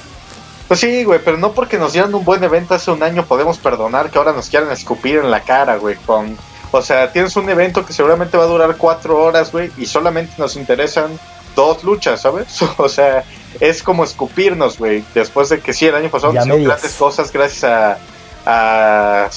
Pues 0.68 0.78
sí, 0.78 1.02
güey, 1.02 1.18
pero 1.24 1.38
no 1.38 1.50
porque 1.50 1.76
nos 1.76 1.92
dieran 1.92 2.14
un 2.14 2.24
buen 2.24 2.44
evento 2.44 2.74
hace 2.74 2.92
un 2.92 3.02
año 3.02 3.24
podemos 3.24 3.58
perdonar 3.58 4.10
que 4.10 4.18
ahora 4.18 4.32
nos 4.32 4.48
quieran 4.48 4.70
escupir 4.70 5.16
en 5.16 5.32
la 5.32 5.40
cara, 5.40 5.74
güey. 5.78 5.96
Con, 5.96 6.36
o 6.70 6.82
sea, 6.82 7.10
tienes 7.10 7.34
un 7.34 7.50
evento 7.50 7.84
que 7.84 7.92
seguramente 7.92 8.36
va 8.36 8.44
a 8.44 8.46
durar 8.46 8.76
cuatro 8.76 9.18
horas, 9.20 9.50
güey, 9.50 9.72
y 9.76 9.86
solamente 9.86 10.34
nos 10.38 10.54
interesan 10.54 11.18
dos 11.56 11.82
luchas, 11.82 12.20
¿sabes? 12.20 12.46
O 12.76 12.88
sea, 12.88 13.24
es 13.58 13.82
como 13.82 14.04
escupirnos, 14.04 14.78
güey. 14.78 15.02
Después 15.16 15.48
de 15.48 15.58
que 15.58 15.72
sí, 15.72 15.86
el 15.86 15.96
año 15.96 16.10
pasado 16.10 16.32
hicieron 16.32 16.62
grandes 16.62 16.94
cosas 16.94 17.32
gracias 17.32 17.64
a, 17.64 17.98
a, 18.46 19.28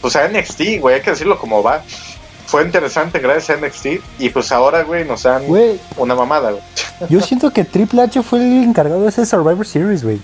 pues 0.00 0.16
a 0.16 0.28
NXT, 0.28 0.80
güey, 0.80 0.96
hay 0.96 1.02
que 1.02 1.10
decirlo 1.10 1.38
como 1.38 1.62
va. 1.62 1.82
Fue 2.46 2.64
interesante 2.64 3.18
gracias 3.18 3.50
a 3.50 3.60
NXT 3.60 3.86
y 4.20 4.30
pues 4.30 4.50
ahora, 4.52 4.82
güey, 4.82 5.04
nos 5.04 5.22
dan 5.24 5.46
Güey, 5.46 5.78
una 5.98 6.14
mamada, 6.14 6.50
güey. 6.52 6.62
yo 7.10 7.20
siento 7.20 7.50
que 7.52 7.64
Triple 7.64 8.02
H 8.02 8.22
fue 8.22 8.38
el 8.40 8.64
encargado 8.64 9.02
de 9.02 9.08
ese 9.10 9.26
Survivor 9.26 9.66
Series, 9.66 10.02
güey. 10.02 10.18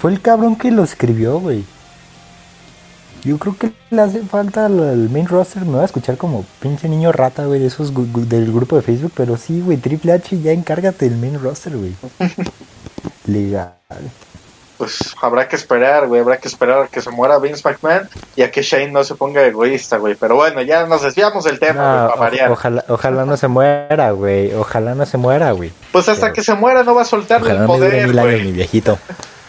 Fue 0.00 0.10
el 0.12 0.20
cabrón 0.22 0.56
que 0.56 0.70
lo 0.70 0.82
escribió, 0.84 1.38
güey. 1.40 1.64
Yo 3.24 3.38
creo 3.38 3.56
que 3.58 3.72
le 3.90 4.02
hace 4.02 4.20
falta 4.20 4.66
al 4.66 5.08
main 5.10 5.26
roster. 5.26 5.64
Me 5.64 5.72
voy 5.72 5.82
a 5.82 5.86
escuchar 5.86 6.16
como 6.16 6.44
pinche 6.60 6.88
niño 6.88 7.10
rata, 7.12 7.44
güey, 7.44 7.58
de 7.60 7.66
esos 7.66 7.92
gu- 7.92 8.06
del 8.26 8.52
grupo 8.52 8.76
de 8.76 8.82
Facebook. 8.82 9.12
Pero 9.16 9.36
sí, 9.36 9.60
güey, 9.62 9.78
Triple 9.78 10.12
H 10.12 10.40
ya 10.40 10.52
encárgate 10.52 11.08
del 11.08 11.18
main 11.18 11.40
roster, 11.42 11.76
güey. 11.76 11.92
Legal. 13.26 13.72
Pues 14.78 15.14
habrá 15.22 15.48
que 15.48 15.56
esperar, 15.56 16.06
güey, 16.06 16.20
habrá 16.20 16.36
que 16.38 16.48
esperar 16.48 16.82
a 16.82 16.86
que 16.88 17.00
se 17.00 17.10
muera 17.10 17.38
Vince 17.38 17.62
McMahon 17.68 18.08
y 18.36 18.42
a 18.42 18.50
que 18.50 18.62
Shane 18.62 18.90
no 18.90 19.02
se 19.04 19.14
ponga 19.14 19.44
egoísta, 19.44 19.96
güey. 19.96 20.14
Pero 20.14 20.36
bueno, 20.36 20.60
ya 20.62 20.86
nos 20.86 21.02
desviamos 21.02 21.44
del 21.44 21.58
tema, 21.58 21.82
güey, 21.82 22.02
No, 22.02 22.08
para 22.08 22.14
o- 22.14 22.18
variar. 22.18 22.50
ojalá, 22.50 22.84
ojalá 22.88 23.24
no 23.24 23.36
se 23.36 23.48
muera, 23.48 24.10
güey. 24.12 24.52
Ojalá 24.54 24.94
no 24.94 25.06
se 25.06 25.16
muera, 25.18 25.52
güey. 25.52 25.72
pues 25.92 26.08
hasta 26.08 26.26
pero- 26.26 26.34
que 26.34 26.42
se 26.42 26.54
muera 26.54 26.82
no 26.82 26.94
va 26.94 27.02
a 27.02 27.06
soltar 27.06 27.40
Ojalá 27.42 27.54
el 27.60 27.66
no 27.66 27.72
me 27.72 27.78
poder, 27.78 28.06
mil 28.08 28.18
años, 28.18 28.32
mi 28.32 28.38
güey. 28.42 28.52
viejito. 28.52 28.98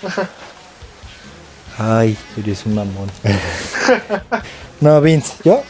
Ay, 1.79 2.17
eres 2.37 2.65
un 2.65 2.75
mamón. 2.75 3.11
no, 4.81 4.99
Vince, 5.01 5.33
yo 5.43 5.61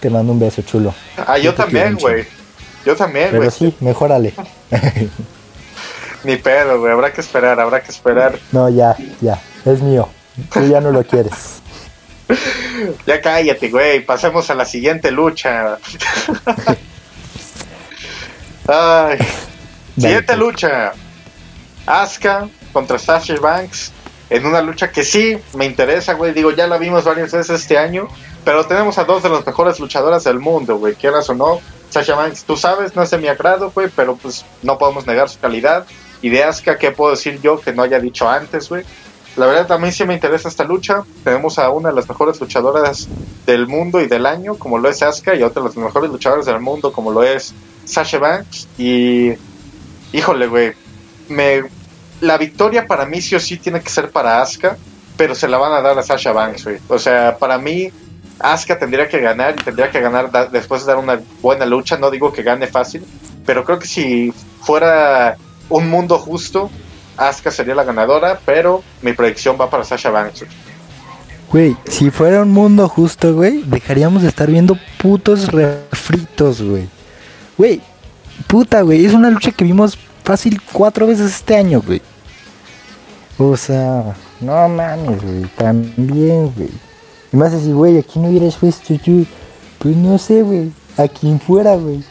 te 0.00 0.10
mando 0.10 0.32
un 0.32 0.40
beso 0.40 0.62
chulo. 0.62 0.92
Ah, 1.26 1.38
yo 1.38 1.54
también, 1.54 1.94
güey. 1.94 2.24
Yo 2.84 2.96
también, 2.96 3.28
Pero 3.30 3.44
güey. 3.44 3.50
sí, 3.50 3.74
mejórale. 3.80 4.34
Ni 6.24 6.36
pedo, 6.36 6.80
güey. 6.80 6.92
Habrá 6.92 7.12
que 7.12 7.20
esperar, 7.20 7.60
habrá 7.60 7.82
que 7.82 7.90
esperar. 7.90 8.38
No, 8.52 8.68
ya, 8.68 8.96
ya. 9.20 9.40
Es 9.64 9.80
mío. 9.80 10.08
Tú 10.52 10.66
ya 10.66 10.80
no 10.80 10.90
lo 10.90 11.04
quieres. 11.04 11.60
Ya 13.06 13.20
cállate, 13.20 13.68
güey. 13.68 14.04
Pasemos 14.04 14.50
a 14.50 14.54
la 14.54 14.64
siguiente 14.64 15.10
lucha. 15.10 15.78
Ay. 18.66 19.18
Siguiente 19.94 20.36
lucha. 20.36 20.92
Asuka 21.86 22.48
contra 22.72 22.98
Sasha 22.98 23.36
Banks. 23.40 23.92
En 24.30 24.46
una 24.46 24.62
lucha 24.62 24.90
que 24.90 25.04
sí 25.04 25.38
me 25.54 25.66
interesa, 25.66 26.14
güey. 26.14 26.32
Digo, 26.32 26.50
ya 26.50 26.66
la 26.66 26.78
vimos 26.78 27.04
varias 27.04 27.32
veces 27.32 27.60
este 27.60 27.78
año. 27.78 28.08
Pero 28.44 28.66
tenemos 28.66 28.98
a 28.98 29.04
dos 29.04 29.22
de 29.22 29.28
las 29.28 29.46
mejores 29.46 29.78
luchadoras 29.78 30.24
del 30.24 30.40
mundo, 30.40 30.76
güey. 30.76 30.94
Quieras 30.94 31.28
o 31.30 31.34
no. 31.34 31.60
Sasha 31.90 32.16
Banks, 32.16 32.44
tú 32.44 32.56
sabes, 32.56 32.96
no 32.96 33.02
es 33.02 33.10
de 33.10 33.18
mi 33.18 33.28
agrado, 33.28 33.70
güey. 33.70 33.88
Pero 33.94 34.16
pues 34.16 34.44
no 34.62 34.78
podemos 34.78 35.06
negar 35.06 35.28
su 35.28 35.38
calidad. 35.38 35.86
Y 36.24 36.30
de 36.30 36.42
Asuka, 36.42 36.78
¿qué 36.78 36.90
puedo 36.90 37.10
decir 37.10 37.38
yo 37.42 37.60
que 37.60 37.74
no 37.74 37.82
haya 37.82 38.00
dicho 38.00 38.26
antes, 38.26 38.70
güey? 38.70 38.82
La 39.36 39.44
verdad 39.44 39.66
también 39.66 39.92
sí 39.92 40.06
me 40.06 40.14
interesa 40.14 40.48
esta 40.48 40.64
lucha. 40.64 41.04
Tenemos 41.22 41.58
a 41.58 41.68
una 41.68 41.90
de 41.90 41.96
las 41.96 42.08
mejores 42.08 42.40
luchadoras 42.40 43.08
del 43.44 43.66
mundo 43.66 44.00
y 44.00 44.06
del 44.06 44.24
año, 44.24 44.54
como 44.54 44.78
lo 44.78 44.88
es 44.88 45.02
Asuka, 45.02 45.34
y 45.34 45.42
a 45.42 45.48
otra 45.48 45.60
de 45.60 45.68
las 45.68 45.76
mejores 45.76 46.10
luchadoras 46.10 46.46
del 46.46 46.60
mundo, 46.60 46.94
como 46.94 47.12
lo 47.12 47.22
es 47.22 47.52
Sasha 47.84 48.18
Banks. 48.18 48.68
Y 48.78 49.34
híjole, 50.14 50.46
güey, 50.46 50.72
me 51.28 51.64
la 52.22 52.38
victoria 52.38 52.86
para 52.86 53.04
mí 53.04 53.20
sí 53.20 53.34
o 53.34 53.40
sí 53.40 53.58
tiene 53.58 53.82
que 53.82 53.90
ser 53.90 54.10
para 54.10 54.40
Asuka, 54.40 54.78
pero 55.18 55.34
se 55.34 55.46
la 55.46 55.58
van 55.58 55.74
a 55.74 55.82
dar 55.82 55.98
a 55.98 56.02
Sasha 56.02 56.32
Banks, 56.32 56.64
güey. 56.64 56.78
O 56.88 56.98
sea, 56.98 57.36
para 57.36 57.58
mí 57.58 57.92
Asuka 58.38 58.78
tendría 58.78 59.10
que 59.10 59.20
ganar 59.20 59.56
y 59.60 59.62
tendría 59.62 59.90
que 59.90 60.00
ganar 60.00 60.50
después 60.50 60.86
de 60.86 60.92
dar 60.94 61.02
una 61.02 61.20
buena 61.42 61.66
lucha. 61.66 61.98
No 61.98 62.10
digo 62.10 62.32
que 62.32 62.42
gane 62.42 62.66
fácil, 62.66 63.04
pero 63.44 63.62
creo 63.62 63.78
que 63.78 63.86
si 63.86 64.32
fuera 64.62 65.36
un 65.68 65.88
mundo 65.88 66.18
justo, 66.18 66.70
Asuka 67.16 67.50
sería 67.50 67.74
la 67.74 67.84
ganadora, 67.84 68.40
pero 68.44 68.82
mi 69.02 69.12
predicción 69.12 69.56
va 69.60 69.70
para 69.70 69.84
Sasha 69.84 70.10
Banks. 70.10 70.44
güey. 71.50 71.76
Si 71.86 72.10
fuera 72.10 72.42
un 72.42 72.50
mundo 72.50 72.88
justo, 72.88 73.34
güey, 73.34 73.62
dejaríamos 73.62 74.22
de 74.22 74.28
estar 74.28 74.50
viendo 74.50 74.76
putos 75.00 75.48
refritos, 75.48 76.60
güey. 76.62 76.88
Güey, 77.56 77.80
puta, 78.48 78.82
güey, 78.82 79.04
es 79.04 79.14
una 79.14 79.30
lucha 79.30 79.52
que 79.52 79.64
vimos 79.64 79.96
fácil 80.24 80.60
cuatro 80.72 81.06
veces 81.06 81.32
este 81.32 81.56
año, 81.56 81.80
güey. 81.84 82.02
O 83.38 83.56
sea, 83.56 84.14
no 84.40 84.68
mames, 84.68 85.22
güey, 85.22 85.44
también, 85.56 86.52
güey. 86.56 86.70
Y 87.32 87.36
más 87.36 87.52
así, 87.52 87.72
güey, 87.72 87.98
aquí 87.98 88.18
no 88.18 88.28
hubieras 88.28 88.56
puesto 88.56 88.94
yo, 88.94 89.24
pues 89.78 89.96
no 89.96 90.18
sé, 90.18 90.42
güey, 90.42 90.72
a 90.96 91.06
quien 91.08 91.38
fuera, 91.40 91.76
güey. 91.76 92.02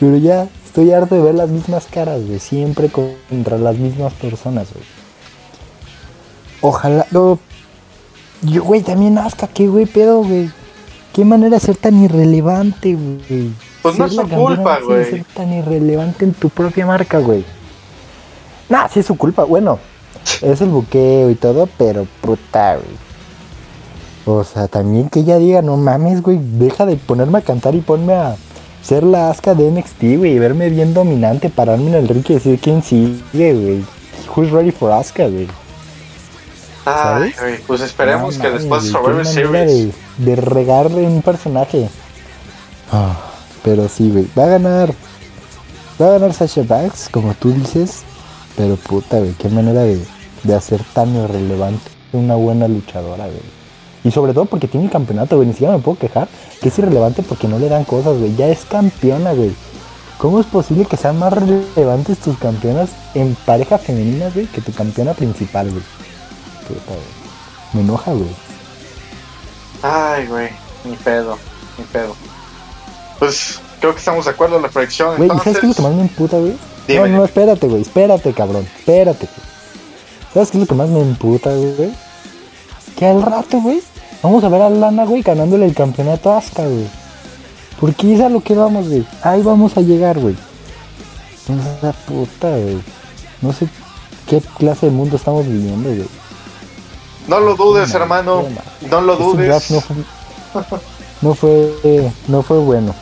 Pero 0.00 0.16
ya 0.16 0.48
estoy 0.78 0.92
harto 0.92 1.16
de 1.16 1.22
ver 1.22 1.34
las 1.34 1.48
mismas 1.48 1.86
caras, 1.86 2.24
güey, 2.24 2.38
siempre 2.38 2.88
contra 2.88 3.58
las 3.58 3.76
mismas 3.76 4.12
personas, 4.12 4.68
güey. 4.72 4.84
Ojalá, 6.60 7.04
no, 7.10 7.40
yo, 8.42 8.62
güey, 8.62 8.82
también 8.82 9.18
Asuka, 9.18 9.48
qué 9.48 9.66
güey, 9.66 9.86
pedo, 9.86 10.22
güey. 10.22 10.50
Qué 11.12 11.24
manera 11.24 11.56
de 11.56 11.60
ser 11.60 11.76
tan 11.76 12.00
irrelevante, 12.00 12.94
güey. 12.94 13.50
Pues 13.82 13.98
no 13.98 14.04
es 14.04 14.14
su 14.14 14.28
culpa, 14.28 14.78
güey. 14.78 15.04
Ser 15.04 15.24
tan 15.34 15.52
irrelevante 15.52 16.24
en 16.24 16.32
tu 16.32 16.48
propia 16.48 16.86
marca, 16.86 17.18
güey. 17.18 17.44
Nah, 18.68 18.86
sí 18.88 19.00
es 19.00 19.06
su 19.06 19.16
culpa. 19.16 19.42
Bueno, 19.42 19.80
es 20.42 20.60
el 20.60 20.68
buqueo 20.68 21.30
y 21.30 21.34
todo, 21.34 21.68
pero 21.76 22.06
puta, 22.20 22.76
güey. 22.76 22.96
O 24.26 24.44
sea, 24.44 24.68
también 24.68 25.08
que 25.08 25.20
ella 25.20 25.38
diga, 25.38 25.60
no 25.60 25.76
mames, 25.76 26.22
güey, 26.22 26.38
deja 26.40 26.86
de 26.86 26.94
ponerme 26.96 27.38
a 27.38 27.42
cantar 27.42 27.74
y 27.74 27.80
ponme 27.80 28.14
a 28.14 28.36
ser 28.82 29.02
la 29.02 29.30
asca 29.30 29.54
de 29.54 29.70
NXT, 29.70 30.18
güey, 30.18 30.38
verme 30.38 30.70
bien 30.70 30.94
dominante, 30.94 31.50
pararme 31.50 31.88
en 31.88 31.94
el 31.94 32.08
ring 32.08 32.24
y 32.28 32.34
decir 32.34 32.58
quién 32.58 32.82
sigue, 32.82 33.54
güey. 33.54 33.84
Who's 34.34 34.50
ready 34.50 34.70
for 34.70 34.92
Asuka, 34.92 35.26
güey. 35.28 35.48
¿Sabes? 36.84 37.38
güey, 37.38 37.58
pues 37.66 37.80
esperemos 37.82 38.36
No 38.36 38.42
que 38.42 38.50
después 38.50 38.84
de 38.84 38.90
Survivor 38.90 39.26
Series. 39.26 39.92
De, 40.18 40.24
de 40.24 40.36
regarle 40.36 41.02
un 41.06 41.22
personaje. 41.22 41.88
Ah, 42.90 43.16
pero 43.62 43.88
sí, 43.88 44.10
güey. 44.10 44.26
Va 44.38 44.44
a 44.44 44.48
ganar. 44.48 44.94
Va 46.00 46.06
a 46.06 46.10
ganar 46.12 46.32
Sasha 46.32 46.62
Banks, 46.62 47.08
como 47.10 47.34
tú 47.34 47.52
dices. 47.52 48.02
Pero 48.56 48.76
puta, 48.76 49.18
güey. 49.18 49.32
Qué 49.32 49.48
manera 49.48 49.82
de, 49.82 50.00
de 50.44 50.54
hacer 50.54 50.82
tan 50.94 51.14
irrelevante 51.14 51.90
una 52.12 52.36
buena 52.36 52.68
luchadora, 52.68 53.26
güey. 53.26 53.57
Y 54.08 54.10
sobre 54.10 54.32
todo 54.32 54.46
porque 54.46 54.68
tiene 54.68 54.86
el 54.86 54.90
campeonato, 54.90 55.36
güey. 55.36 55.48
Ni 55.48 55.52
siquiera 55.52 55.76
me 55.76 55.82
puedo 55.82 55.98
quejar 55.98 56.28
que 56.62 56.70
es 56.70 56.78
irrelevante 56.78 57.22
porque 57.22 57.46
no 57.46 57.58
le 57.58 57.68
dan 57.68 57.84
cosas, 57.84 58.16
güey. 58.16 58.34
Ya 58.36 58.48
es 58.48 58.64
campeona, 58.64 59.34
güey. 59.34 59.54
¿Cómo 60.16 60.40
es 60.40 60.46
posible 60.46 60.86
que 60.86 60.96
sean 60.96 61.18
más 61.18 61.30
relevantes 61.30 62.16
tus 62.16 62.38
campeonas 62.38 62.88
en 63.12 63.34
pareja 63.44 63.76
femenina, 63.76 64.30
güey, 64.32 64.46
que 64.46 64.62
tu 64.62 64.72
campeona 64.72 65.12
principal, 65.12 65.68
güey? 65.68 65.82
Puta, 66.66 66.86
güey. 66.86 67.74
Me 67.74 67.82
enoja, 67.82 68.12
güey. 68.12 68.30
Ay, 69.82 70.26
güey, 70.26 70.48
ni 70.84 70.96
pedo, 70.96 71.36
ni 71.76 71.84
pedo. 71.84 72.16
Pues 73.18 73.60
creo 73.78 73.92
que 73.92 73.98
estamos 73.98 74.24
de 74.24 74.30
acuerdo 74.30 74.56
en 74.56 74.62
la 74.62 74.70
predicción. 74.70 75.18
Güey, 75.18 75.28
¿y 75.28 75.38
sabes 75.40 75.58
qué 75.58 75.66
es 75.66 75.68
lo 75.68 75.74
que 75.74 75.82
más 75.82 75.92
me 75.92 76.00
emputa, 76.00 76.38
güey? 76.38 76.56
No, 76.88 77.06
no, 77.08 77.24
espérate, 77.26 77.68
güey. 77.68 77.82
Espérate, 77.82 78.32
cabrón. 78.32 78.66
Espérate, 78.78 79.26
güey. 79.26 79.48
¿Sabes 80.32 80.50
qué 80.50 80.56
es 80.56 80.62
lo 80.62 80.66
que 80.66 80.74
más 80.74 80.88
me 80.88 81.02
emputa, 81.02 81.50
güey? 81.50 81.92
Que 82.96 83.06
al 83.06 83.22
rato, 83.22 83.60
güey, 83.60 83.80
vamos 84.22 84.44
a 84.44 84.48
ver 84.48 84.62
a 84.62 84.70
Lana, 84.70 85.04
güey, 85.04 85.22
ganándole 85.22 85.66
el 85.66 85.74
campeonato 85.74 86.32
a 86.32 86.38
Asuka, 86.38 86.62
güey. 86.64 86.86
Porque 87.80 88.14
es 88.14 88.20
a 88.20 88.28
lo 88.28 88.40
que 88.40 88.54
vamos, 88.54 88.88
güey. 88.88 89.06
Ahí 89.22 89.42
vamos 89.42 89.76
a 89.76 89.80
llegar, 89.80 90.18
güey. 90.18 90.36
Esa 91.44 91.92
puta, 91.92 92.50
güey. 92.50 92.78
No 93.40 93.52
sé 93.52 93.68
qué 94.28 94.40
clase 94.58 94.86
de 94.86 94.92
mundo 94.92 95.16
estamos 95.16 95.46
viviendo, 95.46 95.88
güey. 95.88 96.08
No 97.28 97.40
lo 97.40 97.54
dudes, 97.56 97.90
No, 97.90 97.96
hermano. 97.98 98.44
no, 98.90 99.00
lo 99.00 99.16
dudes. 99.16 99.70
no 99.70 99.80
fue, 99.80 99.96
no 101.22 101.34
fue, 101.34 102.12
no 102.26 102.42
fue 102.42 102.58
bueno. 102.58 102.94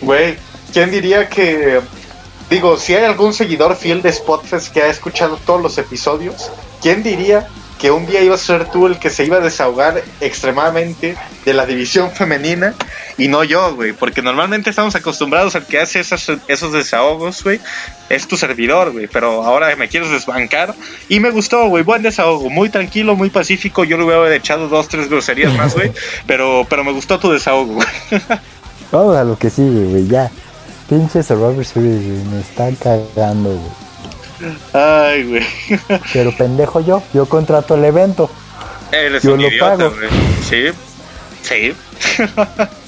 Güey, 0.00 0.36
¿quién 0.72 0.90
diría 0.90 1.28
que... 1.28 1.80
Digo, 2.50 2.76
si 2.76 2.94
hay 2.94 3.04
algún 3.04 3.32
seguidor 3.32 3.76
fiel 3.76 4.02
de 4.02 4.12
Spotfest 4.12 4.72
que 4.72 4.82
ha 4.82 4.88
escuchado 4.88 5.38
todos 5.46 5.62
los 5.62 5.78
episodios, 5.78 6.50
¿quién 6.82 7.02
diría 7.02 7.48
que 7.82 7.90
un 7.90 8.06
día 8.06 8.22
ibas 8.22 8.42
a 8.42 8.58
ser 8.58 8.70
tú 8.70 8.86
el 8.86 9.00
que 9.00 9.10
se 9.10 9.24
iba 9.24 9.38
a 9.38 9.40
desahogar 9.40 10.04
extremadamente 10.20 11.16
de 11.44 11.52
la 11.52 11.66
división 11.66 12.12
femenina 12.12 12.74
y 13.18 13.26
no 13.26 13.42
yo, 13.42 13.74
güey? 13.74 13.92
Porque 13.92 14.22
normalmente 14.22 14.70
estamos 14.70 14.94
acostumbrados 14.94 15.56
al 15.56 15.66
que 15.66 15.80
hace 15.80 15.98
esos, 15.98 16.30
esos 16.46 16.72
desahogos, 16.72 17.42
güey. 17.42 17.58
Es 18.08 18.28
tu 18.28 18.36
servidor, 18.36 18.92
güey. 18.92 19.08
Pero 19.08 19.42
ahora 19.42 19.74
me 19.74 19.88
quieres 19.88 20.12
desbancar. 20.12 20.76
Y 21.08 21.18
me 21.18 21.30
gustó, 21.30 21.66
güey. 21.66 21.82
Buen 21.82 22.02
desahogo. 22.02 22.50
Muy 22.50 22.70
tranquilo, 22.70 23.16
muy 23.16 23.30
pacífico. 23.30 23.82
Yo 23.82 23.98
le 23.98 24.04
hubiera 24.04 24.32
echado 24.32 24.68
dos, 24.68 24.86
tres 24.86 25.10
groserías 25.10 25.52
más, 25.54 25.74
güey. 25.74 25.90
Pero, 26.28 26.64
pero 26.68 26.84
me 26.84 26.92
gustó 26.92 27.18
tu 27.18 27.32
desahogo, 27.32 27.74
güey. 27.74 27.88
Vamos 28.92 29.16
a 29.16 29.24
lo 29.24 29.36
que 29.36 29.50
sigue, 29.50 29.86
güey, 29.86 30.06
ya. 30.06 30.30
Pinche 30.88 31.20
Survivor 31.20 31.64
Series, 31.64 32.00
güey, 32.00 32.24
me 32.32 32.40
están 32.40 32.76
cagando, 32.76 33.50
güey. 33.50 33.81
Ay, 34.72 35.24
güey. 35.24 35.46
Pero 36.12 36.36
pendejo 36.36 36.80
yo, 36.80 37.02
yo 37.14 37.26
contrato 37.26 37.74
el 37.74 37.84
evento. 37.84 38.30
Eres 38.90 39.22
Yo 39.22 39.34
un 39.34 39.42
lo 39.42 39.48
idiota, 39.48 39.76
pago. 39.76 39.90
güey. 39.90 40.08
Sí. 40.48 40.78
Sí. 41.42 41.74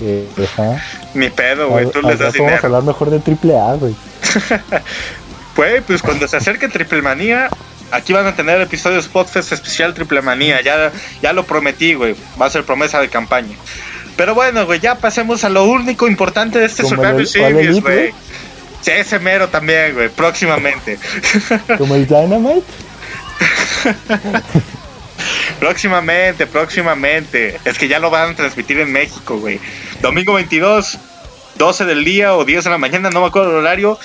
Eh, 0.00 0.28
ajá. 0.42 0.82
Ni 1.14 1.30
pedo, 1.30 1.68
güey. 1.70 1.90
Tú 1.90 2.02
les 2.02 2.18
das 2.18 2.32
rato 2.34 2.38
vamos 2.38 2.52
a 2.52 2.57
dinero. 2.57 2.66
hablar 2.66 2.82
mejor 2.82 3.11
de 3.11 3.20
triple 3.20 3.59
A, 3.59 3.74
güey. 3.74 3.94
Güey, 5.57 5.80
pues 5.82 6.02
cuando 6.02 6.26
se 6.26 6.36
acerque 6.36 6.66
Triple 6.68 7.00
Manía, 7.00 7.48
aquí 7.92 8.12
van 8.12 8.26
a 8.26 8.34
tener 8.34 8.61
episodios 8.61 9.07
Podfest 9.07 9.52
especial 9.52 9.94
Triple 9.94 10.20
Manía. 10.20 10.61
Ya, 10.62 10.90
ya 11.22 11.32
lo 11.32 11.44
prometí, 11.44 11.94
güey. 11.94 12.16
Va 12.40 12.46
a 12.46 12.50
ser 12.50 12.64
promesa 12.64 13.00
de 13.00 13.09
campaña. 13.09 13.57
Pero 14.16 14.34
bueno, 14.34 14.66
güey, 14.66 14.80
ya 14.80 14.96
pasemos 14.96 15.44
a 15.44 15.48
lo 15.48 15.64
único 15.64 16.09
importante 16.09 16.59
de 16.59 16.66
este 16.66 16.82
Como 16.82 16.96
Survivor 16.96 17.20
el- 17.20 17.28
¿cuál 17.28 17.52
Series, 17.52 17.68
Elite, 17.68 17.80
güey. 17.80 18.14
Sí, 18.85 18.91
ese 18.91 19.18
mero 19.18 19.49
también, 19.49 19.95
güey. 19.95 20.11
Próximamente. 20.11 20.99
Como 21.78 21.95
el 21.95 22.07
Dynamite. 22.07 22.62
Próximamente, 25.59 26.47
próximamente. 26.47 27.59
Es 27.64 27.78
que 27.78 27.89
ya 27.89 27.99
lo 27.99 28.11
van 28.11 28.32
a 28.32 28.37
transmitir 28.37 28.78
en 28.80 28.93
México, 28.93 29.39
güey. 29.39 29.59
Domingo 30.03 30.35
22, 30.35 30.99
12 31.57 31.85
del 31.87 32.05
día 32.05 32.37
o 32.37 32.45
10 32.45 32.64
de 32.64 32.70
la 32.70 32.78
mañana, 32.78 33.09
no 33.09 33.22
me 33.22 33.26
acuerdo 33.28 33.51
el 33.51 33.57
horario. 33.57 33.99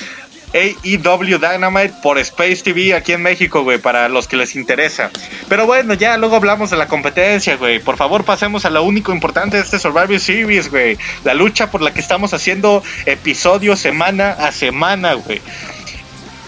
AEW 0.54 1.38
Dynamite 1.38 1.93
por 2.02 2.18
Space 2.20 2.58
TV 2.64 2.93
aquí 2.93 3.14
en 3.14 3.22
México, 3.22 3.64
güey, 3.64 3.78
para 3.78 4.10
los 4.10 4.28
que 4.28 4.38
les 4.38 4.56
interesa. 4.56 5.12
Pero 5.47 5.66
bueno, 5.66 5.93
ya 5.93 6.18
luego 6.18 6.36
hablamos 6.36 6.70
de 6.70 6.78
la 6.78 6.88
competencia, 6.88 7.56
güey. 7.56 7.80
Por 7.80 7.97
favor, 7.97 8.24
pasemos 8.24 8.66
a 8.66 8.70
lo 8.70 8.84
único 8.84 9.12
importante 9.12 9.58
de 9.58 9.64
este 9.64 9.80
Survivor 9.80 10.20
Series, 10.20 10.70
güey. 10.70 10.97
La 11.24 11.34
lucha 11.34 11.70
por 11.72 11.82
la 11.82 11.93
que 11.93 12.00
estamos 12.00 12.34
haciendo 12.34 12.84
episodio 13.06 13.76
semana 13.76 14.32
a 14.32 14.52
semana, 14.52 15.14
güey. 15.14 15.41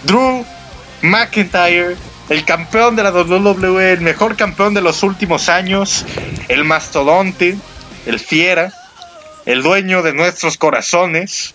Drew 0.04 0.44
McIntyre, 1.02 1.96
el 2.28 2.44
campeón 2.44 2.96
de 2.96 3.02
la 3.02 3.10
WWE, 3.10 3.92
el 3.92 4.00
mejor 4.00 4.36
campeón 4.36 4.74
de 4.74 4.80
los 4.80 5.02
últimos 5.02 5.48
años, 5.48 6.04
el 6.48 6.64
mastodonte, 6.64 7.56
el 8.06 8.18
fiera, 8.18 8.72
el 9.46 9.62
dueño 9.62 10.02
de 10.02 10.12
nuestros 10.12 10.56
corazones. 10.56 11.54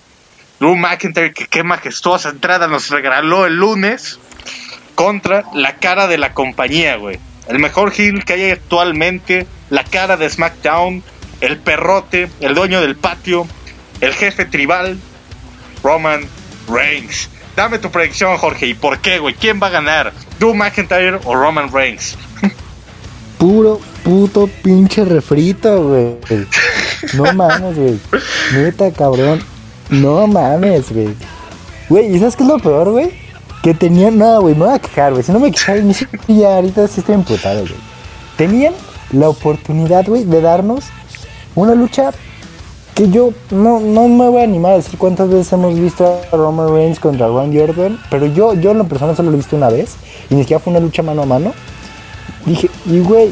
Drew 0.60 0.76
McIntyre, 0.76 1.34
que 1.34 1.47
qué 1.47 1.64
majestuosa 1.64 2.30
entrada 2.30 2.68
nos 2.68 2.89
regaló 2.89 3.45
el 3.45 3.55
lunes 3.55 4.20
contra 4.95 5.43
la 5.53 5.76
cara 5.76 6.08
de 6.08 6.18
la 6.18 6.34
compañía, 6.34 6.95
güey. 6.95 7.20
El 7.47 7.60
mejor 7.60 7.93
heel 7.95 8.26
que 8.26 8.34
hay 8.34 8.51
actualmente, 8.51 9.47
la 9.70 9.84
cara 9.84 10.18
de 10.18 10.30
SmackDown, 10.30 11.03
el 11.41 11.58
perrote, 11.58 12.30
el 12.39 12.55
dueño 12.55 12.82
del 12.82 12.95
patio, 12.95 13.47
el 14.01 14.14
jefe 14.14 14.45
tribal, 14.45 14.97
Roman 15.84 16.28
Reigns. 16.68 17.30
Dame 17.55 17.80
tu 17.80 17.91
predicción, 17.91 18.38
Jorge, 18.38 18.68
¿y 18.68 18.74
por 18.74 18.99
qué, 18.99 19.20
güey? 19.20 19.36
¿Quién 19.36 19.60
va 19.62 19.68
a 19.68 19.72
ganar? 19.72 20.14
¿Drew 20.39 20.53
McIntyre 20.53 21.20
o 21.24 21.36
Roman 21.36 21.72
Reigns? 21.72 22.18
Puro 23.38 23.80
puto 24.03 24.49
pinche 24.64 25.05
refrito, 25.05 25.84
güey. 25.84 26.18
No 27.14 27.32
mames, 27.34 27.76
güey. 27.76 27.99
Neta, 28.53 28.91
cabrón. 28.91 29.39
No 29.90 30.28
mames, 30.28 30.92
güey. 30.92 31.16
Güey, 31.90 32.16
¿y 32.16 32.20
sabes 32.20 32.36
qué 32.36 32.44
es 32.44 32.50
lo 32.50 32.60
peor, 32.60 32.92
güey? 32.92 33.12
Que 33.64 33.74
tenían. 33.74 34.18
No, 34.18 34.42
güey, 34.42 34.56
me 34.56 34.66
voy 34.66 34.76
a 34.76 34.80
quejar, 34.80 35.14
güey. 35.14 35.24
Si 35.24 35.32
no 35.32 35.40
me 35.40 35.52
quejara, 35.52 35.80
ni 35.82 35.94
siquiera 35.94 36.56
ahorita 36.56 36.88
sí 36.88 37.00
estoy 37.00 37.16
emputado, 37.16 37.62
güey. 37.62 37.76
Tenían 38.36 38.74
la 39.12 39.30
oportunidad, 39.30 40.06
güey, 40.06 40.26
de 40.26 40.42
darnos 40.42 40.86
una 41.56 41.74
lucha 41.74 42.12
que 42.94 43.10
yo 43.10 43.32
no, 43.52 43.80
no 43.80 44.08
me 44.08 44.28
voy 44.28 44.42
a 44.42 44.44
animar 44.44 44.74
a 44.74 44.78
decir 44.78 44.98
cuántas 44.98 45.30
veces 45.30 45.54
hemos 45.54 45.80
visto 45.80 46.20
a 46.32 46.36
Roman 46.36 46.74
Reigns 46.74 47.00
contra 47.00 47.28
Randy 47.28 47.60
Orton, 47.60 48.00
pero 48.10 48.26
yo, 48.26 48.56
yo 48.56 48.72
en 48.72 48.80
lo 48.80 48.88
personal 48.88 49.16
solo 49.16 49.30
lo 49.30 49.36
he 49.36 49.38
visto 49.38 49.56
una 49.56 49.70
vez 49.70 49.96
y 50.32 50.36
ni 50.36 50.42
siquiera 50.42 50.60
fue 50.60 50.72
una 50.72 50.80
lucha 50.80 51.04
mano 51.04 51.22
a 51.22 51.26
mano. 51.28 51.54
Dije, 52.46 52.72
y 52.86 53.00
güey, 53.00 53.32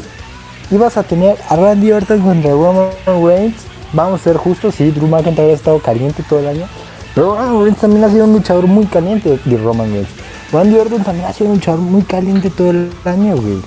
ibas 0.70 0.96
a 0.96 1.02
tener 1.02 1.36
a 1.48 1.56
Randy 1.56 1.90
Orton 1.90 2.20
contra 2.20 2.50
Roman 2.52 2.90
Reigns. 3.06 3.56
Vamos 3.96 4.20
a 4.20 4.24
ser 4.24 4.36
justos, 4.36 4.74
sí, 4.74 4.90
Drew 4.90 5.08
McIntyre 5.08 5.52
ha 5.52 5.54
estado 5.54 5.78
caliente 5.78 6.22
todo 6.28 6.40
el 6.40 6.48
año. 6.48 6.66
Pero 7.14 7.34
Roman 7.34 7.62
Reigns 7.62 7.78
también 7.78 8.04
ha 8.04 8.10
sido 8.10 8.26
un 8.26 8.34
luchador 8.34 8.66
muy 8.66 8.84
caliente 8.84 9.40
de 9.42 9.56
Roman 9.56 9.90
Reigns. 9.90 10.08
Randy 10.52 10.76
Orton 10.76 11.02
también 11.02 11.26
ha 11.26 11.32
sido 11.32 11.48
un 11.48 11.56
luchador 11.56 11.80
muy 11.80 12.02
caliente 12.02 12.50
todo 12.50 12.72
el 12.72 12.90
año, 13.06 13.36
güey. 13.36 13.62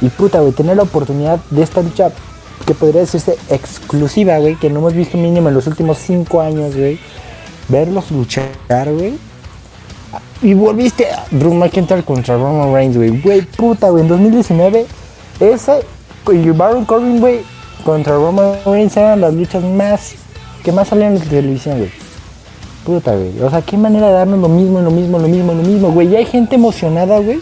Y 0.00 0.10
puta, 0.10 0.38
güey, 0.38 0.52
tener 0.52 0.76
la 0.76 0.84
oportunidad 0.84 1.40
de 1.50 1.64
esta 1.64 1.82
lucha 1.82 2.12
que 2.66 2.72
podría 2.72 3.00
decirse 3.00 3.36
exclusiva, 3.50 4.38
güey, 4.38 4.54
que 4.54 4.70
no 4.70 4.78
hemos 4.78 4.94
visto 4.94 5.18
mínimo 5.18 5.48
en 5.48 5.56
los 5.56 5.66
últimos 5.66 5.98
cinco 5.98 6.40
años, 6.40 6.76
güey. 6.76 7.00
Verlos 7.68 8.12
luchar, 8.12 8.92
güey. 8.92 9.18
Y 10.40 10.54
volviste 10.54 11.10
a 11.10 11.26
Drew 11.32 11.52
McIntyre 11.52 12.04
contra 12.04 12.36
Roman 12.36 12.72
Reigns, 12.72 12.96
güey. 12.96 13.20
Güey, 13.20 13.42
puta, 13.42 13.90
güey. 13.90 14.04
En 14.04 14.08
2019, 14.08 14.86
ese 15.40 15.82
y 16.32 16.50
Baron 16.50 16.84
Corbin, 16.84 17.18
güey, 17.18 17.40
contra 17.84 18.14
Roman 18.14 18.52
Reigns 18.64 18.96
eran 18.96 19.20
las 19.20 19.34
luchas 19.34 19.62
más 19.62 20.14
que 20.62 20.72
más 20.72 20.88
salían 20.88 21.14
en 21.14 21.18
la 21.20 21.24
televisión, 21.24 21.78
güey. 21.78 21.90
Puta, 22.84 23.14
güey. 23.14 23.40
O 23.40 23.50
sea, 23.50 23.62
qué 23.62 23.76
manera 23.76 24.08
de 24.08 24.12
darnos 24.12 24.40
lo 24.40 24.48
mismo, 24.48 24.80
lo 24.80 24.90
mismo, 24.90 25.18
lo 25.18 25.28
mismo, 25.28 25.52
lo 25.52 25.62
mismo, 25.62 25.90
güey. 25.92 26.08
Ya 26.08 26.18
hay 26.18 26.26
gente 26.26 26.56
emocionada, 26.56 27.18
güey. 27.18 27.40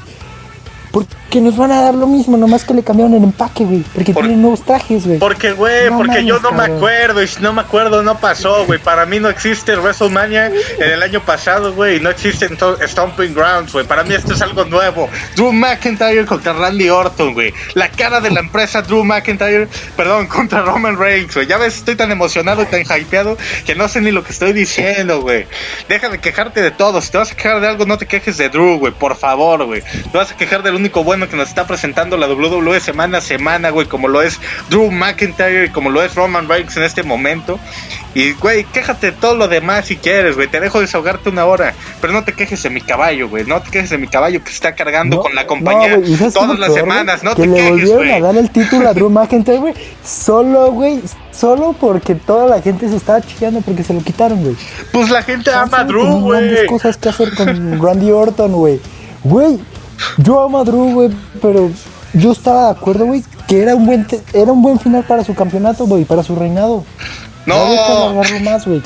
Porque 0.93 1.15
nos 1.41 1.57
van 1.57 1.73
a 1.73 1.81
dar 1.83 1.95
lo 1.95 2.07
mismo, 2.07 2.37
nomás 2.37 2.65
que 2.65 2.73
le 2.75 2.83
cambiaron 2.83 3.15
el 3.15 3.25
empaque, 3.25 3.65
güey. 3.65 3.81
Porque 3.95 4.13
Por- 4.13 4.23
tienen 4.23 4.41
nuevos 4.43 4.63
trajes, 4.65 5.07
güey. 5.07 5.19
Porque, 5.19 5.53
güey, 5.53 5.91
No 5.91 5.99
porque 5.99 6.25
yo 6.25 6.39
no 6.41 6.53
me 6.53 6.65
acuerdo. 6.65 7.23
Y 7.23 7.29
si 7.29 7.41
no 7.43 7.53
me 7.53 7.61
acuerdo, 7.63 8.03
no 8.03 8.19
pasó, 8.19 8.65
güey. 8.67 8.79
Para 8.79 9.07
mí 9.07 9.19
no 9.21 9.29
existe 9.29 9.77
WrestleMania 9.77 10.47
en 10.47 10.91
el 10.91 11.03
año 11.03 11.21
pasado, 11.25 11.75
güey. 11.75 11.97
Y 11.97 12.01
no 12.01 12.11
existe 12.11 12.49
Stomping 12.87 13.35
Grounds, 13.35 13.73
güey. 13.73 13.87
Para 13.87 14.05
mí 14.05 14.15
esto 14.15 14.35
es 14.35 14.43
algo 14.43 14.65
nuevo. 14.65 15.09
Drew 15.35 15.53
McIntyre 15.53 16.25
contra 16.27 16.53
Randy 16.53 16.89
Orton, 16.91 17.35
güey. 17.35 17.53
La 17.75 17.89
cara 17.91 18.21
de 18.21 18.31
la 18.31 18.41
empresa 18.41 18.83
Drew 18.83 19.05
McIntyre, 19.05 19.69
perdón, 19.97 20.27
contra 20.29 20.63
Roman 20.63 20.97
Reigns, 20.99 21.35
güey. 21.35 21.47
Ya 21.47 21.59
ves, 21.59 21.77
estoy 21.77 21.97
tan 21.97 22.11
emocionado 22.13 22.63
y 22.63 22.67
tan 22.67 22.81
hypeado 22.83 23.37
que 23.65 23.75
no 23.75 23.89
sé 23.89 24.01
ni 24.01 24.11
lo 24.13 24.23
que 24.25 24.33
estoy 24.33 24.53
diciendo, 24.53 25.21
güey. 25.21 25.47
Deja 25.89 26.09
de 26.09 26.19
quejarte 26.21 26.63
de 26.63 26.71
todo. 26.71 27.01
Si 27.01 27.11
te 27.11 27.19
vas 27.19 27.33
a 27.33 27.35
quejar 27.37 27.61
de 27.61 27.69
algo, 27.69 27.85
no 27.87 27.99
te 27.99 28.07
quejes 28.07 28.37
de 28.39 28.49
Drew, 28.49 28.79
güey. 28.79 28.93
Por 28.93 29.17
favor, 29.17 29.65
güey. 29.65 29.83
Te 30.13 30.17
vas 30.17 30.31
a 30.33 30.37
quejar 30.37 30.63
del 30.63 30.75
único 30.75 31.03
bueno 31.17 31.31
que 31.31 31.37
nos 31.37 31.49
está 31.49 31.67
presentando 31.67 32.19
la 32.19 32.29
WWE 32.29 32.79
semana 32.79 33.19
a 33.19 33.21
semana, 33.23 33.71
güey. 33.71 33.87
Como 33.87 34.07
lo 34.07 34.21
es 34.21 34.39
Drew 34.69 34.91
McIntyre 34.91 35.67
y 35.67 35.69
como 35.71 35.89
lo 35.89 36.03
es 36.03 36.15
Roman 36.15 36.47
Reigns 36.47 36.77
en 36.77 36.83
este 36.83 37.03
momento. 37.03 37.59
Y, 38.15 38.33
güey, 38.33 38.65
quéjate 38.65 39.11
de 39.11 39.13
todo 39.13 39.35
lo 39.35 39.49
demás 39.49 39.87
si 39.87 39.97
quieres, 39.97 40.37
güey. 40.37 40.49
Te 40.49 40.61
dejo 40.61 40.81
desahogarte 40.81 41.31
una 41.31 41.47
hora. 41.47 41.75
Pero 42.03 42.13
no 42.13 42.23
te 42.25 42.35
quejes 42.35 42.63
de 42.63 42.69
mi 42.69 42.83
caballo, 42.83 43.31
güey. 43.31 43.45
No 43.45 43.63
te 43.63 43.71
quejes 43.71 43.89
de 43.89 43.97
mi 43.99 44.09
caballo 44.09 44.43
que 44.43 44.51
se 44.51 44.57
está 44.57 44.75
cargando 44.75 45.17
No, 45.17 45.23
con 45.23 45.35
la 45.35 45.47
compañía 45.47 45.97
güey, 45.97 46.13
¿y 46.13 46.17
sabes 46.17 46.35
qué 46.35 46.41
es 46.41 46.45
todas 46.45 46.59
las 46.59 46.69
peor, 46.69 46.81
semanas. 46.81 47.23
No 47.23 47.35
que 47.35 47.43
te 47.43 47.49
le 47.49 47.55
quejes, 47.55 47.71
volvieron 47.71 48.11
a 48.11 48.21
dar 48.21 48.37
el 48.37 48.51
título 48.51 48.89
a 48.89 48.93
Drew 48.93 49.09
McIntyre, 49.09 49.59
güey. 49.59 49.75
Solo, 50.05 50.73
güey. 50.73 51.01
Solo 51.31 51.75
porque 51.79 52.15
toda 52.15 52.47
la 52.47 52.61
gente 52.61 52.91
se 52.91 52.97
estaba 52.97 53.23
chillando 53.23 53.63
porque 53.63 53.83
se 53.83 53.95
lo 53.95 54.03
quitaron, 54.03 54.43
güey. 54.43 54.57
Pues 54.93 55.09
la 55.09 55.23
gente 55.23 55.51
ama 55.51 55.81
a 55.81 55.85
Drew, 55.85 56.21
güey. 56.21 56.67
cosas 56.67 56.99
que 56.99 57.09
hacer 57.09 57.35
con 57.35 57.83
Randy 57.83 58.11
Orton, 58.11 58.53
güey. 58.53 58.81
Güey, 59.25 59.59
yo 60.19 60.41
amo 60.41 60.59
a 60.59 60.65
Drew, 60.65 60.93
güey, 60.93 61.11
pero 61.41 61.71
yo 62.13 62.33
estaba 62.33 62.67
de 62.67 62.79
acuerdo, 62.79 63.07
güey, 63.07 63.25
que 63.47 63.63
era 63.63 63.75
un 63.75 63.87
buen 63.87 64.07
era 64.33 64.53
un 64.53 64.63
buen 64.63 64.81
final 64.81 65.05
para 65.05 65.25
su 65.25 65.35
campeonato, 65.35 65.87
güey, 65.87 66.05
para 66.05 66.23
su 66.23 66.35
reinado. 66.35 66.85
No 67.47 67.55
alargarlo 67.55 68.41
más, 68.41 68.67
güey. 68.67 68.83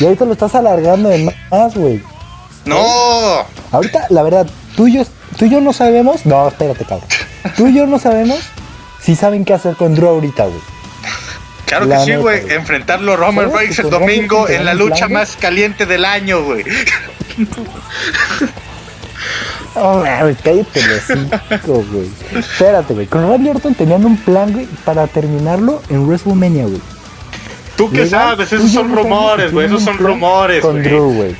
Y 0.00 0.04
ahorita 0.04 0.24
lo 0.24 0.32
estás 0.32 0.54
alargando 0.54 1.08
de 1.08 1.34
más, 1.50 1.74
güey. 1.74 2.02
no. 2.64 3.44
Ahorita, 3.70 4.06
la 4.10 4.22
verdad, 4.22 4.46
tú 4.76 4.86
y 4.86 4.94
yo 4.94 5.04
tú 5.36 5.46
y 5.46 5.50
yo 5.50 5.60
no 5.60 5.72
sabemos. 5.72 6.26
No, 6.26 6.48
espérate, 6.48 6.84
cabrón. 6.84 7.08
Tú 7.56 7.68
y 7.68 7.74
yo 7.74 7.86
no 7.86 7.98
sabemos 7.98 8.40
si 9.00 9.16
saben 9.16 9.44
qué 9.44 9.54
hacer 9.54 9.76
con 9.76 9.94
Drew 9.94 10.08
ahorita, 10.08 10.46
güey. 10.46 10.60
Claro 11.66 11.88
que 11.88 11.98
sí, 12.00 12.14
güey. 12.16 12.52
Enfrentarlo 12.52 13.16
Roman 13.16 13.52
Reigns 13.52 13.78
el 13.78 13.90
domingo 13.90 14.48
en 14.48 14.64
la 14.64 14.74
lucha 14.74 15.08
más 15.08 15.36
caliente 15.36 15.86
del 15.86 16.04
año, 16.04 16.42
güey. 16.42 16.64
Oh, 19.76 20.04
güey, 20.20 20.34
cállate 20.36 20.80
los 21.66 21.90
güey. 21.90 22.08
Espérate, 22.36 22.94
güey. 22.94 23.06
Con 23.06 23.28
Randy 23.28 23.50
Orton 23.50 23.74
tenían 23.74 24.04
un 24.04 24.16
plan, 24.16 24.52
güey, 24.52 24.66
para 24.84 25.06
terminarlo 25.06 25.82
en 25.88 26.06
WrestleMania, 26.06 26.64
güey. 26.64 26.80
¿Tú 27.76 27.90
qué 27.90 28.06
sabes? 28.06 28.52
Esos 28.52 28.70
son 28.70 28.94
rumores, 28.94 29.52
güey. 29.52 29.66
Esos 29.66 29.82
son 29.82 29.98
rumores, 29.98 30.62
Con 30.62 30.82
Drew, 30.82 31.12
güey 31.12 31.36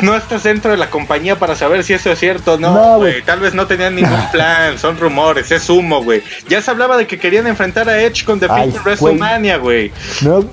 no 0.00 0.14
estás 0.16 0.42
dentro 0.42 0.70
de 0.70 0.76
la 0.76 0.90
compañía 0.90 1.38
para 1.38 1.54
saber 1.54 1.84
si 1.84 1.94
eso 1.94 2.12
es 2.12 2.18
cierto 2.18 2.54
o 2.54 2.58
no, 2.58 2.98
güey. 2.98 3.22
Tal 3.22 3.40
vez 3.40 3.54
no 3.54 3.66
tenían 3.66 3.94
ningún 3.94 4.30
plan, 4.30 4.78
son 4.78 4.98
rumores, 4.98 5.50
es 5.50 5.68
humo, 5.68 6.02
güey. 6.02 6.22
Ya 6.48 6.60
se 6.62 6.70
hablaba 6.70 6.96
de 6.96 7.06
que 7.06 7.18
querían 7.18 7.46
enfrentar 7.46 7.88
a 7.88 8.00
Edge 8.00 8.24
con 8.24 8.40
The 8.40 8.48
People 8.48 8.80
WrestleMania, 8.84 9.56
güey. 9.58 9.92
No. 10.22 10.44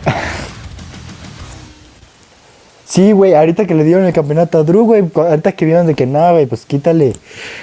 Sí, 2.92 3.14
güey, 3.14 3.34
ahorita 3.36 3.66
que 3.66 3.74
le 3.74 3.86
dieron 3.86 4.04
el 4.04 4.12
campeonato 4.12 4.58
a 4.58 4.64
Drew, 4.64 4.84
güey, 4.84 5.06
ahorita 5.16 5.54
que 5.54 5.64
vieron 5.64 5.88
de 5.88 5.96
que 5.96 6.06
nada, 6.06 6.34
güey, 6.34 6.46
pues 6.46 6.66
quítale 6.66 7.14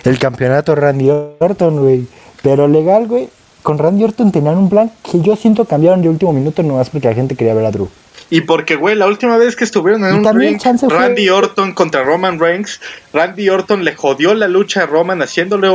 el 0.05 0.19
campeonato 0.19 0.73
a 0.73 0.75
Randy 0.77 1.11
Orton, 1.39 1.81
güey. 1.81 2.07
Pero 2.43 2.67
legal, 2.67 3.07
güey, 3.07 3.29
con 3.63 3.77
Randy 3.77 4.05
Orton 4.05 4.33
tenían 4.33 4.57
un 4.57 4.71
plan 4.71 4.91
que 5.03 5.21
yo 5.21 5.37
siento 5.37 5.67
cambiaron 5.67 6.01
de 6.01 6.09
último 6.09 6.33
minuto 6.33 6.63
nomás 6.63 6.89
porque 6.89 7.09
la 7.09 7.15
gente 7.15 7.37
quería 7.37 7.53
ver 7.53 7.67
a 7.67 7.71
Drew. 7.71 7.91
Y 8.31 8.41
porque, 8.41 8.77
güey, 8.77 8.95
la 8.95 9.07
última 9.07 9.37
vez 9.37 9.55
que 9.55 9.65
estuvieron 9.65 10.03
en 10.07 10.15
un 10.15 10.35
ring, 10.35 10.59
Randy 10.89 11.29
Orton 11.29 11.75
contra 11.75 12.05
Roman 12.05 12.41
Reigns, 12.41 12.81
Randy 13.13 13.51
Orton 13.51 13.85
le 13.85 13.95
jodió 13.95 14.33
la 14.33 14.49
lucha 14.49 14.85
a 14.85 14.87
Roman 14.87 15.21
haciéndole 15.21 15.69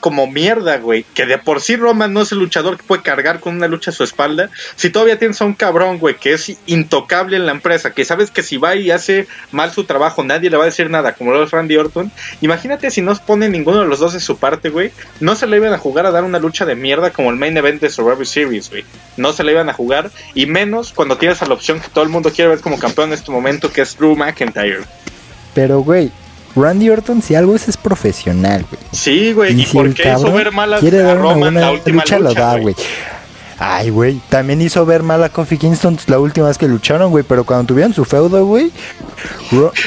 como 0.00 0.26
mierda, 0.26 0.78
güey. 0.78 1.04
Que 1.14 1.26
de 1.26 1.38
por 1.38 1.60
sí 1.60 1.76
Roman 1.76 2.12
no 2.12 2.22
es 2.22 2.32
el 2.32 2.38
luchador 2.38 2.76
que 2.76 2.82
puede 2.82 3.02
cargar 3.02 3.40
con 3.40 3.54
una 3.54 3.68
lucha 3.68 3.90
a 3.90 3.94
su 3.94 4.02
espalda. 4.02 4.50
Si 4.76 4.90
todavía 4.90 5.18
tienes 5.18 5.40
a 5.40 5.44
un 5.44 5.54
cabrón, 5.54 5.98
güey, 5.98 6.16
que 6.16 6.32
es 6.32 6.56
intocable 6.66 7.36
en 7.36 7.46
la 7.46 7.52
empresa, 7.52 7.92
que 7.92 8.04
sabes 8.04 8.30
que 8.30 8.42
si 8.42 8.56
va 8.56 8.74
y 8.74 8.90
hace 8.90 9.28
mal 9.52 9.70
su 9.72 9.84
trabajo, 9.84 10.24
nadie 10.24 10.50
le 10.50 10.56
va 10.56 10.64
a 10.64 10.66
decir 10.66 10.90
nada, 10.90 11.14
como 11.14 11.30
lo 11.30 11.44
es 11.44 11.50
Randy 11.50 11.76
Orton. 11.76 12.10
Imagínate 12.40 12.90
si 12.90 13.00
no 13.00 13.14
pone 13.14 13.48
ninguno 13.48 13.80
de 13.80 13.86
los 13.86 14.00
dos 14.00 14.12
de 14.12 14.20
su 14.20 14.38
parte, 14.38 14.70
güey. 14.70 14.90
No 15.20 15.36
se 15.36 15.46
le 15.46 15.56
iban 15.56 15.72
a 15.72 15.78
jugar 15.78 16.06
a 16.06 16.10
dar 16.10 16.24
una 16.24 16.38
lucha 16.40 16.64
de 16.66 16.74
mierda 16.74 17.10
como 17.10 17.30
el 17.30 17.36
main 17.36 17.56
event 17.56 17.80
de 17.80 17.90
Survivor 17.90 18.26
Series, 18.26 18.70
güey. 18.70 18.84
No 19.16 19.32
se 19.32 19.44
le 19.44 19.52
iban 19.52 19.68
a 19.68 19.72
jugar. 19.72 20.10
Y 20.34 20.46
menos 20.46 20.92
cuando 20.92 21.16
tienes 21.16 21.42
a 21.42 21.46
la 21.46 21.54
opción 21.54 21.78
que 21.78 21.88
todo 21.88 22.02
el 22.02 22.10
mundo 22.10 22.32
quiere 22.32 22.50
ver 22.50 22.60
como 22.60 22.78
campeón 22.78 23.10
en 23.10 23.14
este 23.14 23.30
momento, 23.30 23.72
que 23.72 23.82
es 23.82 23.96
Drew 23.96 24.16
McIntyre. 24.16 24.82
Pero, 25.54 25.80
güey, 25.80 26.10
Randy 26.56 26.90
Orton, 26.90 27.22
si 27.22 27.34
algo 27.34 27.54
es, 27.54 27.68
es 27.68 27.76
profesional, 27.76 28.64
güey. 28.70 28.82
Sí, 28.92 29.32
güey. 29.32 29.60
¿Y, 29.60 29.66
por 29.66 29.92
qué 29.94 30.12
hizo 30.12 30.32
ver 30.32 30.52
mal 30.52 30.74
a, 30.74 30.80
Roman 31.14 31.54
la 31.54 31.72
última 31.72 32.02
lucha? 32.02 32.18
lo 32.18 32.32
da, 32.32 32.56
güey. 32.58 32.74
Ay, 33.58 33.90
güey, 33.90 34.20
también 34.28 34.60
hizo 34.60 34.84
ver 34.84 35.02
mal 35.02 35.22
a 35.22 35.28
Kofi 35.28 35.58
Kingston 35.58 35.98
la 36.06 36.18
última 36.18 36.48
vez 36.48 36.58
que 36.58 36.66
lucharon, 36.66 37.10
güey, 37.10 37.24
pero 37.24 37.44
cuando 37.44 37.66
tuvieron 37.66 37.94
su 37.94 38.04
feudo, 38.04 38.44
güey, 38.44 38.72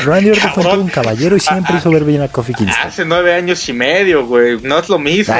Randy 0.05 0.31
Orton 0.31 0.51
fue 0.53 0.63
todo 0.63 0.81
un 0.81 0.89
caballero 0.89 1.35
y 1.35 1.39
siempre 1.39 1.75
hizo 1.77 1.91
ver 1.91 2.03
bien 2.03 2.21
a 2.21 2.27
Kofi 2.27 2.53
Kingston. 2.53 2.87
Hace 2.87 3.05
nueve 3.05 3.33
años 3.33 3.67
y 3.67 3.73
medio, 3.73 4.25
güey, 4.25 4.59
no 4.61 4.79
es 4.79 4.89
lo 4.89 4.99
mismo. 4.99 5.33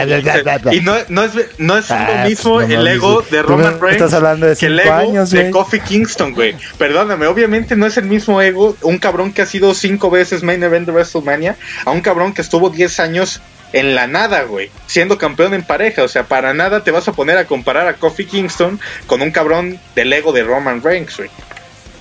y 0.72 0.82
no, 0.82 0.96
no, 1.10 1.24
es, 1.24 1.34
no 1.58 1.78
es 1.78 1.90
lo 1.90 1.96
ah, 1.96 2.26
mismo 2.28 2.62
el 2.62 2.88
ego 2.88 3.24
de 3.30 3.42
Roman 3.42 3.80
Reigns 3.80 4.02
estás 4.02 4.14
hablando 4.14 4.46
de 4.46 4.56
que 4.56 4.66
el 4.66 4.80
ego 4.80 4.94
años, 4.94 5.30
de 5.30 5.50
Kofi 5.52 5.80
Kingston, 5.80 6.34
güey. 6.34 6.56
Perdóname, 6.78 7.28
obviamente 7.28 7.76
no 7.76 7.86
es 7.86 7.98
el 7.98 8.06
mismo 8.06 8.42
ego 8.42 8.76
un 8.82 8.98
cabrón 8.98 9.32
que 9.34 9.42
ha 9.42 9.46
sido 9.46 9.74
cinco 9.74 10.10
veces 10.10 10.44
main 10.44 10.62
event 10.64 10.86
de 10.86 10.92
WrestleMania 10.92 11.56
a 11.86 11.92
un 11.92 12.02
cabrón 12.02 12.34
que 12.34 12.42
estuvo 12.42 12.70
diez 12.70 13.00
años 13.00 13.42
en 13.74 13.96
la 13.96 14.08
nada, 14.08 14.44
güey, 14.44 14.70
siendo 14.86 15.18
campeón 15.18 15.54
en 15.54 15.64
pareja. 15.64 16.04
O 16.04 16.08
sea, 16.08 16.24
para 16.24 16.54
nada 16.54 16.84
te 16.84 16.92
vas 16.92 17.08
a 17.08 17.14
poner 17.14 17.38
a 17.38 17.46
comparar 17.46 17.88
a 17.88 17.94
Kofi 17.94 18.26
Kingston 18.26 18.80
con 19.06 19.22
un 19.22 19.32
cabrón 19.32 19.80
del 19.96 20.14
ego 20.14 20.32
de 20.32 20.44
Roman 20.44 20.82
Reigns, 20.82 21.18
güey. 21.18 21.30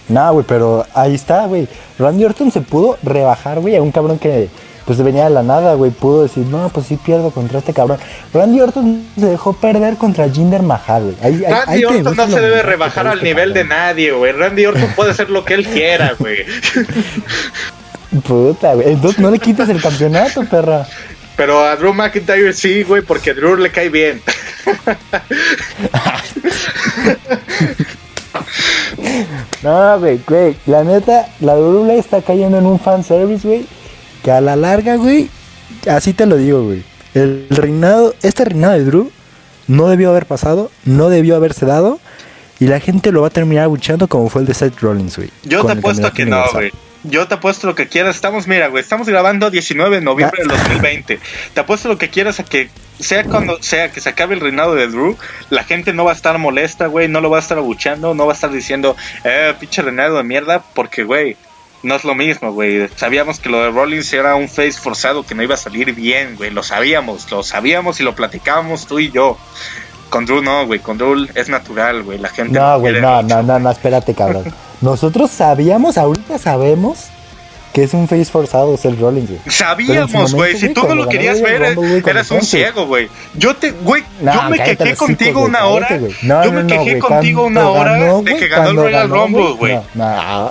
No, 0.08 0.32
güey, 0.32 0.44
pero 0.46 0.86
ahí 0.94 1.14
está, 1.14 1.46
güey. 1.46 1.68
Randy 1.98 2.24
Orton 2.24 2.50
se 2.52 2.60
pudo 2.60 2.96
rebajar, 3.02 3.58
güey, 3.58 3.76
a 3.76 3.82
un 3.82 3.90
cabrón 3.90 4.18
que 4.18 4.48
pues 4.84 5.02
venía 5.02 5.24
de 5.24 5.30
la 5.30 5.42
nada, 5.42 5.74
güey. 5.74 5.90
Pudo 5.90 6.22
decir, 6.22 6.46
no, 6.46 6.68
pues 6.68 6.86
sí 6.86 6.96
pierdo 6.96 7.30
contra 7.30 7.58
este 7.58 7.74
cabrón. 7.74 7.98
Randy 8.32 8.60
Orton 8.60 9.04
se 9.18 9.26
dejó 9.26 9.52
perder 9.52 9.96
contra 9.96 10.28
Jinder 10.28 10.62
Mahal, 10.62 11.16
güey. 11.20 11.42
Randy 11.42 11.84
Orton 11.84 12.16
no 12.16 12.28
se 12.28 12.40
debe 12.40 12.62
rebajar 12.62 13.08
al 13.08 13.22
nivel 13.22 13.52
de 13.52 13.64
nadie, 13.64 14.12
güey. 14.12 14.30
Randy 14.30 14.64
Orton 14.66 14.92
puede 14.94 15.10
hacer 15.10 15.28
lo 15.28 15.44
que 15.44 15.54
él 15.54 15.66
quiera, 15.66 16.14
güey. 16.16 16.38
Puta, 18.26 18.74
güey. 18.74 18.92
Entonces 18.92 19.18
no 19.18 19.30
le 19.30 19.40
quites 19.40 19.68
el 19.68 19.82
campeonato, 19.82 20.44
perra. 20.44 20.86
Pero 21.36 21.64
a 21.64 21.76
Drew 21.76 21.92
McIntyre 21.92 22.52
sí, 22.54 22.82
güey, 22.82 23.02
porque 23.02 23.30
a 23.30 23.34
Drew 23.34 23.56
le 23.56 23.70
cae 23.70 23.90
bien. 23.90 24.22
no, 29.62 30.00
güey, 30.00 30.18
güey. 30.26 30.56
La 30.66 30.82
neta, 30.82 31.28
la 31.40 31.54
Drew 31.54 31.88
está 31.90 32.22
cayendo 32.22 32.58
en 32.58 32.66
un 32.66 32.80
fanservice, 32.80 33.46
güey. 33.46 33.66
Que 34.22 34.30
a 34.30 34.40
la 34.40 34.56
larga, 34.56 34.96
güey, 34.96 35.28
así 35.88 36.14
te 36.14 36.26
lo 36.26 36.36
digo, 36.36 36.64
güey. 36.64 36.82
El 37.14 37.46
reinado, 37.50 38.14
este 38.22 38.46
reinado 38.46 38.72
de 38.74 38.84
Drew 38.84 39.10
no 39.68 39.88
debió 39.88 40.10
haber 40.10 40.26
pasado, 40.26 40.70
no 40.84 41.08
debió 41.10 41.36
haberse 41.36 41.66
dado. 41.66 42.00
Y 42.58 42.68
la 42.68 42.80
gente 42.80 43.12
lo 43.12 43.20
va 43.20 43.26
a 43.26 43.30
terminar 43.30 43.66
luchando 43.66 44.08
como 44.08 44.30
fue 44.30 44.40
el 44.40 44.48
de 44.48 44.54
Seth 44.54 44.80
Rollins, 44.80 45.16
güey. 45.16 45.28
Yo 45.44 45.62
te 45.64 45.72
apuesto 45.72 46.10
que 46.12 46.24
no, 46.24 46.42
güey. 46.52 46.72
Yo 47.08 47.26
te 47.28 47.34
apuesto 47.34 47.66
lo 47.66 47.74
que 47.74 47.88
quieras. 47.88 48.16
Estamos, 48.16 48.46
mira, 48.46 48.68
güey, 48.68 48.82
estamos 48.82 49.08
grabando 49.08 49.50
19 49.50 49.96
de 49.96 50.02
noviembre 50.02 50.38
del 50.40 50.48
2020. 50.48 51.20
Te 51.54 51.60
apuesto 51.60 51.88
lo 51.88 51.98
que 51.98 52.10
quieras 52.10 52.40
a 52.40 52.44
que 52.44 52.68
sea 52.98 53.24
cuando 53.24 53.62
sea 53.62 53.90
que 53.90 54.00
se 54.00 54.08
acabe 54.08 54.34
el 54.34 54.40
reinado 54.40 54.74
de 54.74 54.88
Drew, 54.88 55.16
la 55.50 55.64
gente 55.64 55.92
no 55.92 56.04
va 56.04 56.12
a 56.12 56.14
estar 56.14 56.38
molesta, 56.38 56.86
güey, 56.86 57.08
no 57.08 57.20
lo 57.20 57.30
va 57.30 57.38
a 57.38 57.40
estar 57.40 57.58
abuchando, 57.58 58.14
no 58.14 58.26
va 58.26 58.32
a 58.32 58.34
estar 58.34 58.50
diciendo, 58.50 58.96
eh, 59.24 59.54
pinche 59.60 59.82
reinado 59.82 60.16
de 60.16 60.24
mierda, 60.24 60.62
porque, 60.74 61.04
güey, 61.04 61.36
no 61.82 61.94
es 61.94 62.04
lo 62.04 62.14
mismo, 62.14 62.52
güey. 62.52 62.88
Sabíamos 62.96 63.38
que 63.38 63.48
lo 63.48 63.62
de 63.62 63.70
Rollins 63.70 64.12
era 64.12 64.34
un 64.34 64.48
face 64.48 64.72
forzado 64.72 65.24
que 65.24 65.34
no 65.34 65.42
iba 65.42 65.54
a 65.54 65.58
salir 65.58 65.94
bien, 65.94 66.36
güey. 66.36 66.50
Lo 66.50 66.62
sabíamos, 66.62 67.30
lo 67.30 67.42
sabíamos 67.42 68.00
y 68.00 68.02
lo 68.02 68.14
platicábamos 68.14 68.86
tú 68.86 68.98
y 68.98 69.10
yo. 69.10 69.36
Con 70.08 70.24
Drew 70.24 70.42
no, 70.42 70.66
güey. 70.66 70.80
Con 70.80 70.98
Drew 70.98 71.28
es 71.34 71.48
natural, 71.48 72.02
güey. 72.02 72.18
La 72.18 72.28
gente. 72.30 72.58
No, 72.58 72.80
güey, 72.80 73.00
no, 73.00 73.22
no, 73.22 73.42
no, 73.42 73.58
no, 73.58 73.70
espérate, 73.70 74.14
cabrón. 74.14 74.44
Nosotros 74.80 75.30
sabíamos, 75.30 75.96
ahorita 75.98 76.38
sabemos 76.38 77.06
que 77.72 77.82
es 77.82 77.92
un 77.92 78.08
face 78.08 78.24
forzado 78.24 78.74
ser 78.78 78.98
Rollins, 78.98 79.28
güey. 79.28 79.40
Sabíamos, 79.48 80.32
güey. 80.32 80.56
Si 80.56 80.70
tú 80.70 80.88
no 80.88 80.94
lo 80.94 81.08
querías 81.08 81.42
ver, 81.42 81.76
eras 82.06 82.30
un 82.30 82.40
ciego, 82.40 82.86
güey. 82.86 83.08
Yo 83.34 83.54
te, 83.54 83.72
güey, 83.72 84.02
yo 84.22 84.48
me 84.48 84.56
quejé 84.58 84.96
contigo 84.96 85.42
una 85.44 85.66
hora. 85.66 85.88
yo 86.44 86.52
me 86.52 86.66
quejé 86.66 86.98
contigo 86.98 87.44
una 87.44 87.68
hora 87.68 88.20
de 88.22 88.36
que 88.36 88.48
ganó 88.48 88.70
el 88.70 88.76
Royal 88.76 89.10
Rumble, 89.10 89.52
güey. 89.58 89.78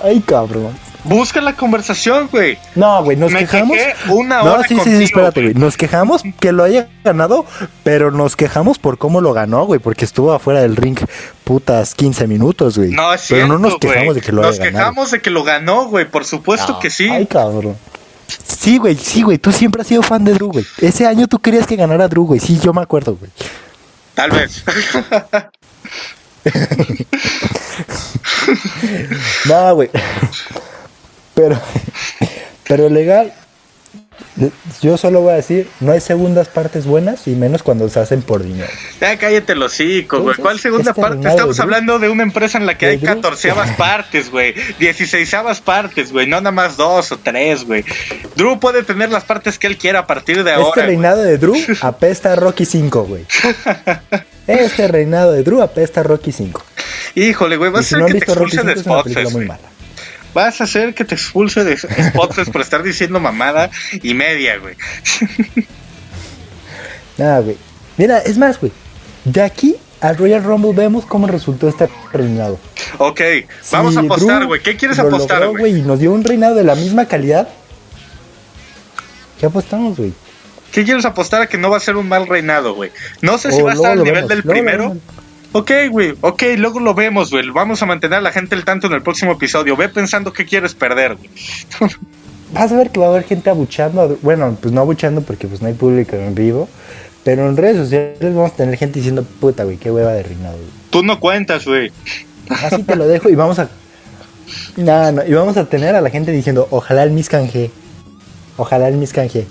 Ay, 0.04 0.20
cabrón. 0.24 0.85
Busca 1.08 1.40
la 1.40 1.54
conversación, 1.54 2.28
güey. 2.30 2.58
No, 2.74 3.02
güey, 3.04 3.16
nos 3.16 3.34
quejamos. 3.34 3.76
una 4.08 4.42
hora 4.42 4.58
no, 4.58 4.64
sí, 4.64 4.78
sí, 4.82 4.96
sí, 4.96 5.04
espérate, 5.04 5.42
güey. 5.42 5.54
Nos 5.54 5.76
quejamos 5.76 6.22
que 6.40 6.52
lo 6.52 6.64
haya 6.64 6.88
ganado, 7.04 7.46
pero 7.82 8.10
nos 8.10 8.36
quejamos 8.36 8.78
por 8.78 8.98
cómo 8.98 9.20
lo 9.20 9.32
ganó, 9.32 9.66
güey, 9.66 9.80
porque 9.80 10.04
estuvo 10.04 10.32
afuera 10.32 10.60
del 10.60 10.76
ring 10.76 10.98
putas 11.44 11.94
15 11.94 12.26
minutos, 12.26 12.78
güey. 12.78 12.90
No, 12.90 13.14
es 13.14 13.22
cierto, 13.22 13.46
Pero 13.46 13.58
no 13.58 13.68
nos 13.68 13.78
quejamos 13.78 14.14
de 14.14 14.20
que 14.20 14.32
lo 14.32 14.42
haya 14.42 14.50
ganado. 14.50 14.70
Nos 14.70 14.80
quejamos 14.80 15.10
de 15.10 15.22
que 15.22 15.30
lo 15.30 15.44
ganó, 15.44 15.86
güey, 15.86 16.04
por 16.06 16.24
supuesto 16.24 16.78
que 16.78 16.90
sí. 16.90 17.08
Ay, 17.08 17.26
cabrón. 17.26 17.76
Sí, 18.46 18.78
güey, 18.78 18.96
sí, 18.96 19.22
güey. 19.22 19.38
Tú 19.38 19.52
siempre 19.52 19.82
has 19.82 19.88
sido 19.88 20.02
fan 20.02 20.24
de 20.24 20.34
Drew, 20.34 20.50
güey. 20.50 20.66
Ese 20.78 21.06
año 21.06 21.28
tú 21.28 21.38
querías 21.38 21.66
que 21.66 21.76
ganara 21.76 22.08
Drew, 22.08 22.26
güey. 22.26 22.40
Sí, 22.40 22.58
yo 22.62 22.72
me 22.72 22.82
acuerdo, 22.82 23.16
güey. 23.16 23.30
Tal 24.14 24.30
vez. 24.30 24.64
no, 29.46 29.74
güey. 29.74 29.90
Pero, 31.36 31.60
pero 32.66 32.88
legal, 32.88 33.30
yo 34.80 34.96
solo 34.96 35.20
voy 35.20 35.34
a 35.34 35.36
decir, 35.36 35.68
no 35.80 35.92
hay 35.92 36.00
segundas 36.00 36.48
partes 36.48 36.86
buenas 36.86 37.28
y 37.28 37.34
menos 37.34 37.62
cuando 37.62 37.90
se 37.90 38.00
hacen 38.00 38.22
por 38.22 38.42
dinero. 38.42 38.70
Ya 39.02 39.18
cállate 39.18 39.54
los 39.54 39.74
hocico, 39.74 40.20
güey. 40.22 40.34
¿Cuál 40.36 40.58
segunda 40.58 40.92
este 40.92 41.02
parte? 41.02 41.28
Estamos 41.28 41.60
hablando 41.60 41.98
de 41.98 42.08
una 42.08 42.22
empresa 42.22 42.56
en 42.56 42.64
la 42.64 42.78
que 42.78 42.86
hay 42.86 42.98
catorceavas 42.98 43.70
partes, 43.76 44.30
güey. 44.30 44.54
Dieciséisavas 44.78 45.60
partes, 45.60 46.10
güey. 46.10 46.26
No 46.26 46.40
nada 46.40 46.52
más 46.52 46.78
dos 46.78 47.12
o 47.12 47.18
tres, 47.18 47.64
güey. 47.64 47.84
Drew 48.34 48.58
puede 48.58 48.82
tener 48.82 49.10
las 49.10 49.24
partes 49.24 49.58
que 49.58 49.66
él 49.66 49.76
quiera 49.76 50.00
a 50.00 50.06
partir 50.06 50.42
de 50.42 50.52
ahora. 50.52 50.68
Este 50.68 50.86
reinado 50.86 51.22
de 51.22 51.36
Drew 51.36 51.56
apesta 51.82 52.32
a 52.32 52.36
Rocky 52.36 52.64
5, 52.64 53.04
güey. 53.04 53.26
Este 54.46 54.88
reinado 54.88 55.32
de 55.32 55.42
Drew 55.42 55.60
apesta 55.60 56.00
a 56.00 56.04
Rocky 56.04 56.32
5. 56.32 56.64
Híjole, 57.14 57.58
güey, 57.58 57.70
vas 57.70 57.92
a 57.92 57.98
ser 57.98 58.06
que 58.06 58.12
te 58.12 58.18
expulsen 58.24 58.66
de 58.66 58.76
Spots, 58.76 59.32
muy 59.34 59.44
mala 59.44 59.75
vas 60.36 60.60
a 60.60 60.64
hacer 60.64 60.94
que 60.94 61.06
te 61.06 61.14
expulse 61.14 61.64
de 61.64 61.72
Spotify 61.72 62.50
por 62.50 62.60
estar 62.60 62.82
diciendo 62.82 63.18
mamada 63.20 63.70
y 64.02 64.12
media, 64.12 64.58
güey. 64.58 64.76
Nada, 67.16 67.40
güey. 67.40 67.56
Mira, 67.96 68.18
es 68.18 68.36
más, 68.36 68.60
güey. 68.60 68.70
De 69.24 69.40
aquí 69.40 69.76
al 70.00 70.18
Royal 70.18 70.44
Rumble 70.44 70.74
vemos 70.74 71.06
cómo 71.06 71.26
resultó 71.26 71.68
este 71.68 71.88
reinado. 72.12 72.60
Ok, 72.98 73.20
vamos 73.72 73.96
a 73.96 74.00
apostar, 74.00 74.44
güey. 74.44 74.62
¿Qué 74.62 74.76
quieres 74.76 74.98
apostar, 74.98 75.48
güey? 75.48 75.78
Y 75.78 75.82
nos 75.82 76.00
dio 76.00 76.12
un 76.12 76.22
reinado 76.22 76.54
de 76.54 76.64
la 76.64 76.74
misma 76.74 77.06
calidad. 77.06 77.48
¿Qué 79.40 79.46
apostamos, 79.46 79.96
güey? 79.96 80.12
¿Qué 80.70 80.84
quieres 80.84 81.06
apostar 81.06 81.40
a 81.40 81.46
que 81.46 81.56
no 81.56 81.70
va 81.70 81.78
a 81.78 81.80
ser 81.80 81.96
un 81.96 82.08
mal 82.08 82.26
reinado, 82.26 82.74
güey? 82.74 82.90
No 83.22 83.38
sé 83.38 83.52
si 83.52 83.62
va 83.62 83.70
a 83.70 83.74
estar 83.74 83.92
al 83.92 84.04
nivel 84.04 84.28
del 84.28 84.42
primero. 84.42 84.96
Ok, 85.52 85.70
güey, 85.90 86.14
ok, 86.20 86.42
luego 86.56 86.80
lo 86.80 86.94
vemos, 86.94 87.30
güey. 87.30 87.48
Vamos 87.50 87.82
a 87.82 87.86
mantener 87.86 88.18
a 88.18 88.22
la 88.22 88.32
gente 88.32 88.54
al 88.54 88.64
tanto 88.64 88.86
en 88.88 88.92
el 88.92 89.02
próximo 89.02 89.32
episodio. 89.32 89.76
Ve 89.76 89.88
pensando 89.88 90.32
qué 90.32 90.44
quieres 90.44 90.74
perder, 90.74 91.16
güey. 91.16 91.30
Vas 92.52 92.70
a 92.70 92.76
ver 92.76 92.90
que 92.90 93.00
va 93.00 93.06
a 93.06 93.08
haber 93.08 93.24
gente 93.24 93.50
abuchando. 93.50 94.18
Bueno, 94.22 94.56
pues 94.60 94.72
no 94.72 94.80
abuchando 94.80 95.20
porque 95.20 95.48
pues 95.48 95.60
no 95.60 95.68
hay 95.68 95.74
público 95.74 96.14
en 96.14 96.34
vivo. 96.34 96.68
Pero 97.24 97.48
en 97.48 97.56
redes 97.56 97.76
sociales 97.76 98.20
vamos 98.20 98.52
a 98.52 98.54
tener 98.54 98.76
gente 98.76 99.00
diciendo, 99.00 99.26
puta, 99.40 99.64
güey, 99.64 99.78
qué 99.78 99.90
hueva 99.90 100.12
de 100.12 100.22
reinado, 100.22 100.56
güey. 100.56 100.68
Tú 100.90 101.02
no 101.02 101.18
cuentas, 101.18 101.64
güey. 101.64 101.90
Así 102.48 102.84
te 102.84 102.94
lo 102.94 103.08
dejo 103.08 103.28
y 103.28 103.34
vamos 103.34 103.58
a. 103.58 103.68
No, 104.76 105.10
no, 105.10 105.26
y 105.26 105.32
vamos 105.32 105.56
a 105.56 105.64
tener 105.64 105.96
a 105.96 106.00
la 106.00 106.10
gente 106.10 106.30
diciendo, 106.30 106.68
ojalá 106.70 107.02
el 107.02 107.10
Miss 107.10 107.28
canje. 107.28 107.72
Ojalá 108.56 108.86
el 108.86 108.96
Miss 108.96 109.12
canje. 109.12 109.46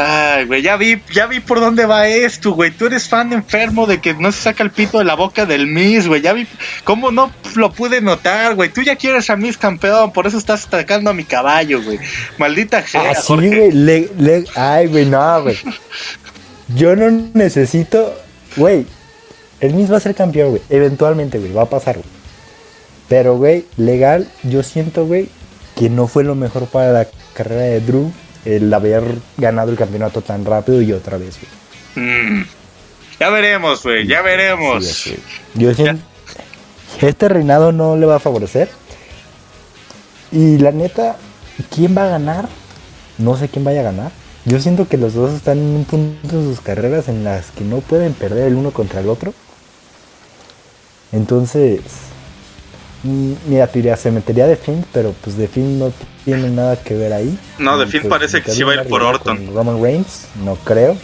Ay, 0.00 0.44
güey, 0.44 0.62
ya 0.62 0.76
vi, 0.76 1.02
ya 1.12 1.26
vi 1.26 1.40
por 1.40 1.58
dónde 1.58 1.84
va 1.84 2.06
esto, 2.06 2.52
güey. 2.52 2.70
Tú 2.70 2.86
eres 2.86 3.08
fan 3.08 3.32
enfermo 3.32 3.84
de 3.84 4.00
que 4.00 4.14
no 4.14 4.30
se 4.30 4.42
saca 4.42 4.62
el 4.62 4.70
pito 4.70 4.98
de 4.98 5.04
la 5.04 5.16
boca 5.16 5.44
del 5.44 5.66
Miss, 5.66 6.06
güey. 6.06 6.22
Ya 6.22 6.32
vi 6.32 6.46
cómo 6.84 7.10
no 7.10 7.32
lo 7.56 7.72
pude 7.72 8.00
notar, 8.00 8.54
güey. 8.54 8.68
Tú 8.68 8.82
ya 8.82 8.94
quieres 8.94 9.28
a 9.28 9.36
Miss 9.36 9.58
campeón, 9.58 10.12
por 10.12 10.28
eso 10.28 10.38
estás 10.38 10.66
atacando 10.66 11.10
a 11.10 11.14
mi 11.14 11.24
caballo, 11.24 11.82
güey. 11.82 11.98
Maldita 12.38 12.86
sea, 12.86 13.10
ah, 13.10 13.14
sí, 13.16 13.34
güey. 13.34 13.72
Le, 13.72 14.44
Ay, 14.54 14.86
güey, 14.86 15.04
no, 15.04 15.42
güey. 15.42 15.56
Yo 16.76 16.94
no 16.94 17.10
necesito, 17.34 18.14
güey. 18.56 18.86
El 19.58 19.74
Miss 19.74 19.90
va 19.90 19.96
a 19.96 20.00
ser 20.00 20.14
campeón, 20.14 20.50
güey. 20.50 20.62
Eventualmente, 20.70 21.40
güey, 21.40 21.52
va 21.52 21.62
a 21.62 21.70
pasar, 21.70 21.96
güey. 21.96 22.08
Pero, 23.08 23.36
güey, 23.36 23.64
legal, 23.76 24.28
yo 24.44 24.62
siento, 24.62 25.06
güey, 25.06 25.28
que 25.74 25.90
no 25.90 26.06
fue 26.06 26.22
lo 26.22 26.36
mejor 26.36 26.66
para 26.66 26.92
la 26.92 27.08
carrera 27.34 27.62
de 27.62 27.80
Drew 27.80 28.12
el 28.44 28.72
haber 28.72 29.04
ganado 29.36 29.70
el 29.70 29.76
campeonato 29.76 30.22
tan 30.22 30.44
rápido 30.44 30.82
y 30.82 30.92
otra 30.92 31.18
vez, 31.18 31.36
mm. 31.94 32.42
Ya 33.20 33.30
veremos, 33.30 33.82
güey, 33.82 34.06
ya 34.06 34.22
veremos. 34.22 35.10
Yo 35.54 35.74
siento 35.74 36.02
este 37.00 37.28
reinado 37.28 37.70
no 37.72 37.96
le 37.96 38.06
va 38.06 38.16
a 38.16 38.20
favorecer. 38.20 38.68
Y 40.32 40.58
la 40.58 40.72
neta, 40.72 41.16
¿quién 41.74 41.96
va 41.96 42.04
a 42.04 42.08
ganar? 42.08 42.48
No 43.18 43.36
sé 43.36 43.48
quién 43.48 43.64
vaya 43.64 43.80
a 43.80 43.84
ganar. 43.84 44.12
Yo 44.44 44.60
siento 44.60 44.88
que 44.88 44.96
los 44.96 45.14
dos 45.14 45.34
están 45.34 45.58
en 45.58 45.76
un 45.76 45.84
punto 45.84 46.40
de 46.40 46.44
sus 46.44 46.60
carreras 46.60 47.08
en 47.08 47.24
las 47.24 47.50
que 47.50 47.64
no 47.64 47.78
pueden 47.80 48.14
perder 48.14 48.48
el 48.48 48.54
uno 48.54 48.72
contra 48.72 49.00
el 49.00 49.08
otro. 49.08 49.32
Entonces, 51.12 51.80
Mm, 53.04 53.32
mira, 53.46 53.66
diría, 53.68 53.96
se 53.96 54.10
metería 54.10 54.46
de 54.46 54.56
Finn, 54.56 54.84
pero 54.92 55.14
pues 55.22 55.36
de 55.36 55.46
Finn 55.46 55.78
no 55.78 55.92
tiene 56.24 56.50
nada 56.50 56.76
que 56.82 56.94
ver 56.94 57.12
ahí. 57.12 57.38
No, 57.58 57.78
de 57.78 57.86
Finn 57.86 58.08
parece 58.08 58.42
que 58.42 58.50
sí 58.50 58.62
va 58.62 58.72
a 58.72 58.74
ir 58.76 58.88
por 58.88 59.02
Orton. 59.02 59.54
Roman 59.54 59.80
Reigns, 59.82 60.26
no 60.44 60.56
creo. 60.56 60.96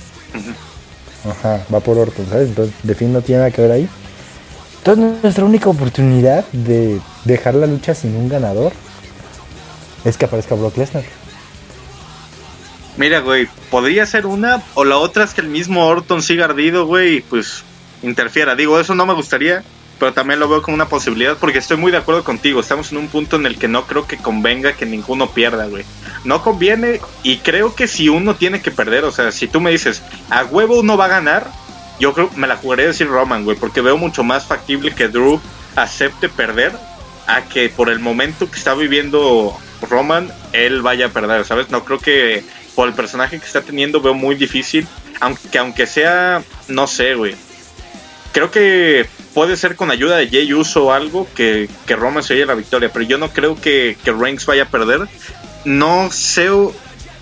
Ajá, 1.29 1.65
va 1.73 1.81
por 1.81 1.97
Orton, 1.97 2.27
¿sabes? 2.29 2.49
Entonces, 2.49 2.75
de 2.83 2.95
Finn 2.95 3.13
no 3.13 3.23
tiene 3.23 3.41
nada 3.41 3.51
que 3.51 3.63
ver 3.63 3.71
ahí. 3.71 3.89
Entonces, 4.79 5.23
nuestra 5.23 5.45
única 5.45 5.71
oportunidad 5.71 6.45
de 6.53 7.01
dejar 7.25 7.55
la 7.55 7.67
lucha 7.67 7.95
sin 7.95 8.15
un 8.17 8.29
ganador 8.29 8.73
es 10.05 10.17
que 10.17 10.27
aparezca 10.27 10.55
Brock 10.55 10.77
Lesnar. 10.77 11.05
Mira, 12.97 13.21
güey, 13.21 13.49
podría 13.71 14.05
ser 14.07 14.27
una, 14.27 14.63
o 14.75 14.85
la 14.85 14.99
otra 14.99 15.25
es 15.25 15.33
que 15.33 15.41
el 15.41 15.49
mismo 15.49 15.87
Orton 15.87 16.23
siga 16.23 16.45
ardido, 16.45 16.87
güey, 16.87 17.17
y 17.17 17.21
pues 17.23 17.65
interfiera. 18.03 18.55
Digo, 18.55 18.79
eso 18.79 18.95
no 18.95 19.07
me 19.07 19.15
gustaría 19.15 19.65
pero 19.99 20.13
también 20.13 20.41
lo 20.41 20.49
veo 20.49 20.63
como 20.63 20.75
una 20.75 20.89
posibilidad 20.89 21.37
porque 21.39 21.59
estoy 21.59 21.77
muy 21.77 21.93
de 21.93 21.99
acuerdo 21.99 22.25
contigo. 22.25 22.61
Estamos 22.61 22.93
en 22.93 22.99
un 22.99 23.09
punto 23.09 23.37
en 23.37 23.47
el 23.47 23.59
que 23.59 23.69
no 23.69 23.87
creo 23.87 24.07
que 24.07 24.17
convenga 24.17 24.75
que 24.75 24.87
ninguno 24.87 25.31
pierda, 25.31 25.67
güey. 25.67 25.85
No 26.25 26.43
conviene 26.43 27.01
y 27.23 27.39
creo 27.39 27.75
que 27.75 27.87
si 27.87 28.09
uno 28.09 28.35
tiene 28.35 28.61
que 28.61 28.71
perder, 28.71 29.05
o 29.05 29.13
sea, 29.13 29.33
si 29.33 29.49
tú 29.49 29.61
me 29.61 29.71
dices, 29.71 30.03
a 30.31 30.45
huevo 30.45 30.81
uno 30.81 30.97
va 30.97 31.07
a 31.07 31.09
ganar, 31.09 31.51
yo 32.01 32.13
creo 32.13 32.31
me 32.37 32.47
la 32.47 32.57
jugaría 32.57 32.87
decir 32.87 33.09
Roman, 33.09 33.45
güey, 33.45 33.57
porque 33.57 33.81
veo 33.81 33.97
mucho 33.97 34.25
más 34.25 34.47
factible 34.47 34.95
que 34.95 35.09
Drew 35.09 35.41
acepte 35.77 36.29
perder 36.29 36.73
a 37.27 37.43
que 37.43 37.69
por 37.69 37.89
el 37.89 38.01
momento 38.01 38.51
que 38.51 38.59
está 38.59 38.75
viviendo 38.75 39.57
Roman, 39.89 40.31
él 40.53 40.83
vaya 40.83 41.07
a 41.07 41.11
perder, 41.11 41.45
¿sabes? 41.45 41.71
No 41.71 41.85
creo 41.85 41.99
que 41.99 42.45
por 42.75 42.89
el 42.89 42.95
personaje 42.95 43.39
que 43.39 43.47
está 43.47 43.63
teniendo 43.63 44.01
veo 44.01 44.15
muy 44.15 44.35
difícil, 44.35 44.87
aunque 45.21 45.59
aunque 45.59 45.87
sea, 45.87 46.43
no 46.69 46.87
sé, 46.87 47.15
güey. 47.15 47.35
Creo 48.33 48.51
que 48.51 49.07
puede 49.35 49.57
ser 49.57 49.77
con 49.77 49.91
ayuda 49.91 50.17
de 50.17 50.29
Jay 50.29 50.53
Uso 50.55 50.93
algo 50.93 51.27
que, 51.35 51.69
que 51.87 51.97
Roman 51.97 52.23
se 52.23 52.35
lleve 52.35 52.47
la 52.47 52.55
victoria, 52.55 52.91
pero 52.93 53.05
yo 53.05 53.19
no 53.19 53.31
creo 53.31 53.61
que, 53.61 53.99
que 54.03 54.13
Reigns 54.13 54.47
vaya 54.47 54.63
a 54.63 54.69
perder. 54.69 55.09
No 55.65 56.11
sé, 56.11 56.49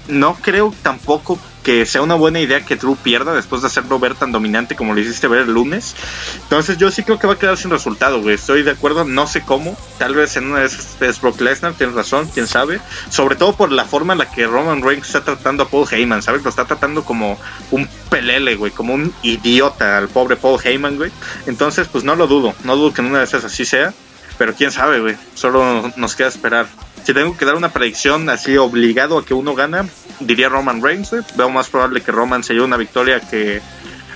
no 0.08 0.34
creo 0.34 0.74
tampoco 0.82 1.38
que 1.62 1.86
sea 1.86 2.02
una 2.02 2.14
buena 2.14 2.40
idea 2.40 2.64
que 2.64 2.76
Drew 2.76 2.96
pierda 2.96 3.34
después 3.34 3.62
de 3.62 3.68
hacerlo 3.68 3.98
ver 3.98 4.14
tan 4.14 4.32
dominante 4.32 4.76
como 4.76 4.94
lo 4.94 5.00
hiciste 5.00 5.28
ver 5.28 5.42
el 5.42 5.52
lunes. 5.52 5.94
Entonces 6.42 6.78
yo 6.78 6.90
sí 6.90 7.02
creo 7.02 7.18
que 7.18 7.26
va 7.26 7.34
a 7.34 7.38
quedar 7.38 7.56
sin 7.56 7.70
resultado, 7.70 8.20
güey. 8.20 8.34
Estoy 8.34 8.62
de 8.62 8.72
acuerdo, 8.72 9.04
no 9.04 9.26
sé 9.26 9.42
cómo. 9.42 9.76
Tal 9.98 10.14
vez 10.14 10.36
en 10.36 10.46
una 10.46 10.60
de 10.60 10.66
esas 10.66 11.00
es 11.00 11.20
Brock 11.20 11.40
Lesnar, 11.40 11.74
tienes 11.74 11.94
razón, 11.94 12.28
quién 12.32 12.46
sabe. 12.46 12.80
Sobre 13.10 13.36
todo 13.36 13.56
por 13.56 13.70
la 13.72 13.84
forma 13.84 14.14
en 14.14 14.18
la 14.18 14.30
que 14.30 14.46
Roman 14.46 14.82
Reigns 14.82 15.06
está 15.06 15.24
tratando 15.24 15.64
a 15.64 15.68
Paul 15.68 15.86
Heyman, 15.90 16.22
¿sabes? 16.22 16.42
Lo 16.42 16.50
está 16.50 16.64
tratando 16.64 17.04
como 17.04 17.38
un 17.70 17.88
pelele, 18.10 18.56
güey, 18.56 18.72
como 18.72 18.94
un 18.94 19.12
idiota 19.22 19.98
al 19.98 20.08
pobre 20.08 20.36
Paul 20.36 20.60
Heyman, 20.62 20.96
güey. 20.96 21.10
Entonces, 21.46 21.88
pues 21.90 22.04
no 22.04 22.16
lo 22.16 22.26
dudo, 22.26 22.54
no 22.64 22.76
dudo 22.76 22.92
que 22.92 23.00
en 23.00 23.08
una 23.08 23.18
de 23.18 23.24
esas 23.24 23.44
así 23.44 23.64
sea. 23.64 23.92
Pero 24.38 24.54
quién 24.54 24.72
sabe, 24.72 25.00
güey. 25.00 25.16
Solo 25.34 25.92
nos 25.96 26.16
queda 26.16 26.28
esperar. 26.28 26.66
Si 27.04 27.12
tengo 27.12 27.36
que 27.36 27.44
dar 27.44 27.54
una 27.54 27.72
predicción 27.72 28.28
así 28.28 28.56
obligado 28.56 29.18
a 29.18 29.24
que 29.24 29.34
uno 29.34 29.54
gana, 29.54 29.86
diría 30.20 30.48
Roman 30.48 30.82
Reigns. 30.82 31.10
Veo 31.36 31.50
más 31.50 31.68
probable 31.68 32.00
que 32.00 32.12
Roman 32.12 32.42
se 32.42 32.52
lleve 32.54 32.64
una 32.64 32.76
victoria 32.76 33.20
que 33.20 33.60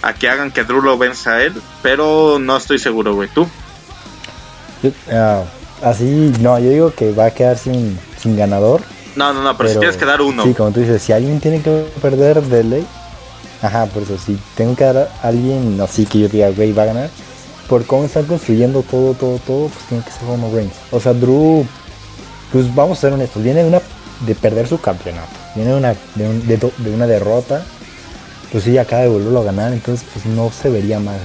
a 0.03 0.15
que 0.15 0.29
hagan 0.29 0.51
que 0.51 0.65
Drew 0.65 0.83
lo 0.83 0.99
venza 0.99 1.33
a 1.33 1.43
él, 1.43 1.55
pero 1.83 2.39
no 2.39 2.57
estoy 2.57 2.79
seguro, 2.79 3.15
güey. 3.15 3.29
¿Tú? 3.29 3.47
Ah, 5.11 5.43
así, 5.83 6.33
no, 6.41 6.59
yo 6.59 6.71
digo 6.71 6.95
que 6.95 7.13
va 7.13 7.27
a 7.27 7.31
quedar 7.31 7.59
sin, 7.59 7.99
sin 8.19 8.37
ganador. 8.37 8.83
No, 9.17 9.33
no, 9.33 9.43
no, 9.43 9.57
pero, 9.57 9.71
si 9.71 9.79
tienes 9.79 9.97
que 9.97 10.05
dar 10.05 10.21
uno. 10.21 10.45
Sí, 10.45 10.55
como 10.55 10.71
tú 10.71 10.81
dices, 10.81 11.03
si 11.03 11.13
alguien 11.13 11.41
tiene 11.41 11.63
que 11.63 11.87
perder 12.03 12.43
de 12.43 12.65
ley, 12.65 12.87
ajá, 13.63 13.87
por 13.87 14.03
eso, 14.03 14.19
si 14.19 14.39
tengo 14.55 14.77
que 14.77 14.85
dar 14.85 15.11
a 15.23 15.29
alguien 15.29 15.81
así 15.81 16.05
que 16.05 16.21
yo 16.21 16.29
diga, 16.29 16.51
güey, 16.51 16.73
va 16.73 16.83
a 16.83 16.87
ganar, 16.87 17.11
por 17.69 17.85
cómo 17.87 18.05
están 18.05 18.27
construyendo 18.27 18.83
todo, 18.83 19.15
todo, 19.15 19.39
todo, 19.39 19.69
pues 19.69 19.85
tiene 19.89 20.05
que 20.05 20.11
ser 20.11 20.29
Roman 20.29 20.53
Reigns. 20.53 20.75
O 20.91 21.01
sea, 21.01 21.15
Drew, 21.15 21.67
pues 22.53 22.73
vamos 22.75 22.99
a 22.99 23.01
ser 23.01 23.13
honestos, 23.15 23.43
viene 23.43 23.63
de 23.63 23.69
una 23.69 23.81
de 24.21 24.35
perder 24.35 24.69
su 24.69 24.79
campeonato, 24.79 25.37
viene 25.57 25.71
de 25.73 25.77
una, 25.77 25.95
de, 26.15 26.91
una 26.91 27.07
derrota, 27.07 27.65
pues 28.53 28.65
sí, 28.65 28.79
acaba 28.79 29.03
de 29.03 29.09
volverlo 29.09 29.41
a 29.41 29.45
ganar, 29.45 29.73
entonces 29.73 30.07
pues 30.13 30.27
no 30.27 30.53
se 30.53 30.69
vería 30.69 31.01
mal 31.01 31.19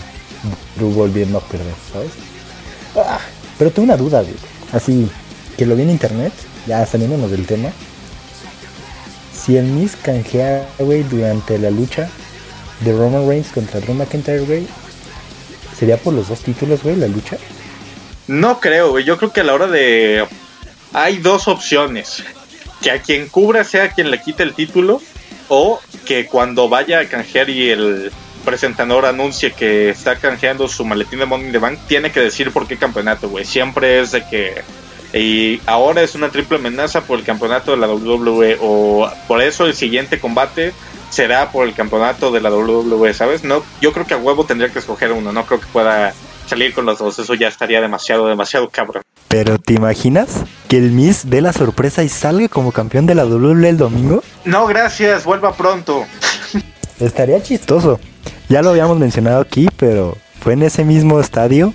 Drew 0.75 0.89
volviendo 0.91 1.37
a 1.37 1.41
perder, 1.41 1.73
¿sabes? 1.91 2.11
Ah, 2.95 3.19
pero 3.57 3.71
tengo 3.71 3.85
una 3.85 3.97
duda, 3.97 4.21
güey. 4.21 4.33
Así, 4.71 5.07
que 5.57 5.65
lo 5.65 5.75
vi 5.75 5.83
en 5.83 5.91
internet, 5.91 6.33
ya 6.65 6.85
saliéndonos 6.85 7.29
del 7.29 7.45
tema. 7.45 7.69
Si 9.33 9.57
el 9.57 9.65
Miss 9.65 9.95
canjea, 10.01 10.67
güey, 10.79 11.03
durante 11.03 11.57
la 11.59 11.69
lucha 11.69 12.09
de 12.79 12.93
Roman 12.93 13.27
Reigns 13.27 13.49
contra 13.49 13.79
Drew 13.79 13.93
McIntyre, 13.93 14.41
güey, 14.41 14.67
¿sería 15.77 15.97
por 15.97 16.13
los 16.13 16.29
dos 16.29 16.39
títulos, 16.39 16.83
güey, 16.83 16.95
la 16.95 17.07
lucha? 17.07 17.37
No 18.27 18.59
creo, 18.59 18.91
güey. 18.91 19.03
Yo 19.03 19.17
creo 19.17 19.33
que 19.33 19.41
a 19.41 19.43
la 19.43 19.53
hora 19.53 19.67
de. 19.67 20.25
Hay 20.93 21.17
dos 21.17 21.47
opciones 21.47 22.23
que 22.81 22.91
a 22.91 23.01
quien 23.01 23.27
cubra 23.29 23.63
sea 23.63 23.91
quien 23.91 24.11
le 24.11 24.21
quite 24.21 24.43
el 24.43 24.53
título 24.53 25.01
o 25.47 25.79
que 26.05 26.25
cuando 26.25 26.69
vaya 26.69 26.99
a 26.99 27.05
canjear 27.05 27.49
y 27.49 27.69
el 27.69 28.11
presentador 28.43 29.05
anuncie 29.05 29.51
que 29.51 29.89
está 29.89 30.15
canjeando 30.15 30.67
su 30.67 30.83
maletín 30.83 31.19
de 31.19 31.25
Money 31.25 31.47
in 31.47 31.51
the 31.51 31.59
Bank, 31.59 31.79
tiene 31.87 32.11
que 32.11 32.19
decir 32.19 32.51
por 32.51 32.67
qué 32.67 32.77
campeonato, 32.77 33.29
güey. 33.29 33.45
Siempre 33.45 33.99
es 33.99 34.11
de 34.11 34.27
que 34.27 34.63
y 35.13 35.61
ahora 35.65 36.01
es 36.01 36.15
una 36.15 36.29
triple 36.29 36.57
amenaza 36.57 37.01
por 37.01 37.19
el 37.19 37.25
campeonato 37.25 37.71
de 37.71 37.77
la 37.77 37.87
WWE 37.87 38.57
o 38.61 39.11
por 39.27 39.41
eso 39.41 39.65
el 39.65 39.73
siguiente 39.73 40.19
combate 40.19 40.73
será 41.09 41.51
por 41.51 41.67
el 41.67 41.73
campeonato 41.73 42.31
de 42.31 42.39
la 42.39 42.49
WWE, 42.49 43.13
¿sabes? 43.13 43.43
No, 43.43 43.63
yo 43.81 43.91
creo 43.91 44.07
que 44.07 44.13
a 44.13 44.17
huevo 44.17 44.45
tendría 44.45 44.71
que 44.71 44.79
escoger 44.79 45.11
uno, 45.11 45.33
no 45.33 45.45
creo 45.45 45.59
que 45.59 45.67
pueda 45.67 46.13
salir 46.47 46.73
con 46.73 46.85
los 46.85 46.99
dos, 46.99 47.19
eso 47.19 47.33
ya 47.33 47.49
estaría 47.49 47.81
demasiado, 47.81 48.27
demasiado 48.27 48.69
cabrón. 48.69 49.03
Pero 49.31 49.57
¿te 49.59 49.73
imaginas 49.73 50.43
que 50.67 50.77
el 50.77 50.91
Miss 50.91 51.29
dé 51.29 51.39
la 51.39 51.53
sorpresa 51.53 52.03
y 52.03 52.09
salga 52.09 52.49
como 52.49 52.73
campeón 52.73 53.05
de 53.05 53.15
la 53.15 53.25
WWE 53.25 53.69
el 53.69 53.77
domingo? 53.77 54.21
No, 54.43 54.67
gracias, 54.67 55.23
vuelva 55.23 55.55
pronto. 55.55 56.05
Estaría 56.99 57.41
chistoso. 57.41 57.97
Ya 58.49 58.61
lo 58.61 58.71
habíamos 58.71 58.99
mencionado 58.99 59.39
aquí, 59.39 59.69
pero 59.77 60.17
fue 60.41 60.51
en 60.51 60.63
ese 60.63 60.83
mismo 60.83 61.21
estadio, 61.21 61.73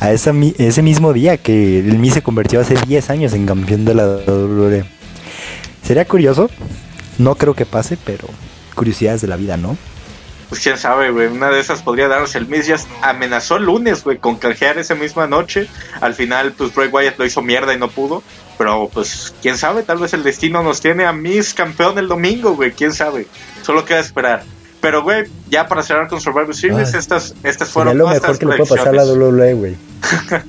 a 0.00 0.10
ese, 0.10 0.32
ese 0.58 0.82
mismo 0.82 1.12
día 1.12 1.36
que 1.36 1.78
el 1.78 2.00
Miss 2.00 2.14
se 2.14 2.22
convirtió 2.22 2.60
hace 2.60 2.74
10 2.74 3.10
años 3.10 3.32
en 3.32 3.46
campeón 3.46 3.84
de 3.84 3.94
la 3.94 4.04
WWE. 4.04 4.84
Sería 5.84 6.04
curioso, 6.04 6.50
no 7.16 7.36
creo 7.36 7.54
que 7.54 7.64
pase, 7.64 7.96
pero 8.04 8.26
curiosidades 8.74 9.20
de 9.20 9.28
la 9.28 9.36
vida, 9.36 9.56
¿no? 9.56 9.76
Pues 10.52 10.64
quién 10.64 10.76
sabe, 10.76 11.10
güey, 11.10 11.28
una 11.28 11.48
de 11.48 11.60
esas 11.60 11.80
podría 11.80 12.08
darse 12.08 12.36
el 12.36 12.46
Miz. 12.46 12.66
Ya 12.66 12.76
amenazó 13.00 13.56
el 13.56 13.64
lunes, 13.64 14.04
güey, 14.04 14.18
con 14.18 14.36
canjear 14.36 14.76
esa 14.76 14.94
misma 14.94 15.26
noche. 15.26 15.66
Al 16.02 16.12
final, 16.12 16.52
pues 16.52 16.74
Bray 16.74 16.88
Wyatt 16.88 17.18
lo 17.18 17.24
hizo 17.24 17.40
mierda 17.40 17.72
y 17.72 17.78
no 17.78 17.88
pudo. 17.88 18.22
Pero 18.58 18.90
pues, 18.92 19.34
quién 19.40 19.56
sabe, 19.56 19.82
tal 19.82 19.96
vez 19.96 20.12
el 20.12 20.22
destino 20.22 20.62
nos 20.62 20.82
tiene 20.82 21.06
a 21.06 21.14
Miss 21.14 21.54
campeón 21.54 21.96
el 21.96 22.06
domingo, 22.06 22.54
güey, 22.54 22.72
quién 22.72 22.92
sabe. 22.92 23.28
Solo 23.62 23.86
queda 23.86 24.00
esperar. 24.00 24.44
Pero, 24.82 25.02
güey, 25.02 25.24
ya 25.48 25.68
para 25.68 25.82
cerrar 25.82 26.08
con 26.08 26.20
Survivor 26.20 26.54
Series, 26.54 26.92
estas, 26.92 27.34
estas 27.42 27.70
fueron 27.70 27.96
lo 27.96 28.08
mejor 28.08 28.38
que 28.38 28.44
le 28.44 28.56
puede 28.58 28.68
pasar 28.68 28.88
a 28.88 28.92
la 28.92 29.04
WWE, 29.06 29.54
güey. 29.54 29.76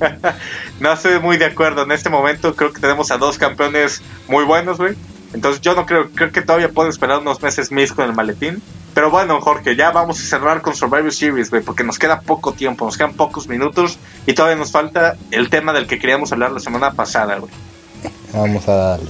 no 0.81 0.91
estoy 0.91 1.17
muy 1.21 1.37
de 1.37 1.45
acuerdo. 1.45 1.83
En 1.83 1.93
este 1.93 2.09
momento 2.09 2.57
creo 2.57 2.73
que 2.73 2.81
tenemos 2.81 3.09
a 3.09 3.17
dos 3.17 3.37
campeones 3.37 4.01
muy 4.27 4.43
buenos, 4.43 4.79
güey. 4.79 4.97
Entonces 5.33 5.61
yo 5.61 5.73
no 5.75 5.85
creo, 5.85 6.09
creo 6.11 6.31
que 6.31 6.41
todavía 6.41 6.69
puedo 6.69 6.89
esperar 6.89 7.19
unos 7.19 7.41
meses 7.41 7.71
más 7.71 7.91
con 7.91 8.05
el 8.05 8.13
maletín. 8.13 8.61
Pero 8.93 9.09
bueno, 9.09 9.41
Jorge, 9.41 9.75
ya 9.75 9.91
vamos 9.91 10.19
a 10.19 10.23
cerrar 10.23 10.61
con 10.61 10.75
Survivor 10.75 11.11
Series, 11.11 11.49
güey, 11.49 11.63
porque 11.63 11.83
nos 11.83 11.97
queda 11.97 12.21
poco 12.21 12.53
tiempo, 12.53 12.85
nos 12.85 12.95
quedan 12.95 13.13
pocos 13.13 13.47
minutos 13.47 13.97
y 14.27 14.33
todavía 14.33 14.57
nos 14.57 14.71
falta 14.71 15.17
el 15.31 15.49
tema 15.49 15.73
del 15.73 15.87
que 15.87 15.97
queríamos 15.97 16.31
hablar 16.31 16.51
la 16.51 16.59
semana 16.59 16.91
pasada, 16.91 17.37
güey. 17.37 17.51
Vamos 18.33 18.67
a 18.67 18.75
darle. 18.75 19.09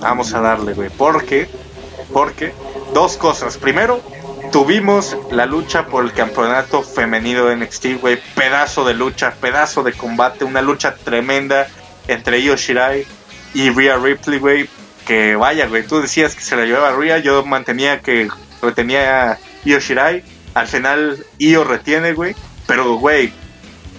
Vamos 0.00 0.34
a 0.34 0.40
darle, 0.40 0.74
güey. 0.74 0.90
Porque, 0.90 1.48
porque, 2.12 2.52
dos 2.92 3.16
cosas. 3.16 3.56
Primero, 3.56 4.00
tuvimos 4.52 5.16
la 5.32 5.46
lucha 5.46 5.86
por 5.86 6.04
el 6.04 6.12
campeonato 6.12 6.82
femenino 6.82 7.46
de 7.46 7.56
NXT, 7.56 8.00
güey. 8.00 8.20
Pedazo 8.36 8.84
de 8.84 8.94
lucha, 8.94 9.34
pedazo 9.40 9.82
de 9.82 9.92
combate, 9.92 10.44
una 10.44 10.62
lucha 10.62 10.94
tremenda 10.94 11.66
entre 12.06 12.38
Io 12.38 12.54
Shirai 12.54 13.04
y 13.54 13.70
Rhea 13.70 13.96
Ripley, 13.96 14.38
güey. 14.38 14.68
Que 15.06 15.36
vaya, 15.36 15.66
güey, 15.66 15.86
tú 15.86 16.00
decías 16.00 16.34
que 16.34 16.40
se 16.40 16.56
la 16.56 16.64
llevaba 16.64 16.96
Rhea, 16.96 17.18
yo 17.18 17.44
mantenía 17.44 18.00
que 18.00 18.28
retenía 18.62 19.38
Io 19.64 19.78
Shirai. 19.78 20.24
Al 20.54 20.66
final, 20.66 21.26
Io 21.38 21.64
retiene, 21.64 22.12
güey. 22.12 22.34
Pero, 22.66 22.94
güey, 22.96 23.32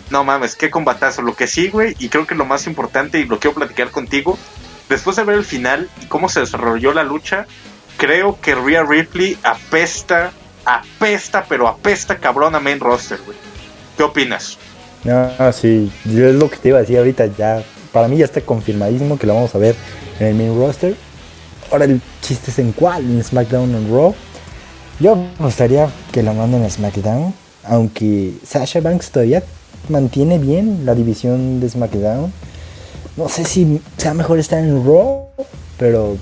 no 0.10 0.24
mames, 0.24 0.56
qué 0.56 0.70
combatazo. 0.70 1.22
Lo 1.22 1.36
que 1.36 1.48
sí, 1.48 1.70
güey, 1.70 1.96
y 2.00 2.10
creo 2.10 2.26
que 2.26 2.36
lo 2.36 2.46
más 2.46 2.68
importante, 2.68 3.20
y 3.20 3.26
lo 3.26 3.40
quiero 3.40 3.56
platicar 3.56 3.92
contigo, 3.92 4.38
después 4.90 5.16
de 5.16 5.24
ver 5.24 5.36
el 5.36 5.46
final 5.46 5.90
y 6.02 6.06
cómo 6.08 6.30
se 6.30 6.40
desarrolló 6.40 6.94
la 6.94 7.04
lucha, 7.04 7.46
creo 7.98 8.40
que 8.42 8.56
Rhea 8.56 8.84
Ripley 8.84 9.38
apesta, 9.44 10.32
apesta, 10.66 11.46
pero 11.48 11.68
apesta 11.68 12.18
cabrón 12.18 12.56
a 12.56 12.60
main 12.60 12.80
roster, 12.80 13.20
güey. 13.26 13.38
¿Qué 13.98 14.04
opinas? 14.04 14.58
Ah, 15.08 15.52
sí, 15.54 15.92
yo 16.06 16.28
es 16.28 16.36
lo 16.36 16.50
que 16.50 16.58
te 16.58 16.70
iba 16.70 16.80
a 16.80 16.82
decir 16.82 16.98
ahorita, 16.98 17.28
ya, 17.28 17.64
para 17.96 18.10
mí 18.10 18.18
ya 18.18 18.26
está 18.26 18.42
confirmadísimo 18.42 19.18
que 19.18 19.26
lo 19.26 19.36
vamos 19.36 19.56
a 19.56 19.58
ver 19.58 19.74
en 20.20 20.28
el 20.28 20.36
main 20.36 20.54
roster. 20.54 20.98
Ahora 21.72 21.86
el 21.86 22.02
chiste 22.22 22.52
es 22.52 22.60
en 22.60 22.74
cuál, 22.74 23.06
en 23.06 23.24
SmackDown 23.24 23.74
o 23.74 23.78
en 23.78 23.90
Raw. 23.90 24.16
Yo 25.00 25.18
gustaría 25.40 25.88
que 26.12 26.22
lo 26.22 26.34
manden 26.34 26.66
a 26.66 26.70
SmackDown, 26.70 27.34
aunque 27.64 28.34
Sasha 28.46 28.82
Banks 28.82 29.12
todavía 29.12 29.44
mantiene 29.88 30.40
bien 30.40 30.86
la 30.86 30.94
división 30.94 31.62
de 31.62 31.70
SmackDown. 31.70 32.34
No 33.16 33.30
sé 33.30 33.46
si 33.46 33.82
sea 33.96 34.14
mejor 34.14 34.40
estar 34.40 34.60
en 34.60 34.86
Raw, 34.86 35.28
pero 35.80 36.18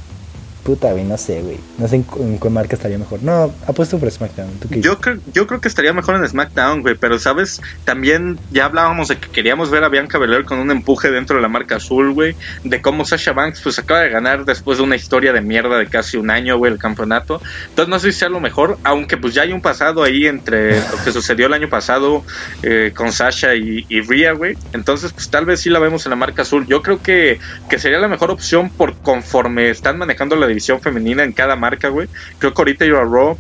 Puta, 0.64 0.94
güey, 0.94 1.04
no 1.04 1.18
sé, 1.18 1.42
güey. 1.42 1.60
No 1.78 1.88
sé 1.90 1.98
en, 1.98 2.40
qué 2.40 2.50
marca 2.50 2.76
estaría 2.76 2.98
mejor. 2.98 3.22
No, 3.22 3.54
apuesto 3.68 4.00
por 4.00 4.10
SmackDown. 4.10 4.50
yo, 4.70 4.98
creo, 5.00 5.18
yo 5.34 5.46
creo 5.46 5.60
que 5.60 5.68
estaría 5.68 5.92
mejor 5.92 6.16
en 6.16 6.28
SmackDown, 6.28 6.82
güey. 6.82 6.96
Pero, 6.96 7.20
¿sabes? 7.20 7.62
También 7.84 8.40
ya 8.52 8.66
hablábamos 8.66 9.10
de 9.10 9.18
que 9.18 9.28
queríamos 9.30 9.70
ver 9.70 9.84
a 9.84 9.90
Bianca 9.90 10.18
Belair 10.18 10.46
con 10.46 10.60
un 10.60 10.72
empuje 10.72 11.12
dentro 11.12 11.36
de 11.36 11.42
la 11.42 11.50
marca 11.50 11.76
azul, 11.76 12.14
güey. 12.14 12.36
De 12.64 12.82
cómo 12.82 13.04
Sasha 13.04 13.34
Banks, 13.34 13.60
pues, 13.62 13.78
acaba 13.78 14.02
de 14.02 14.10
ganar 14.10 14.46
después 14.46 14.78
de 14.78 14.86
una 14.86 14.96
historia 14.96 15.34
de 15.34 15.42
mierda 15.42 15.78
de 15.78 15.88
casi 15.88 16.16
un 16.16 16.30
año, 16.30 16.58
güey, 16.58 16.72
el 16.72 16.80
campeonato. 16.80 17.42
Entonces, 17.68 17.90
no 17.90 18.00
sé 18.00 18.14
si 18.14 18.20
sea 18.20 18.30
lo 18.30 18.40
mejor. 18.40 18.78
Aunque, 18.86 19.18
pues, 19.18 19.34
ya 19.34 19.42
hay 19.42 19.52
un 19.52 19.62
pasado 19.62 20.02
ahí 20.02 20.28
entre 20.28 20.80
lo 20.92 21.04
que 21.04 21.12
sucedió 21.12 21.48
el 21.48 21.54
año 21.54 21.68
pasado 21.68 22.24
eh, 22.62 22.94
con 22.96 23.12
Sasha 23.12 23.54
y, 23.56 23.86
y 23.90 24.00
Rhea, 24.00 24.32
güey. 24.32 24.56
Entonces, 24.72 25.12
pues, 25.12 25.30
tal 25.30 25.46
vez 25.46 25.60
sí 25.60 25.70
la 25.70 25.80
vemos 25.80 26.06
en 26.06 26.12
la 26.12 26.16
marca 26.16 26.44
azul. 26.44 26.66
Yo 26.68 26.82
creo 26.82 27.02
que, 27.02 27.40
que 27.70 27.80
sería 27.80 28.00
la 28.00 28.08
mejor 28.08 28.32
opción 28.32 28.70
por 28.70 28.96
conforme 28.96 29.70
están 29.70 29.98
manejando 29.98 30.38
la 30.38 30.53
división 30.54 30.82
femenina 30.82 31.24
en 31.24 31.34
cada 31.34 31.56
marca, 31.56 31.90
güey. 31.90 32.08
Creo 32.40 32.54
que 32.54 32.62
ahorita 32.62 32.86
yo 32.86 33.00
a 33.00 33.04
Raw, 33.04 33.38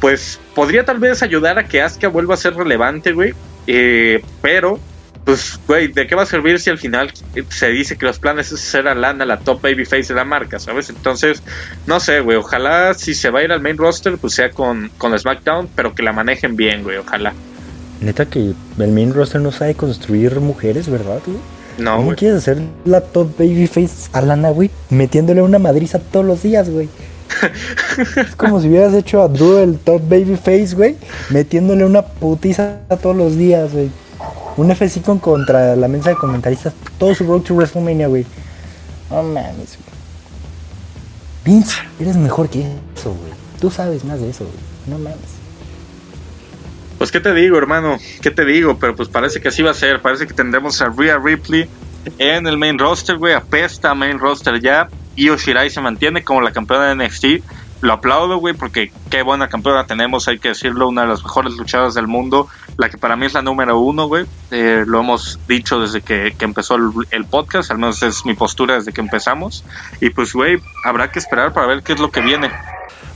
pues 0.00 0.38
podría 0.54 0.84
tal 0.84 0.98
vez 0.98 1.22
ayudar 1.22 1.58
a 1.58 1.66
que 1.66 1.82
Asuka 1.82 2.08
vuelva 2.08 2.34
a 2.34 2.36
ser 2.36 2.54
relevante, 2.54 3.12
güey. 3.12 3.34
Eh, 3.66 4.22
pero, 4.42 4.78
pues, 5.24 5.58
güey, 5.66 5.88
¿de 5.88 6.06
qué 6.06 6.14
va 6.14 6.22
a 6.22 6.26
servir 6.26 6.60
si 6.60 6.70
al 6.70 6.78
final 6.78 7.12
se 7.48 7.68
dice 7.70 7.96
que 7.96 8.06
los 8.06 8.18
planes 8.18 8.52
es 8.52 8.60
ser 8.60 8.86
a 8.88 8.94
Lana 8.94 9.24
la 9.24 9.38
top 9.38 9.62
babyface 9.62 10.08
de 10.08 10.14
la 10.14 10.24
marca, 10.24 10.58
¿sabes? 10.58 10.90
Entonces, 10.90 11.42
no 11.86 11.98
sé, 11.98 12.20
güey, 12.20 12.36
ojalá 12.36 12.94
si 12.94 13.14
se 13.14 13.30
va 13.30 13.40
a 13.40 13.42
ir 13.44 13.52
al 13.52 13.60
main 13.60 13.76
roster, 13.76 14.18
pues 14.18 14.34
sea 14.34 14.50
con, 14.50 14.90
con 14.98 15.18
SmackDown, 15.18 15.68
pero 15.74 15.94
que 15.94 16.02
la 16.02 16.12
manejen 16.12 16.56
bien, 16.56 16.82
güey, 16.82 16.98
ojalá. 16.98 17.32
Neta 18.00 18.26
que 18.26 18.52
el 18.78 18.92
main 18.92 19.14
roster 19.14 19.40
no 19.40 19.52
sabe 19.52 19.74
construir 19.74 20.38
mujeres, 20.40 20.88
¿verdad, 20.88 21.20
güey? 21.26 21.38
No, 21.78 21.96
¿Cómo 21.98 22.14
quieres 22.14 22.38
hacer 22.38 22.58
la 22.84 23.00
top 23.02 23.36
babyface 23.38 24.08
a 24.12 24.22
Lana, 24.22 24.50
güey? 24.50 24.70
Metiéndole 24.88 25.42
una 25.42 25.58
madriza 25.58 25.98
todos 25.98 26.24
los 26.24 26.42
días, 26.42 26.70
güey. 26.70 26.88
es 28.16 28.34
como 28.36 28.60
si 28.60 28.68
hubieras 28.68 28.94
hecho 28.94 29.22
a 29.22 29.28
Drew 29.28 29.58
el 29.58 29.78
top 29.78 30.02
babyface, 30.08 30.74
güey. 30.74 30.96
Metiéndole 31.30 31.84
una 31.84 32.02
putiza 32.02 32.78
todos 33.02 33.16
los 33.16 33.36
días, 33.36 33.72
güey. 33.72 33.90
Un 34.56 34.70
F5 34.70 35.20
contra 35.20 35.76
la 35.76 35.88
mesa 35.88 36.10
de 36.10 36.16
comentaristas. 36.16 36.72
Todo 36.98 37.14
su 37.14 37.24
road 37.24 37.42
to 37.42 37.54
WrestleMania, 37.54 38.08
güey. 38.08 38.24
Oh 39.10 39.22
mames, 39.22 39.76
güey. 39.76 39.96
Vince, 41.44 41.76
eres 42.00 42.16
mejor 42.16 42.48
que 42.48 42.60
eso, 42.60 43.10
güey. 43.10 43.32
Tú 43.60 43.70
sabes 43.70 44.04
más 44.04 44.18
de 44.20 44.30
eso, 44.30 44.44
güey. 44.44 44.56
No 44.86 44.98
mames. 44.98 45.45
Pues 46.98 47.10
qué 47.12 47.20
te 47.20 47.34
digo, 47.34 47.58
hermano, 47.58 47.98
qué 48.22 48.30
te 48.30 48.44
digo, 48.44 48.78
pero 48.78 48.96
pues 48.96 49.08
parece 49.08 49.40
que 49.40 49.48
así 49.48 49.62
va 49.62 49.72
a 49.72 49.74
ser, 49.74 50.00
parece 50.00 50.26
que 50.26 50.34
tendremos 50.34 50.80
a 50.80 50.88
Rhea 50.88 51.18
Ripley 51.18 51.68
en 52.18 52.46
el 52.46 52.56
main 52.56 52.78
roster, 52.78 53.16
güey, 53.16 53.34
apesta 53.34 53.94
main 53.94 54.18
roster 54.18 54.60
ya, 54.60 54.88
Io 55.16 55.36
Shirai 55.36 55.70
se 55.70 55.80
mantiene 55.80 56.24
como 56.24 56.40
la 56.40 56.52
campeona 56.52 56.94
de 56.94 56.94
NXT, 56.94 57.24
lo 57.82 57.92
aplaudo, 57.92 58.38
güey, 58.38 58.54
porque 58.54 58.90
qué 59.10 59.22
buena 59.22 59.48
campeona 59.48 59.86
tenemos, 59.86 60.28
hay 60.28 60.38
que 60.38 60.48
decirlo, 60.48 60.88
una 60.88 61.02
de 61.02 61.08
las 61.08 61.22
mejores 61.22 61.54
luchadoras 61.54 61.94
del 61.94 62.06
mundo, 62.06 62.48
la 62.78 62.88
que 62.88 62.96
para 62.96 63.16
mí 63.16 63.26
es 63.26 63.34
la 63.34 63.42
número 63.42 63.78
uno, 63.78 64.06
güey, 64.06 64.24
eh, 64.50 64.84
lo 64.86 65.00
hemos 65.00 65.38
dicho 65.46 65.78
desde 65.78 66.00
que, 66.00 66.34
empezó 66.40 66.76
el, 66.76 66.90
el, 67.10 67.24
podcast, 67.26 67.70
al 67.70 67.78
menos 67.78 68.02
es 68.02 68.24
mi 68.24 68.34
postura 68.34 68.76
desde 68.76 68.92
que 68.92 69.02
empezamos, 69.02 69.64
y 70.00 70.10
pues, 70.10 70.32
güey, 70.32 70.58
habrá 70.84 71.10
que 71.10 71.18
esperar 71.18 71.52
para 71.52 71.66
ver 71.66 71.82
qué 71.82 71.92
es 71.92 72.00
lo 72.00 72.10
que 72.10 72.20
viene. 72.20 72.50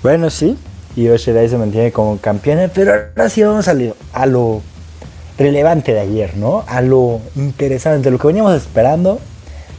Bueno, 0.03 0.28
sí, 0.28 0.59
y 0.97 1.09
Oshirai 1.09 1.49
se 1.49 1.57
mantiene 1.57 1.93
como 1.93 2.18
campeón. 2.18 2.70
Pero 2.74 2.93
ahora 2.93 3.28
sí 3.28 3.43
vamos 3.43 3.68
a 3.68 3.74
lo, 3.74 3.97
a 4.12 4.26
lo 4.26 4.62
relevante 5.38 5.93
de 5.93 6.01
ayer, 6.01 6.36
¿no? 6.36 6.64
A 6.66 6.82
lo 6.82 7.20
interesante, 7.36 8.11
lo 8.11 8.18
que 8.18 8.26
veníamos 8.26 8.55
esperando 8.55 9.20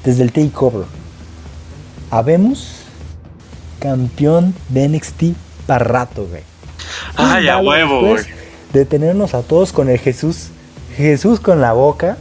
desde 0.04 0.24
el 0.24 0.32
takeover. 0.32 0.86
Habemos 2.10 2.82
campeón 3.80 4.54
de 4.70 4.88
NXT 4.90 5.24
para 5.68 5.86
rato, 5.86 6.28
güey. 6.28 6.44
Ay, 7.16 7.48
a 7.48 7.60
huevo, 7.60 8.02
güey. 8.02 8.24
De 8.74 8.86
tenernos 8.86 9.34
a 9.34 9.42
todos 9.42 9.74
con 9.74 9.90
el 9.90 10.00
Jesús, 10.00 10.48
Jesús 10.96 11.40
con 11.40 11.62
la 11.62 11.74
boca, 11.74 12.18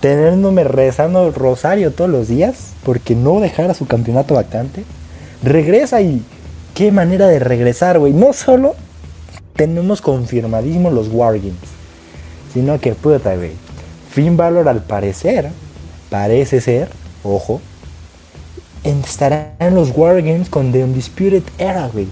tenernos 0.00 0.54
rezando 0.54 1.26
el 1.26 1.34
rosario 1.34 1.92
todos 1.92 2.10
los 2.10 2.28
días, 2.28 2.72
porque 2.82 3.14
no 3.14 3.40
dejara 3.40 3.74
su 3.74 3.86
campeonato 3.86 4.34
vacante. 4.34 4.84
Regresa 5.42 6.00
y 6.00 6.22
qué 6.74 6.92
manera 6.92 7.26
de 7.28 7.38
regresar, 7.38 7.98
güey. 7.98 8.12
No 8.12 8.32
solo 8.32 8.74
tenemos 9.54 10.00
confirmadísimo 10.00 10.90
los 10.90 11.08
Wargames, 11.08 11.54
sino 12.52 12.80
que 12.80 12.94
puta, 12.94 13.36
güey. 13.36 13.52
Finn 14.10 14.36
Balor 14.36 14.68
al 14.68 14.82
parecer, 14.82 15.50
parece 16.08 16.60
ser, 16.60 16.88
ojo, 17.22 17.60
estará 18.84 19.54
en 19.58 19.74
los 19.74 19.92
Wargames 19.96 20.48
con 20.48 20.72
The 20.72 20.84
Undisputed 20.84 21.42
Era, 21.58 21.88
güey. 21.88 22.08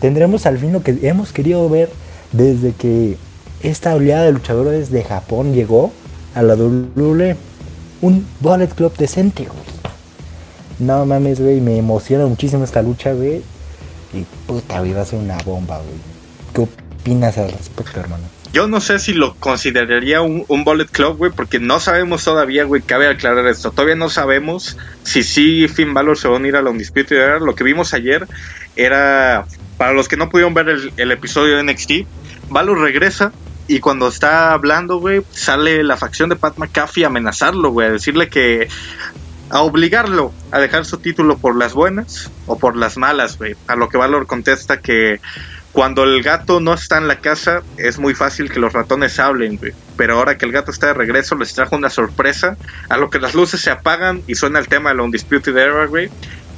Tendremos 0.00 0.46
al 0.46 0.58
fin 0.58 0.72
lo 0.72 0.82
que 0.82 0.98
hemos 1.02 1.32
querido 1.32 1.68
ver 1.68 1.90
desde 2.32 2.72
que 2.72 3.16
esta 3.62 3.94
oleada 3.94 4.24
de 4.24 4.32
luchadores 4.32 4.90
de 4.90 5.04
Japón 5.04 5.54
llegó 5.54 5.92
a 6.34 6.42
la 6.42 6.54
WWE. 6.54 7.36
Un 8.02 8.26
Bullet 8.40 8.68
Club 8.68 8.94
decente, 8.96 9.44
güey. 9.44 9.76
No 10.78 11.06
mames, 11.06 11.40
güey, 11.40 11.60
me 11.60 11.78
emociona 11.78 12.26
muchísimo 12.26 12.64
esta 12.64 12.82
lucha, 12.82 13.12
güey. 13.12 13.42
Y 14.16 14.26
puta, 14.46 14.80
güey, 14.80 14.92
va 14.92 15.02
a 15.02 15.04
ser 15.04 15.18
una 15.18 15.36
bomba, 15.38 15.78
güey. 15.78 15.98
¿Qué 16.54 16.60
opinas 16.62 17.36
al 17.38 17.52
respecto, 17.52 18.00
hermano? 18.00 18.24
Yo 18.52 18.68
no 18.68 18.80
sé 18.80 18.98
si 18.98 19.12
lo 19.12 19.34
consideraría 19.34 20.22
un, 20.22 20.44
un 20.48 20.64
Bullet 20.64 20.86
Club, 20.86 21.18
güey, 21.18 21.30
porque 21.30 21.58
no 21.58 21.78
sabemos 21.78 22.24
todavía, 22.24 22.64
güey, 22.64 22.80
cabe 22.80 23.08
aclarar 23.08 23.46
esto. 23.48 23.70
Todavía 23.70 23.96
no 23.96 24.08
sabemos 24.08 24.78
si 25.02 25.22
sí 25.22 25.68
Finn 25.68 25.92
Balor 25.92 26.16
se 26.16 26.28
va 26.28 26.34
a 26.34 26.38
unir 26.38 26.56
a 26.56 26.62
la 26.62 26.70
Undisputed 26.70 27.16
Era. 27.16 27.38
Lo 27.38 27.54
que 27.54 27.64
vimos 27.64 27.92
ayer 27.92 28.26
era, 28.76 29.46
para 29.76 29.92
los 29.92 30.08
que 30.08 30.16
no 30.16 30.30
pudieron 30.30 30.54
ver 30.54 30.70
el, 30.70 30.92
el 30.96 31.12
episodio 31.12 31.56
de 31.56 31.64
NXT, 31.64 31.92
Balor 32.48 32.80
regresa 32.80 33.32
y 33.68 33.80
cuando 33.80 34.08
está 34.08 34.52
hablando, 34.52 34.98
güey, 34.98 35.22
sale 35.32 35.82
la 35.82 35.96
facción 35.96 36.28
de 36.28 36.36
Pat 36.36 36.56
McAfee 36.56 37.04
a 37.04 37.08
amenazarlo, 37.08 37.70
güey, 37.70 37.88
a 37.88 37.92
decirle 37.92 38.28
que 38.28 38.68
a 39.50 39.60
obligarlo 39.60 40.32
a 40.50 40.58
dejar 40.58 40.84
su 40.84 40.98
título 40.98 41.38
por 41.38 41.56
las 41.56 41.72
buenas 41.72 42.30
o 42.46 42.58
por 42.58 42.76
las 42.76 42.96
malas, 42.96 43.38
güey. 43.38 43.54
A 43.66 43.76
lo 43.76 43.88
que 43.88 43.98
Valor 43.98 44.26
contesta 44.26 44.80
que 44.80 45.20
cuando 45.72 46.04
el 46.04 46.22
gato 46.22 46.58
no 46.58 46.72
está 46.72 46.96
en 46.98 47.06
la 47.06 47.20
casa, 47.20 47.62
es 47.76 47.98
muy 47.98 48.14
fácil 48.14 48.50
que 48.50 48.60
los 48.60 48.72
ratones 48.72 49.20
hablen, 49.20 49.58
güey. 49.58 49.72
Pero 49.96 50.16
ahora 50.16 50.38
que 50.38 50.46
el 50.46 50.52
gato 50.52 50.70
está 50.70 50.86
de 50.86 50.94
regreso, 50.94 51.36
les 51.36 51.52
trajo 51.52 51.76
una 51.76 51.90
sorpresa. 51.90 52.56
A 52.88 52.96
lo 52.96 53.10
que 53.10 53.18
las 53.18 53.34
luces 53.34 53.60
se 53.60 53.70
apagan 53.70 54.22
y 54.26 54.36
suena 54.36 54.58
el 54.58 54.68
tema 54.68 54.90
de 54.90 54.96
la 54.96 55.02
Undisputed 55.02 55.56
Era, 55.56 55.84
güey. 55.86 56.08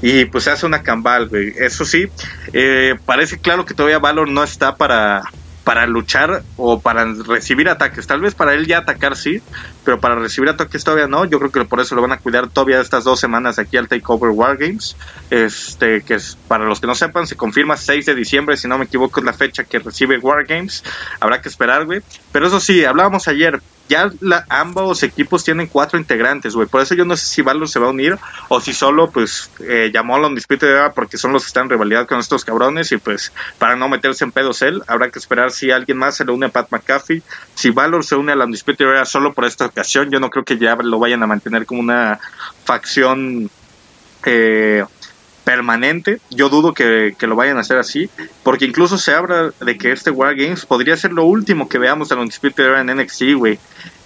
Y 0.01 0.26
pues 0.26 0.47
hace 0.47 0.66
una 0.66 0.84
cambal, 0.84 1.28
güey. 1.28 1.53
Eso 1.59 1.84
sí, 1.84 2.07
eh, 2.53 2.95
parece 3.05 3.39
claro 3.39 3.64
que 3.64 3.74
todavía 3.74 3.99
Valor 3.99 4.28
no 4.28 4.45
está 4.45 4.76
para, 4.76 5.24
para 5.69 5.87
luchar 5.87 6.45
o 6.57 6.81
para 6.81 7.05
recibir 7.05 7.69
ataques. 7.69 8.07
Tal 8.07 8.23
vez 8.23 8.35
para 8.35 8.55
él 8.55 8.66
ya 8.66 8.79
atacar 8.79 9.19
sí, 9.19 9.43
pero 9.85 10.01
para 10.01 10.14
recibir 10.14 10.49
ataques 10.49 10.83
todavía 10.83 11.09
no. 11.09 11.27
Yo 11.27 11.39
creo 11.39 11.53
que 11.53 11.62
por 11.66 11.79
eso 11.79 11.95
lo 11.95 12.01
van 12.01 12.12
a 12.12 12.16
cuidar 12.16 12.49
todavía 12.49 12.81
estas 12.81 13.05
dos 13.05 13.21
semanas 13.21 13.59
aquí 13.59 13.77
al 13.77 13.87
Takeover 13.87 14.31
Wargames. 14.31 14.97
Este, 15.29 16.01
que 16.01 16.14
es, 16.14 16.39
para 16.49 16.64
los 16.64 16.81
que 16.81 16.87
no 16.87 16.95
sepan, 16.95 17.27
se 17.27 17.37
confirma 17.37 17.77
6 17.77 18.07
de 18.07 18.14
diciembre, 18.14 18.57
si 18.57 18.66
no 18.66 18.79
me 18.79 18.87
equivoco, 18.87 19.21
es 19.21 19.27
la 19.27 19.35
fecha 19.35 19.64
que 19.64 19.79
recibe 19.79 20.16
Wargames. 20.16 20.85
Habrá 21.21 21.43
que 21.43 21.51
esperar, 21.51 21.85
güey. 21.85 22.01
Pero 22.33 22.47
eso 22.47 22.61
sí, 22.61 22.87
hablábamos 22.87 23.29
ayer, 23.29 23.61
ya 23.89 24.11
ambos 24.49 25.03
equipos 25.03 25.45
tienen 25.45 25.66
cuatro 25.66 25.99
integrantes, 25.99 26.55
güey. 26.55 26.68
Por 26.68 26.82
eso 26.82 26.95
yo 26.95 27.05
no 27.05 27.16
sé 27.16 27.26
si 27.26 27.43
Valor 27.43 27.68
se 27.68 27.78
va 27.78 27.86
a 27.86 27.91
unir 27.91 28.18
o 28.49 28.61
si 28.61 28.72
solo, 28.72 29.11
pues, 29.11 29.51
eh, 29.61 29.91
llamó 29.93 30.16
a 30.16 30.20
la 30.20 30.28
Undisputed 30.28 30.93
porque 30.95 31.16
son 31.16 31.32
los 31.32 31.43
que 31.43 31.49
están 31.49 31.64
en 31.64 31.70
rivalidad 31.70 32.07
con 32.07 32.18
estos 32.18 32.45
cabrones 32.45 32.93
y, 32.93 32.99
pues, 32.99 33.32
para 33.59 33.76
no 33.76 33.89
meterse 33.89 34.24
en 34.24 34.32
pedos 34.32 34.62
él, 34.62 34.82
habrá 34.86 35.11
que 35.11 35.18
esperar 35.18 35.51
si 35.51 35.70
alguien 35.70 35.99
más 35.99 36.16
se 36.16 36.24
le 36.24 36.32
une 36.32 36.47
a 36.47 36.51
Pat 36.51 36.70
McAfee. 36.70 37.22
Si 37.55 37.70
Valor 37.70 38.05
se 38.05 38.16
une 38.16 38.32
a 38.32 38.36
la 38.36 38.45
Undisputed 38.45 38.86
Era 38.89 39.05
solo 39.05 39.32
por 39.32 39.45
esta 39.45 39.66
ocasión, 39.66 40.11
yo 40.11 40.20
no 40.20 40.30
creo 40.30 40.45
que 40.45 40.59
ya 40.59 40.76
lo 40.76 40.99
vayan 40.99 41.22
a 41.22 41.26
mantener 41.26 41.66
como 41.66 41.80
una 41.80 42.18
facción 42.64 43.51
eh, 44.26 44.84
permanente. 45.49 46.20
Yo 46.28 46.51
dudo 46.51 46.74
que, 46.74 47.16
lo 47.18 47.34
vayan 47.34 47.57
a 47.57 47.61
hacer 47.61 47.78
así, 47.78 48.11
porque 48.42 48.66
incluso 48.66 48.99
se 48.99 49.14
habla 49.14 49.51
de 49.59 49.78
que 49.78 49.92
este 49.92 50.11
War 50.11 50.36
Games 50.36 50.66
podría 50.66 50.94
ser 50.94 51.12
lo 51.12 51.24
último 51.24 51.70
que 51.70 51.78
veamos 51.78 52.11
de 52.11 52.16
la 52.16 52.20
Undisputed 52.20 52.66
Era 52.66 52.82
en 52.82 52.94
NXT, 52.94 53.22
güey. 53.34 53.59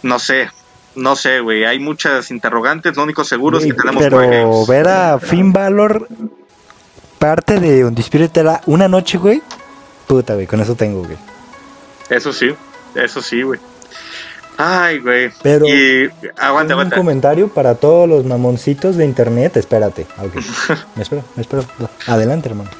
No 0.04 0.20
sé, 0.20 0.50
no 0.94 1.16
sé, 1.16 1.40
güey. 1.40 1.64
Hay 1.64 1.80
muchas 1.80 2.30
interrogantes. 2.30 2.96
Lo 2.96 3.02
único 3.02 3.24
seguro 3.24 3.58
es 3.58 3.66
que 3.66 3.72
tenemos 3.72 4.00
Pero 4.00 4.66
ver 4.66 4.86
a 4.86 5.18
Finn 5.18 5.52
Balor 5.52 6.06
parte 7.18 7.58
de 7.58 7.86
Undisputed 7.86 8.30
Era 8.36 8.60
una 8.66 8.86
noche, 8.86 9.18
güey. 9.18 9.42
Puta, 10.06 10.34
güey, 10.34 10.46
con 10.46 10.60
eso 10.60 10.76
tengo, 10.76 11.02
güey. 11.02 11.18
Eso 12.08 12.32
sí, 12.32 12.54
eso 12.94 13.20
sí, 13.20 13.42
güey. 13.42 13.58
Ay, 14.56 14.98
güey. 14.98 15.30
Pero 15.42 15.66
y, 15.66 16.10
aguanta, 16.38 16.76
un 16.76 16.90
comentario 16.90 17.48
para 17.48 17.74
todos 17.74 18.08
los 18.08 18.24
mamoncitos 18.24 18.96
de 18.96 19.04
internet. 19.04 19.56
Espérate. 19.56 20.06
me 20.96 21.02
espero, 21.02 21.24
me 21.36 21.42
espero. 21.42 21.64
Adelante, 22.06 22.48
hermano. 22.48 22.70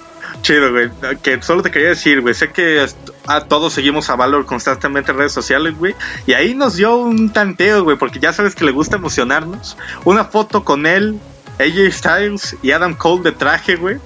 Chido, 0.43 0.71
güey. 0.71 0.91
Que 1.23 1.41
solo 1.43 1.63
te 1.63 1.71
quería 1.71 1.91
decir, 1.91 2.21
güey. 2.21 2.35
Sé 2.35 2.51
que 2.51 2.85
a 3.27 3.45
todos 3.45 3.73
seguimos 3.73 4.11
a 4.11 4.17
Valor 4.17 4.45
constantemente 4.45 5.13
en 5.13 5.19
redes 5.19 5.33
sociales, 5.33 5.77
güey. 5.79 5.95
Y 6.27 6.35
ahí 6.35 6.55
nos 6.55 6.77
dio 6.77 6.97
un 6.97 7.33
tanteo, 7.33 7.85
güey. 7.85 7.97
Porque 7.97 8.19
ya 8.21 8.33
sabes 8.33 8.55
que 8.55 8.65
le 8.65 8.73
gusta 8.73 8.97
emocionarnos. 8.97 9.77
Una 10.05 10.25
foto 10.25 10.65
con 10.65 10.87
él, 10.87 11.19
AJ 11.59 11.93
Styles 11.93 12.57
y 12.63 12.73
Adam 12.73 12.95
Cole 12.95 13.23
de 13.23 13.33
traje, 13.33 13.77
güey 13.77 13.99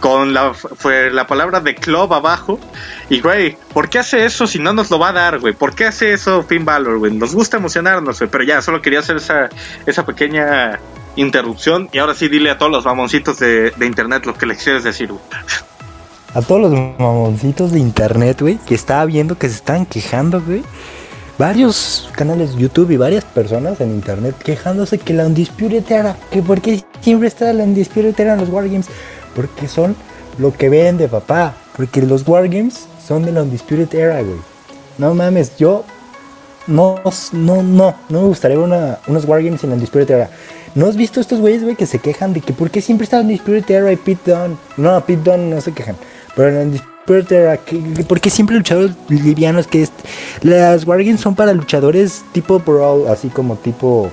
con 0.00 0.32
la, 0.32 0.54
fue 0.54 1.10
la 1.10 1.26
palabra 1.26 1.60
de 1.60 1.74
club 1.74 2.12
abajo. 2.12 2.58
Y, 3.08 3.20
güey, 3.20 3.56
¿por 3.72 3.88
qué 3.88 3.98
hace 3.98 4.24
eso 4.24 4.46
si 4.46 4.58
no 4.58 4.72
nos 4.72 4.90
lo 4.90 4.98
va 4.98 5.10
a 5.10 5.12
dar, 5.12 5.38
güey? 5.38 5.54
¿Por 5.54 5.74
qué 5.74 5.86
hace 5.86 6.12
eso 6.12 6.42
Finn 6.42 6.64
Balor, 6.64 6.98
güey? 6.98 7.12
Nos 7.12 7.34
gusta 7.34 7.56
emocionarnos, 7.56 8.18
güey. 8.18 8.30
Pero 8.30 8.44
ya, 8.44 8.62
solo 8.62 8.80
quería 8.80 9.00
hacer 9.00 9.16
esa, 9.16 9.48
esa 9.86 10.06
pequeña 10.06 10.78
interrupción. 11.16 11.88
Y 11.92 11.98
ahora 11.98 12.14
sí, 12.14 12.28
dile 12.28 12.50
a 12.50 12.58
todos 12.58 12.70
los 12.70 12.84
mamoncitos 12.84 13.38
de, 13.38 13.72
internet 13.80 14.26
lo 14.26 14.34
que 14.34 14.46
les 14.46 14.62
quieres 14.62 14.84
decir, 14.84 15.08
güey. 15.08 15.22
A 16.34 16.42
todos 16.42 16.60
los 16.60 16.72
mamoncitos 16.72 17.72
de 17.72 17.80
internet, 17.80 18.40
güey, 18.40 18.58
que 18.66 18.74
estaba 18.74 19.04
viendo 19.06 19.38
que 19.38 19.48
se 19.48 19.56
están 19.56 19.86
quejando, 19.86 20.40
güey. 20.40 20.62
Varios 21.38 22.10
canales 22.16 22.54
de 22.54 22.62
YouTube 22.62 22.90
y 22.90 22.96
varias 22.96 23.24
personas 23.24 23.80
en 23.80 23.90
internet 23.90 24.34
quejándose 24.44 24.98
que 24.98 25.14
la 25.14 25.24
Undisputed 25.24 25.90
era, 25.90 26.16
que 26.32 26.42
porque 26.42 26.84
siempre 27.00 27.28
está 27.28 27.52
la 27.52 27.62
Undisputed 27.62 28.18
era 28.18 28.34
en 28.34 28.40
los 28.40 28.48
Wargames 28.48 28.88
porque 29.38 29.68
son 29.68 29.94
lo 30.38 30.52
que 30.52 30.68
vende, 30.68 31.06
papá. 31.06 31.54
Porque 31.76 32.02
los 32.02 32.26
Wargames 32.26 32.86
son 33.06 33.24
de 33.24 33.30
la 33.30 33.42
Undisputed 33.44 33.94
Era, 33.94 34.20
güey. 34.20 34.38
No 34.98 35.14
mames, 35.14 35.56
yo 35.56 35.84
no, 36.66 36.96
no, 37.30 37.62
no, 37.62 37.94
no 38.08 38.20
me 38.22 38.26
gustaría 38.26 38.58
una, 38.58 38.98
unos 39.06 39.24
Wargames 39.26 39.62
en 39.62 39.70
la 39.70 39.76
Undisputed 39.76 40.10
Era. 40.10 40.30
¿No 40.74 40.86
has 40.86 40.96
visto 40.96 41.20
estos 41.20 41.38
güeyes, 41.38 41.62
güey, 41.62 41.76
que 41.76 41.86
se 41.86 42.00
quejan 42.00 42.32
de 42.32 42.40
que 42.40 42.52
por 42.52 42.68
qué 42.72 42.80
siempre 42.80 43.04
está 43.04 43.20
Undisputed 43.20 43.70
Era 43.70 43.92
y 43.92 43.96
Pete 43.96 44.32
Dunne? 44.32 44.56
No, 44.76 45.00
Pete 45.04 45.30
Dunne 45.30 45.54
no 45.54 45.60
se 45.60 45.70
quejan. 45.70 45.94
Pero 46.34 46.48
en 46.48 46.54
la 46.56 46.62
Undisputed 46.62 47.32
Era, 47.32 47.60
¿por 48.08 48.20
qué 48.20 48.30
siempre 48.30 48.56
luchadores 48.56 48.96
livianos? 49.08 49.68
Que 49.68 49.82
es, 49.82 49.92
las 50.42 50.84
Wargames 50.84 51.20
son 51.20 51.36
para 51.36 51.52
luchadores 51.52 52.24
tipo 52.32 52.58
Brawl, 52.58 53.06
así 53.06 53.28
como 53.28 53.54
tipo, 53.54 54.10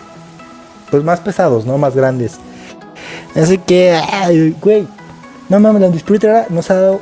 pues 0.92 1.04
más 1.04 1.20
pesados, 1.20 1.66
¿no? 1.66 1.80
Más 1.80 1.96
grandes. 1.96 2.38
Así 3.36 3.58
que, 3.58 4.00
güey, 4.62 4.88
no 5.50 5.60
mames, 5.60 5.82
la 5.82 5.88
Undisputed 5.88 6.28
Era 6.28 6.46
nos 6.50 6.70
ha 6.72 6.76
dado 6.76 7.02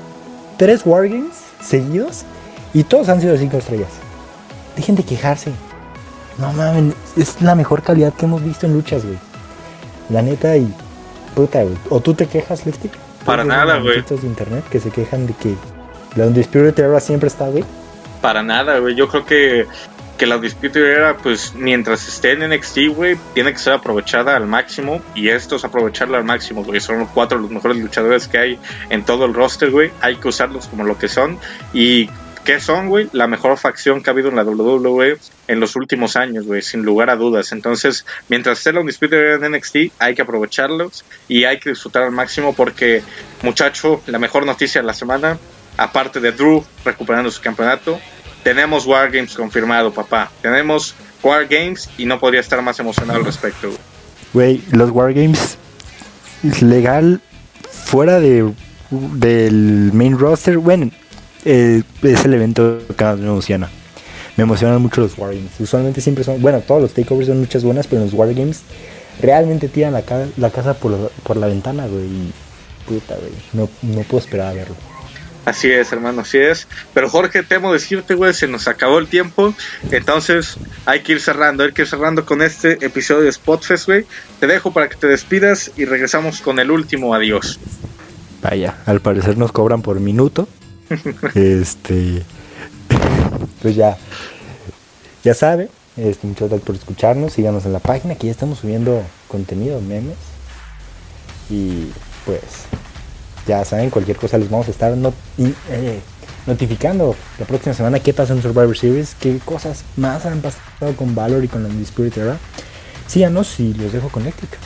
tres 0.58 0.82
Wargames 0.86 1.36
seguidos 1.62 2.24
y 2.74 2.84
todos 2.84 3.10
han 3.10 3.22
sido 3.22 3.38
cinco 3.38 3.58
estrellas. 3.58 3.90
Dejen 4.76 4.96
de 4.96 5.04
quejarse. 5.04 5.52
No 6.38 6.52
mames, 6.54 6.96
es 7.16 7.42
la 7.42 7.56
mejor 7.56 7.84
calidad 7.84 8.14
que 8.14 8.26
hemos 8.26 8.44
visto 8.44 8.66
en 8.66 8.74
luchas, 8.74 9.06
güey. 9.06 9.18
La 10.10 10.22
neta 10.22 10.58
y 10.58 10.74
puta, 11.36 11.64
güey. 11.64 11.76
¿O 11.90 12.00
tú 12.00 12.14
te 12.14 12.28
quejas, 12.28 12.66
Lipstick? 12.66 12.92
Para 13.26 13.44
nada, 13.44 13.78
güey. 13.78 14.02
de 14.02 14.28
internet 14.28 14.66
que 14.70 14.80
se 14.80 14.90
quejan 14.90 15.28
de 15.28 15.34
que 15.34 15.56
la 16.16 16.26
Undisputed 16.26 16.78
Era 16.78 17.00
siempre 17.00 17.28
está, 17.28 17.48
güey. 17.48 17.64
Para 18.22 18.44
nada, 18.44 18.80
güey. 18.80 18.96
Yo 18.96 19.08
creo 19.08 19.26
que 19.26 19.68
que 20.24 20.28
la 20.28 20.38
Undisputed 20.38 20.86
Era, 20.86 21.18
pues 21.18 21.54
mientras 21.54 22.08
esté 22.08 22.32
en 22.32 22.50
NXT, 22.50 22.96
güey, 22.96 23.18
tiene 23.34 23.52
que 23.52 23.60
ser 23.60 23.74
aprovechada 23.74 24.38
al 24.38 24.48
máximo. 24.48 25.02
Y 25.16 25.28
esto 25.28 25.58
es 25.58 25.66
aprovecharla 25.66 26.18
al 26.18 26.24
máximo, 26.24 26.64
güey. 26.64 26.80
Son 26.80 27.00
los 27.00 27.10
cuatro 27.10 27.38
los 27.38 27.52
mejores 27.52 27.76
luchadores 27.76 28.30
que 28.30 28.38
hay 28.38 28.60
en 28.90 29.04
todo 29.04 29.26
el 29.26 29.34
roster, 29.34 29.70
güey. 29.70 29.92
Hay 30.00 30.16
que 30.16 30.30
usarlos 30.30 30.68
como 30.68 30.86
lo 30.86 30.98
que 30.98 31.10
son. 31.10 31.38
Y 31.74 32.10
¿qué 32.46 32.62
son, 32.62 32.88
güey? 32.88 33.10
La 33.12 33.28
mejor 33.28 33.58
facción 33.58 34.02
que 34.02 34.12
ha 34.12 34.14
habido 34.14 34.30
en 34.30 34.38
la 34.38 34.44
WWE 34.46 35.18
en 35.50 35.60
los 35.60 35.76
últimos 35.76 36.16
años, 36.16 36.46
güey, 36.46 36.62
sin 36.62 36.84
lugar 36.84 37.10
a 37.10 37.18
dudas. 37.18 37.52
Entonces, 37.52 38.06
mientras 38.30 38.60
esté 38.60 38.72
la 38.72 38.80
Undisputed 38.80 39.18
Era 39.18 39.46
en 39.46 39.52
NXT, 39.52 39.76
hay 40.00 40.16
que 40.16 40.22
aprovecharlos 40.22 41.04
y 41.28 41.44
hay 41.44 41.60
que 41.60 41.72
disfrutar 41.72 42.04
al 42.04 42.12
máximo 42.12 42.56
porque, 42.56 43.04
muchacho, 43.42 44.02
la 44.08 44.20
mejor 44.20 44.46
noticia 44.46 44.80
de 44.80 44.88
la 44.88 44.94
semana, 44.94 45.38
aparte 45.76 46.22
de 46.22 46.32
Drew 46.32 46.64
recuperando 46.86 47.30
su 47.30 47.42
campeonato, 47.42 48.00
tenemos 48.44 48.86
Wargames 48.86 49.36
confirmado, 49.36 49.94
papá. 49.94 50.32
Tenemos 50.42 50.96
Wargames 51.24 51.90
y 51.98 52.06
no 52.06 52.20
podría 52.20 52.42
estar 52.42 52.62
más 52.62 52.80
emocionado 52.80 53.20
al 53.20 53.26
respecto. 53.26 53.70
Güey, 54.34 54.62
los 54.72 54.90
Wargames 54.92 55.58
legal 56.62 57.22
fuera 57.86 58.20
de 58.20 58.52
del 58.92 59.92
main 59.94 60.20
roster, 60.20 60.58
bueno, 60.58 60.92
eh, 61.46 61.82
es 62.04 62.26
el 62.26 62.34
evento 62.34 62.80
que 62.96 63.04
más 63.04 63.18
me 63.18 63.28
emociona. 63.28 63.70
Me 64.38 64.44
emocionan 64.44 64.82
mucho 64.82 65.02
los 65.02 65.18
Wargames. 65.18 65.52
Usualmente 65.60 66.02
siempre 66.02 66.24
son, 66.24 66.42
bueno, 66.42 66.62
todos 66.62 66.82
los 66.82 66.94
takeovers 66.94 67.28
son 67.28 67.40
muchas 67.40 67.64
buenas, 67.64 67.88
pero 67.88 68.04
los 68.04 68.14
Wargames 68.14 68.62
realmente 69.22 69.68
tiran 69.68 69.94
la, 69.94 70.04
la 70.38 70.50
casa 70.50 70.74
por 70.76 71.38
la 71.38 71.48
ventana, 71.48 71.88
güey. 71.88 72.08
Puta, 72.88 73.16
güey. 73.16 73.32
No, 73.54 73.70
no 73.82 74.02
puedo 74.02 74.24
esperar 74.24 74.48
a 74.48 74.54
verlo. 74.54 74.76
Así 75.46 75.70
es, 75.70 75.92
hermano, 75.92 76.22
así 76.22 76.38
es. 76.38 76.68
Pero 76.94 77.10
Jorge, 77.10 77.44
temo 77.44 77.74
decirte, 77.74 78.16
güey, 78.16 78.34
se 78.34 78.48
nos 78.48 78.68
acabó 78.68 79.00
el 79.00 79.08
tiempo. 79.08 79.54
Entonces 79.92 80.58
hay 80.86 81.02
que 81.02 81.14
ir 81.14 81.22
cerrando, 81.22 81.64
hay 81.64 81.74
que 81.74 81.82
ir 81.82 81.88
cerrando 81.88 82.26
con 82.26 82.42
este 82.42 82.86
episodio 82.86 83.24
de 83.24 83.32
Spotfest, 83.32 83.86
güey. 83.88 84.06
Te 84.40 84.48
dejo 84.48 84.72
para 84.72 84.88
que 84.88 84.96
te 84.96 85.08
despidas 85.08 85.72
y 85.76 85.86
regresamos 85.86 86.42
con 86.42 86.60
el 86.60 86.72
último 86.72 87.14
adiós. 87.14 87.60
Vaya, 88.42 88.78
al 88.86 89.02
parecer 89.02 89.38
nos 89.38 89.52
cobran 89.52 89.82
por 89.82 90.00
minuto. 90.00 90.48
este. 91.36 92.24
pues 93.62 93.76
ya. 93.76 93.98
Ya 95.24 95.34
sabe. 95.34 95.70
Este, 95.98 96.26
muchas 96.26 96.50
gracias 96.50 96.66
por 96.66 96.76
escucharnos. 96.76 97.34
Síganos 97.34 97.66
en 97.66 97.74
la 97.74 97.80
página 97.80 98.16
que 98.16 98.28
ya 98.28 98.32
estamos 98.32 98.60
subiendo 98.60 99.04
contenido, 99.28 99.82
memes. 99.82 100.18
Y 101.50 101.90
pues 102.26 102.42
ya 103.48 103.64
saben, 103.66 103.90
cualquier 103.90 104.18
cosa 104.18 104.38
les 104.38 104.50
vamos 104.50 104.68
a 104.68 104.72
estar 104.72 104.94
eh, 105.38 106.00
notificando 106.46 107.16
la 107.40 107.46
próxima 107.46 107.74
semana 107.74 108.00
qué 108.00 108.14
pasa 108.14 108.34
en 108.34 108.42
Survivor 108.42 108.78
Series, 108.78 109.16
qué 109.20 109.40
cosas 109.44 109.84
más 109.98 110.26
han 110.26 110.42
pasado 110.42 110.96
con 110.96 111.16
Valor 111.16 111.44
y 111.44 111.48
con 111.48 111.64
la 111.64 111.70
Spirit 111.84 112.18
Era. 112.18 112.38
Síganos 113.08 113.60
y 113.60 113.74
los 113.74 113.92
dejo 113.92 114.10
con 114.10 114.26
Éctica. 114.28 114.58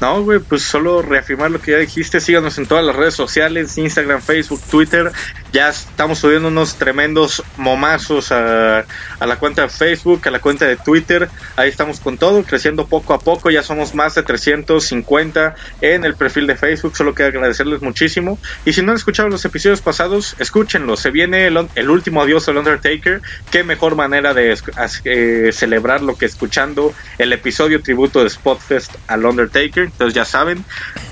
No, 0.00 0.22
güey, 0.24 0.40
pues 0.40 0.62
solo 0.62 1.00
reafirmar 1.00 1.50
lo 1.50 1.60
que 1.60 1.70
ya 1.70 1.78
dijiste. 1.78 2.20
Síganos 2.20 2.58
en 2.58 2.66
todas 2.66 2.84
las 2.84 2.96
redes 2.96 3.14
sociales: 3.14 3.78
Instagram, 3.78 4.20
Facebook, 4.20 4.60
Twitter. 4.68 5.12
Ya 5.52 5.68
estamos 5.68 6.18
subiendo 6.18 6.48
unos 6.48 6.76
tremendos 6.76 7.42
momazos 7.58 8.32
a, 8.32 8.86
la 9.20 9.36
cuenta 9.36 9.60
de 9.60 9.68
Facebook, 9.68 10.26
a 10.26 10.30
la 10.30 10.38
cuenta 10.38 10.64
de 10.64 10.76
Twitter. 10.76 11.28
Ahí 11.56 11.68
estamos 11.68 12.00
con 12.00 12.16
todo, 12.16 12.42
creciendo 12.42 12.86
poco 12.86 13.12
a 13.12 13.18
poco. 13.18 13.50
Ya 13.50 13.62
somos 13.62 13.94
más 13.94 14.14
de 14.14 14.22
350 14.22 15.54
en 15.82 16.06
el 16.06 16.14
perfil 16.14 16.46
de 16.46 16.56
Facebook. 16.56 16.96
Solo 16.96 17.12
quiero 17.12 17.36
agradecerles 17.36 17.82
muchísimo. 17.82 18.38
Y 18.64 18.72
si 18.72 18.80
no 18.80 18.92
han 18.92 18.96
escuchado 18.96 19.28
los 19.28 19.44
episodios 19.44 19.82
pasados, 19.82 20.36
escúchenlos. 20.38 21.00
Se 21.00 21.10
viene 21.10 21.46
el, 21.46 21.90
último 21.90 22.22
adiós 22.22 22.46
del 22.46 22.56
Undertaker. 22.56 23.20
Qué 23.50 23.62
mejor 23.62 23.94
manera 23.94 24.32
de 24.32 24.56
eh, 25.04 25.50
celebrarlo 25.52 26.16
que 26.16 26.24
escuchando 26.24 26.94
el 27.18 27.30
episodio 27.34 27.82
tributo 27.82 28.24
de 28.24 28.30
Spotfest 28.30 28.94
al 29.06 29.26
Undertaker. 29.26 29.84
Entonces 29.84 30.14
ya 30.14 30.24
saben, 30.24 30.64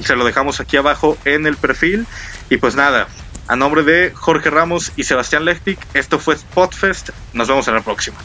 se 0.02 0.16
lo 0.16 0.24
dejamos 0.24 0.60
aquí 0.60 0.78
abajo 0.78 1.18
en 1.26 1.46
el 1.46 1.58
perfil. 1.58 2.06
Y 2.48 2.56
pues 2.56 2.74
nada, 2.74 3.06
a 3.50 3.56
nombre 3.56 3.82
de 3.82 4.12
Jorge 4.14 4.48
Ramos 4.48 4.92
y 4.94 5.02
Sebastián 5.02 5.44
Lechtic, 5.44 5.84
esto 5.92 6.20
fue 6.20 6.36
Spotfest. 6.36 7.10
Nos 7.32 7.48
vemos 7.48 7.66
en 7.66 7.74
la 7.74 7.80
próxima. 7.80 8.16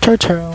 Chao, 0.00 0.16
chao. 0.16 0.54